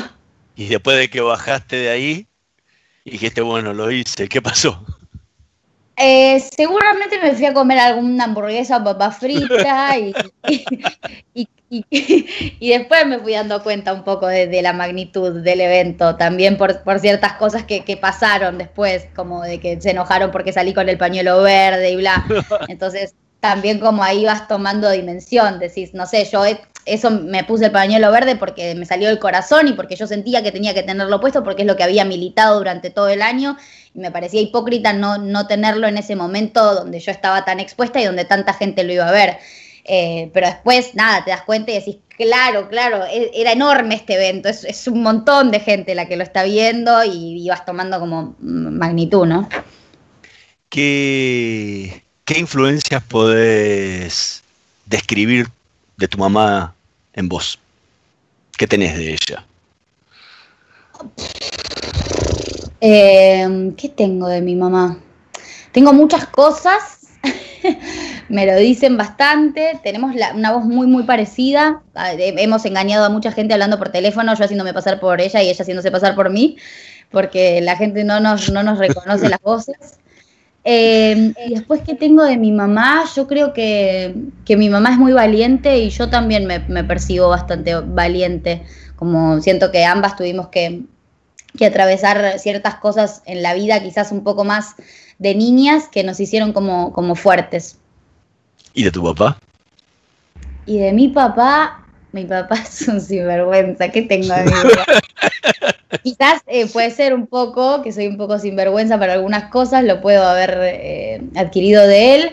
Y 0.57 0.66
después 0.66 0.96
de 0.96 1.09
que 1.09 1.20
bajaste 1.20 1.76
de 1.76 1.90
ahí, 1.90 2.26
dijiste, 3.05 3.40
bueno, 3.42 3.72
lo 3.72 3.90
hice, 3.90 4.28
¿qué 4.28 4.40
pasó? 4.40 4.84
Eh, 5.96 6.40
seguramente 6.57 7.20
me 7.20 7.32
fui 7.34 7.46
a 7.46 7.55
comer 7.55 7.78
alguna 7.78 8.24
hamburguesa 8.24 8.78
o 8.78 8.84
papa 8.84 9.12
frita 9.12 9.96
y, 9.96 10.12
y, 11.68 12.68
después 12.70 13.07
me 13.07 13.18
fui 13.20 13.32
dando 13.32 13.62
cuenta 13.62 13.92
un 13.92 14.02
poco 14.02 14.26
de, 14.26 14.62
la 14.62 14.72
magnitud 14.72 15.42
del 15.42 15.61
evento, 15.61 16.16
también 16.16 16.57
por, 16.57 16.82
ciertas 17.00 17.34
cosas 17.34 17.64
que, 17.64 17.98
pasaron 18.00 18.59
después, 18.59 19.07
como 19.14 19.42
de 19.42 19.61
que 19.61 19.80
se 19.80 19.90
enojaron 19.90 20.30
porque 20.30 20.52
salí 20.52 20.74
con 20.74 20.88
el 20.88 20.98
pañuelo 20.98 21.42
verde 21.42 21.90
y 21.90 21.96
bla. 21.96 22.24
Entonces, 22.68 23.14
también 23.40 23.78
como 23.78 24.02
ahí 24.02 24.24
vas 24.24 24.48
tomando 24.48 24.90
dimensión, 24.90 25.59
decís, 25.59 25.94
no 25.94 26.07
sé, 26.07 26.24
yo 26.30 26.44
eso 26.87 27.11
me 27.11 27.45
puse 27.45 27.66
el 27.66 27.72
pañuelo 27.72 28.11
verde 28.11 28.37
porque 28.37 28.74
me 28.74 28.87
salió 28.87 29.09
del 29.09 29.18
corazón 29.18 29.68
y 29.68 29.72
porque 29.72 29.97
yo 29.97 30.07
sentía 30.07 30.43
que 30.43 30.53
tenía 30.53 30.74
que 30.74 30.82
tenerlo 30.82 31.20
puesto 31.20 31.43
porque 31.43 31.62
es 31.62 31.68
lo 31.68 31.76
que 31.76 31.82
había 31.82 32.05
militado 32.05 32.59
durante 32.59 32.91
todo 32.91 33.09
el 33.09 33.22
año 33.22 33.57
y 33.95 33.99
me 34.01 34.11
parecía 34.11 34.41
hipócrita 34.41 34.93
no, 34.93 35.18
no 35.18 35.47
tenerlo 35.47 35.87
en 35.87 35.99
ese 35.99 36.16
momento 36.16 36.74
donde 36.74 37.01
yo 37.01 37.11
estaba 37.11 37.45
tan 37.45 37.61
expuesta 37.61 38.01
y 38.01 38.05
donde 38.05 38.24
tanta 38.24 38.53
gente 38.53 38.85
lo 38.85 38.93
iba 38.93 39.09
a 39.09 39.12
ver. 39.12 39.39
Eh, 39.87 40.30
pero 40.32 40.47
después, 40.47 40.95
nada, 40.95 41.24
te 41.24 41.30
das 41.30 41.43
cuenta 41.43 41.70
y 41.70 41.74
decís, 41.74 41.97
claro, 42.16 42.68
claro, 42.68 43.05
e, 43.05 43.30
era 43.35 43.53
enorme 43.53 43.95
este 43.95 44.14
evento, 44.14 44.49
es, 44.49 44.89
un 44.89 45.03
montón 45.03 45.51
de 45.51 45.61
gente 45.61 45.95
la 45.95 46.09
que 46.09 46.16
lo 46.16 46.22
está 46.22 46.43
viendo 46.43 47.05
y, 47.05 47.47
vas 47.49 47.66
tomando 47.66 48.01
como 48.01 48.35
magnitud, 48.41 49.26
¿no? 49.26 49.49
¿Qué, 50.70 52.03
¿Qué 52.24 52.39
influencias 52.39 53.03
podés 53.05 54.43
describir 54.87 55.49
de 55.97 56.09
tu 56.09 56.18
mamá 56.18 56.74
en 57.12 57.28
vos? 57.28 57.59
¿Qué 58.57 58.66
tenés 58.66 58.97
de 58.97 59.12
ella? 59.12 59.45
Eh, 62.80 63.72
¿Qué 63.76 63.88
tengo 63.88 64.28
de 64.28 64.40
mi 64.40 64.55
mamá? 64.55 64.99
Tengo 65.72 65.92
muchas 65.92 66.26
cosas 66.26 66.95
me 68.28 68.47
lo 68.47 68.57
dicen 68.57 68.97
bastante, 68.97 69.78
tenemos 69.82 70.14
una 70.34 70.53
voz 70.53 70.64
muy, 70.64 70.86
muy 70.86 71.05
parecida, 71.05 71.82
ah, 71.95 72.12
hemos 72.14 72.64
engañado 72.64 73.05
a 73.05 73.09
mucha 73.09 73.32
gente 73.32 73.55
hablando 73.55 73.78
por 73.78 73.90
teléfono, 73.90 74.34
yo 74.34 74.45
haciéndome 74.45 74.74
pasar 74.74 75.01
por 75.01 75.20
ella 75.20 75.42
y 75.42 75.49
ella 75.49 75.62
haciéndose 75.62 75.90
pasar 75.90 76.14
por 76.14 76.30
mí, 76.30 76.57
porque 77.11 77.61
la 77.61 77.76
gente 77.76 78.05
no 78.05 78.20
nos, 78.20 78.51
no 78.51 78.62
nos 78.62 78.78
reconoce 78.78 79.28
las 79.28 79.40
voces. 79.40 79.99
Em, 80.66 81.34
y 81.46 81.50
después 81.50 81.82
que 81.82 81.94
tengo 81.94 82.24
de 82.24 82.38
mi 82.38 82.50
mamá, 82.50 83.04
yo 83.14 83.26
creo 83.26 83.52
que, 83.52 84.14
mi 84.48 84.70
mamá 84.70 84.92
es 84.92 84.98
muy 84.98 85.12
valiente 85.12 85.78
y 85.78 85.90
yo 85.90 86.08
también 86.08 86.46
me, 86.46 86.84
percibo 86.84 87.28
bastante 87.28 87.74
valiente, 87.74 88.64
como 88.96 89.42
siento 89.42 89.70
que 89.70 89.84
ambas 89.84 90.16
tuvimos 90.16 90.48
que, 90.48 90.82
que 91.58 91.66
atravesar 91.66 92.38
ciertas 92.38 92.76
cosas 92.76 93.22
en 93.26 93.42
la 93.42 93.52
vida 93.52 93.82
quizás 93.82 94.10
un 94.10 94.24
poco 94.24 94.44
más 94.44 94.74
de 95.18 95.34
niñas 95.34 95.88
que 95.88 96.02
nos 96.02 96.18
hicieron 96.18 96.54
como, 96.54 96.94
como 96.94 97.14
fuertes. 97.14 97.76
¿Y 98.72 98.84
de 98.84 98.90
tu 98.90 99.02
papá? 99.04 99.38
Y 100.64 100.78
de 100.78 100.94
mi 100.94 101.08
papá, 101.08 101.84
mi 102.14 102.24
papá 102.24 102.54
es 102.68 102.88
un 102.88 103.00
sinvergüenza. 103.00 103.90
¿Qué 103.90 104.02
tengo 104.02 104.34
de? 104.34 104.52
Quizás 106.02 106.40
eh, 106.46 106.66
puede 106.66 106.90
ser 106.90 107.14
un 107.14 107.26
poco, 107.26 107.82
que 107.82 107.92
soy 107.92 108.06
un 108.06 108.16
poco 108.16 108.38
sinvergüenza 108.38 108.98
para 108.98 109.12
algunas 109.14 109.50
cosas, 109.50 109.84
lo 109.84 110.00
puedo 110.00 110.24
haber 110.24 110.58
eh, 110.62 111.22
adquirido 111.36 111.86
de 111.86 112.14
él. 112.14 112.32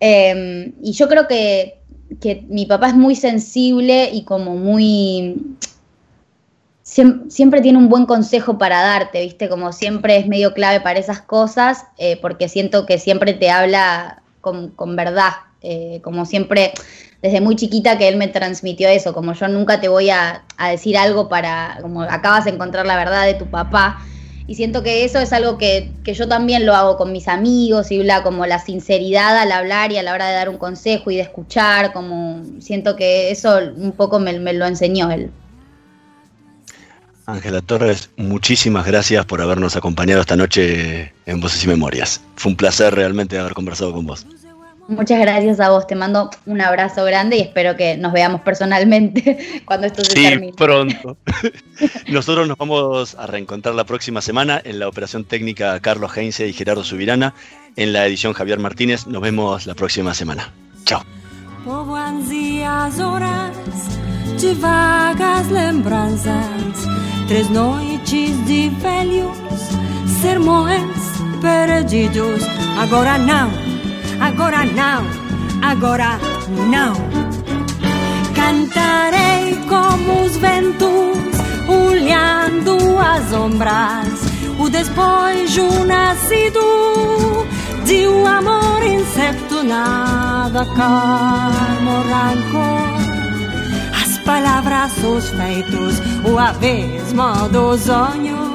Em, 0.00 0.72
y 0.82 0.92
yo 0.92 1.08
creo 1.08 1.26
que, 1.28 1.80
que 2.20 2.44
mi 2.48 2.66
papá 2.66 2.88
es 2.88 2.94
muy 2.94 3.14
sensible 3.14 4.10
y 4.12 4.24
como 4.24 4.56
muy 4.56 5.56
siempre, 6.82 7.60
tiene 7.60 7.78
un 7.78 7.88
buen 7.88 8.06
consejo 8.06 8.58
para 8.58 8.82
darte, 8.82 9.22
¿viste? 9.22 9.48
Como 9.48 9.72
siempre 9.72 10.16
es 10.16 10.26
medio 10.26 10.54
clave 10.54 10.80
para 10.80 10.98
esas 10.98 11.20
cosas, 11.20 11.84
eh, 11.98 12.18
porque 12.20 12.48
siento 12.48 12.84
que 12.84 12.98
siempre 12.98 13.32
te 13.32 13.50
habla 13.50 14.22
con, 14.40 14.96
verdad, 14.96 15.32
eh, 15.62 16.00
como 16.02 16.24
siempre, 16.26 16.72
desde 17.22 17.40
muy 17.40 17.56
chiquita 17.56 17.98
que 17.98 18.08
él 18.08 18.16
me 18.16 18.28
transmitió 18.28 18.88
eso, 18.88 19.12
como 19.12 19.34
yo 19.34 19.48
nunca 19.48 19.80
te 19.80 19.88
voy 19.88 20.10
a, 20.10 20.44
decir 20.70 20.96
algo 20.96 21.28
para, 21.28 21.78
como 21.82 22.02
acabas 22.02 22.44
de 22.44 22.52
encontrar 22.52 22.86
la 22.86 22.96
verdad 22.96 23.26
de 23.26 23.34
tu 23.34 23.46
papá. 23.46 24.00
Y 24.46 24.56
siento 24.56 24.82
que 24.82 25.04
eso 25.04 25.20
es 25.20 25.32
algo 25.32 25.58
que, 25.58 25.92
yo 26.04 26.26
también 26.26 26.66
lo 26.66 26.74
hago 26.74 26.96
con 26.96 27.12
mis 27.12 27.28
amigos 27.28 27.92
y 27.92 28.00
bla, 28.00 28.22
como 28.22 28.46
la 28.46 28.58
sinceridad 28.58 29.38
al 29.38 29.52
hablar 29.52 29.92
y 29.92 29.98
a 29.98 30.02
la 30.02 30.12
hora 30.12 30.28
de 30.28 30.34
dar 30.34 30.48
un 30.48 30.58
consejo 30.58 31.10
y 31.10 31.16
de 31.16 31.22
escuchar, 31.22 31.92
como 31.92 32.42
siento 32.58 32.96
que 32.96 33.30
eso 33.30 33.58
un 33.76 33.92
poco 33.92 34.18
me 34.18 34.52
lo 34.52 34.66
enseñó 34.66 35.10
él. 35.10 35.30
Ángela 37.26 37.60
Torres, 37.60 38.10
muchísimas 38.16 38.86
gracias 38.86 39.24
por 39.24 39.40
habernos 39.40 39.76
acompañado 39.76 40.20
esta 40.20 40.36
noche 40.36 41.12
en 41.26 41.40
Voces 41.40 41.62
y 41.62 41.68
Memorias. 41.68 42.20
Fue 42.34 42.50
un 42.50 42.56
placer 42.56 42.92
realmente 42.94 43.38
haber 43.38 43.54
conversado 43.54 43.92
con 43.92 44.04
vos. 44.06 44.26
Muchas 44.90 45.20
gracias 45.20 45.60
a 45.60 45.70
vos, 45.70 45.86
te 45.86 45.94
mando 45.94 46.30
un 46.46 46.60
abrazo 46.60 47.04
grande 47.04 47.36
y 47.36 47.42
espero 47.42 47.76
que 47.76 47.96
nos 47.96 48.12
veamos 48.12 48.40
personalmente 48.40 49.62
cuando 49.64 49.86
esto 49.86 50.04
se 50.04 50.12
sí, 50.12 50.52
pronto. 50.56 51.16
Nosotros 52.08 52.48
nos 52.48 52.58
vamos 52.58 53.14
a 53.14 53.28
reencontrar 53.28 53.76
la 53.76 53.84
próxima 53.84 54.20
semana 54.20 54.60
en 54.64 54.80
la 54.80 54.88
operación 54.88 55.24
técnica 55.24 55.78
Carlos 55.78 56.16
Heinze 56.16 56.48
y 56.48 56.52
Gerardo 56.52 56.82
Subirana, 56.82 57.34
en 57.76 57.92
la 57.92 58.04
edición 58.04 58.32
Javier 58.32 58.58
Martínez. 58.58 59.06
Nos 59.06 59.22
vemos 59.22 59.64
la 59.66 59.74
próxima 59.74 60.12
semana. 60.12 60.52
Chao. 60.84 61.04
Sermões 70.20 70.82
perdidos. 71.40 72.42
Agora 72.78 73.16
não 73.16 73.69
agora 74.20 74.64
não, 74.66 75.04
agora 75.62 76.18
não. 76.68 76.94
Cantarei 78.34 79.56
como 79.68 80.22
os 80.22 80.36
ventos, 80.36 81.18
olhando 81.68 82.98
as 82.98 83.32
ombras, 83.32 84.08
o 84.58 84.68
despojo 84.68 85.84
nascido 85.86 86.60
de 87.84 88.06
um 88.06 88.26
amor 88.26 88.82
incerto, 88.82 89.62
nada 89.62 90.64
calmo 90.76 92.02
rancor. 92.08 93.00
As 94.02 94.18
palavras, 94.18 94.92
os 95.04 95.28
feitos, 95.30 96.00
o 96.24 96.38
abismo 96.38 97.48
do 97.50 97.76
sonho 97.78 98.49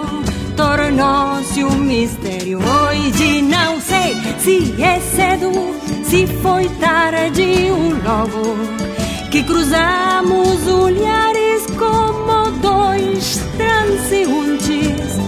tornou-se 0.56 1.64
um 1.64 1.76
mistério. 1.78 2.60
Hoje 2.60 3.42
não 3.42 3.80
sei 3.80 4.16
se 4.40 4.82
é 4.82 5.00
cedo, 5.00 5.52
se 6.04 6.28
foi 6.42 6.70
tarde 6.80 7.72
ou 7.72 7.90
logo 8.04 8.86
que 9.30 9.44
cruzamos 9.44 10.66
olhares 10.68 11.66
como 11.78 12.52
dois 12.62 13.38
transeuntes. 13.58 15.20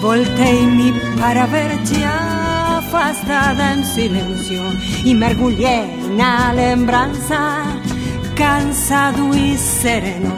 Voltei-me 0.00 0.92
para 1.18 1.46
ver-te 1.46 2.02
afastada 2.04 3.74
em 3.74 3.84
silêncio 3.84 4.62
e 5.04 5.14
mergulhei 5.14 5.96
na 6.16 6.52
lembrança, 6.52 7.64
cansado 8.36 9.36
e 9.36 9.58
sereno. 9.58 10.32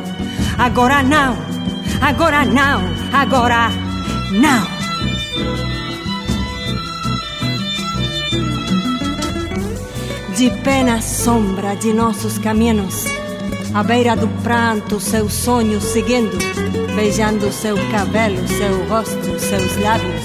Agora 0.58 1.02
não, 1.02 1.36
agora 2.00 2.44
não, 2.44 2.82
agora 3.12 3.91
não. 4.32 4.66
De 10.36 10.50
pena 10.64 11.00
sombra 11.00 11.76
de 11.76 11.92
nossos 11.92 12.38
caminhos, 12.38 13.04
à 13.74 13.82
beira 13.82 14.16
do 14.16 14.26
pranto, 14.42 14.98
seu 14.98 15.28
sonho 15.28 15.80
seguindo, 15.80 16.36
beijando 16.96 17.52
seu 17.52 17.76
cabelo, 17.90 18.48
seu 18.48 18.88
rosto, 18.88 19.38
seus 19.38 19.76
lábios. 19.78 20.22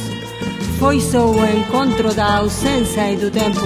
Foi 0.80 1.00
só 1.02 1.30
o 1.30 1.46
encontro 1.46 2.14
da 2.14 2.38
ausência 2.38 3.12
e 3.12 3.18
do 3.18 3.30
tempo, 3.30 3.62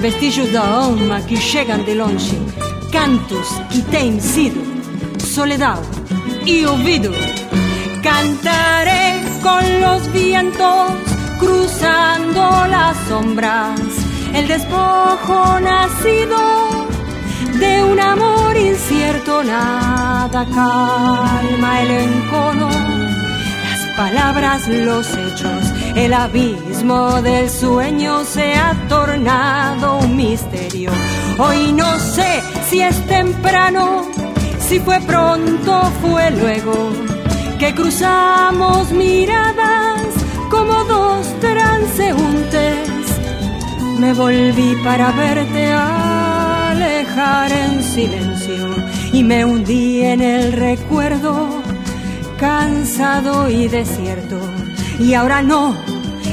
vestígios 0.00 0.52
da 0.52 0.66
alma 0.66 1.20
que 1.20 1.36
chegam 1.36 1.82
de 1.82 1.94
longe, 1.94 2.38
cantos 2.92 3.48
que 3.70 3.82
têm 3.82 4.20
sido 4.20 4.60
soledad 5.20 5.80
e 6.46 6.66
ouvido. 6.66 7.10
Cantaré 8.02 9.27
con 9.42 9.80
los 9.80 10.12
vientos 10.12 10.92
cruzando 11.38 12.66
las 12.68 12.96
sombras, 13.08 13.78
el 14.34 14.48
despojo 14.48 15.60
nacido 15.60 16.86
de 17.58 17.82
un 17.84 18.00
amor 18.00 18.56
incierto, 18.56 19.42
nada 19.42 20.46
calma 20.46 21.82
el 21.82 21.90
encono, 21.90 22.68
las 22.68 23.96
palabras, 23.96 24.68
los 24.68 25.06
hechos, 25.16 25.64
el 25.94 26.12
abismo 26.12 27.20
del 27.22 27.50
sueño 27.50 28.24
se 28.24 28.54
ha 28.54 28.74
tornado 28.88 29.98
un 29.98 30.16
misterio. 30.16 30.90
Hoy 31.38 31.72
no 31.72 31.98
sé 31.98 32.42
si 32.68 32.80
es 32.80 33.06
temprano, 33.06 34.06
si 34.58 34.80
fue 34.80 35.00
pronto, 35.00 35.90
fue 36.00 36.30
luego 36.32 36.92
que 37.58 37.74
cruzamos 37.74 38.92
miradas 38.92 40.00
como 40.48 40.84
dos 40.84 41.26
transeúntes. 41.40 42.88
Me 43.98 44.12
volví 44.12 44.76
para 44.84 45.10
verte 45.10 45.72
alejar 45.72 47.50
en 47.50 47.82
silencio 47.82 48.76
y 49.12 49.24
me 49.24 49.44
hundí 49.44 50.02
en 50.02 50.20
el 50.20 50.52
recuerdo, 50.52 51.48
cansado 52.38 53.50
y 53.50 53.66
desierto. 53.66 54.38
Y 55.00 55.14
ahora 55.14 55.42
no, 55.42 55.76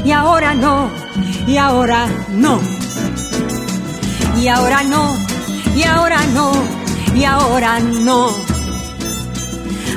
y 0.03 0.11
ahora 0.11 0.53
no, 0.53 0.91
y 1.47 1.57
ahora 1.57 2.07
no. 2.29 2.59
Y 4.39 4.47
ahora 4.47 4.83
no, 4.83 5.15
y 5.75 5.83
ahora 5.83 6.19
no, 6.33 6.51
y 7.15 7.23
ahora 7.23 7.79
no. 7.79 8.54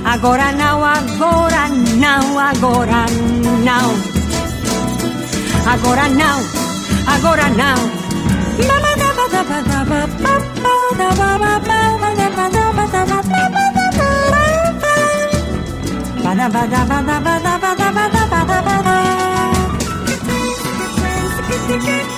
Agora 0.04 0.52
não, 0.52 0.84
agora 0.84 1.68
não, 1.68 2.38
agora 2.38 3.06
não. 3.64 3.94
Agora 5.72 6.08
não, 6.08 6.40
agora 7.06 7.48
não. 7.50 7.98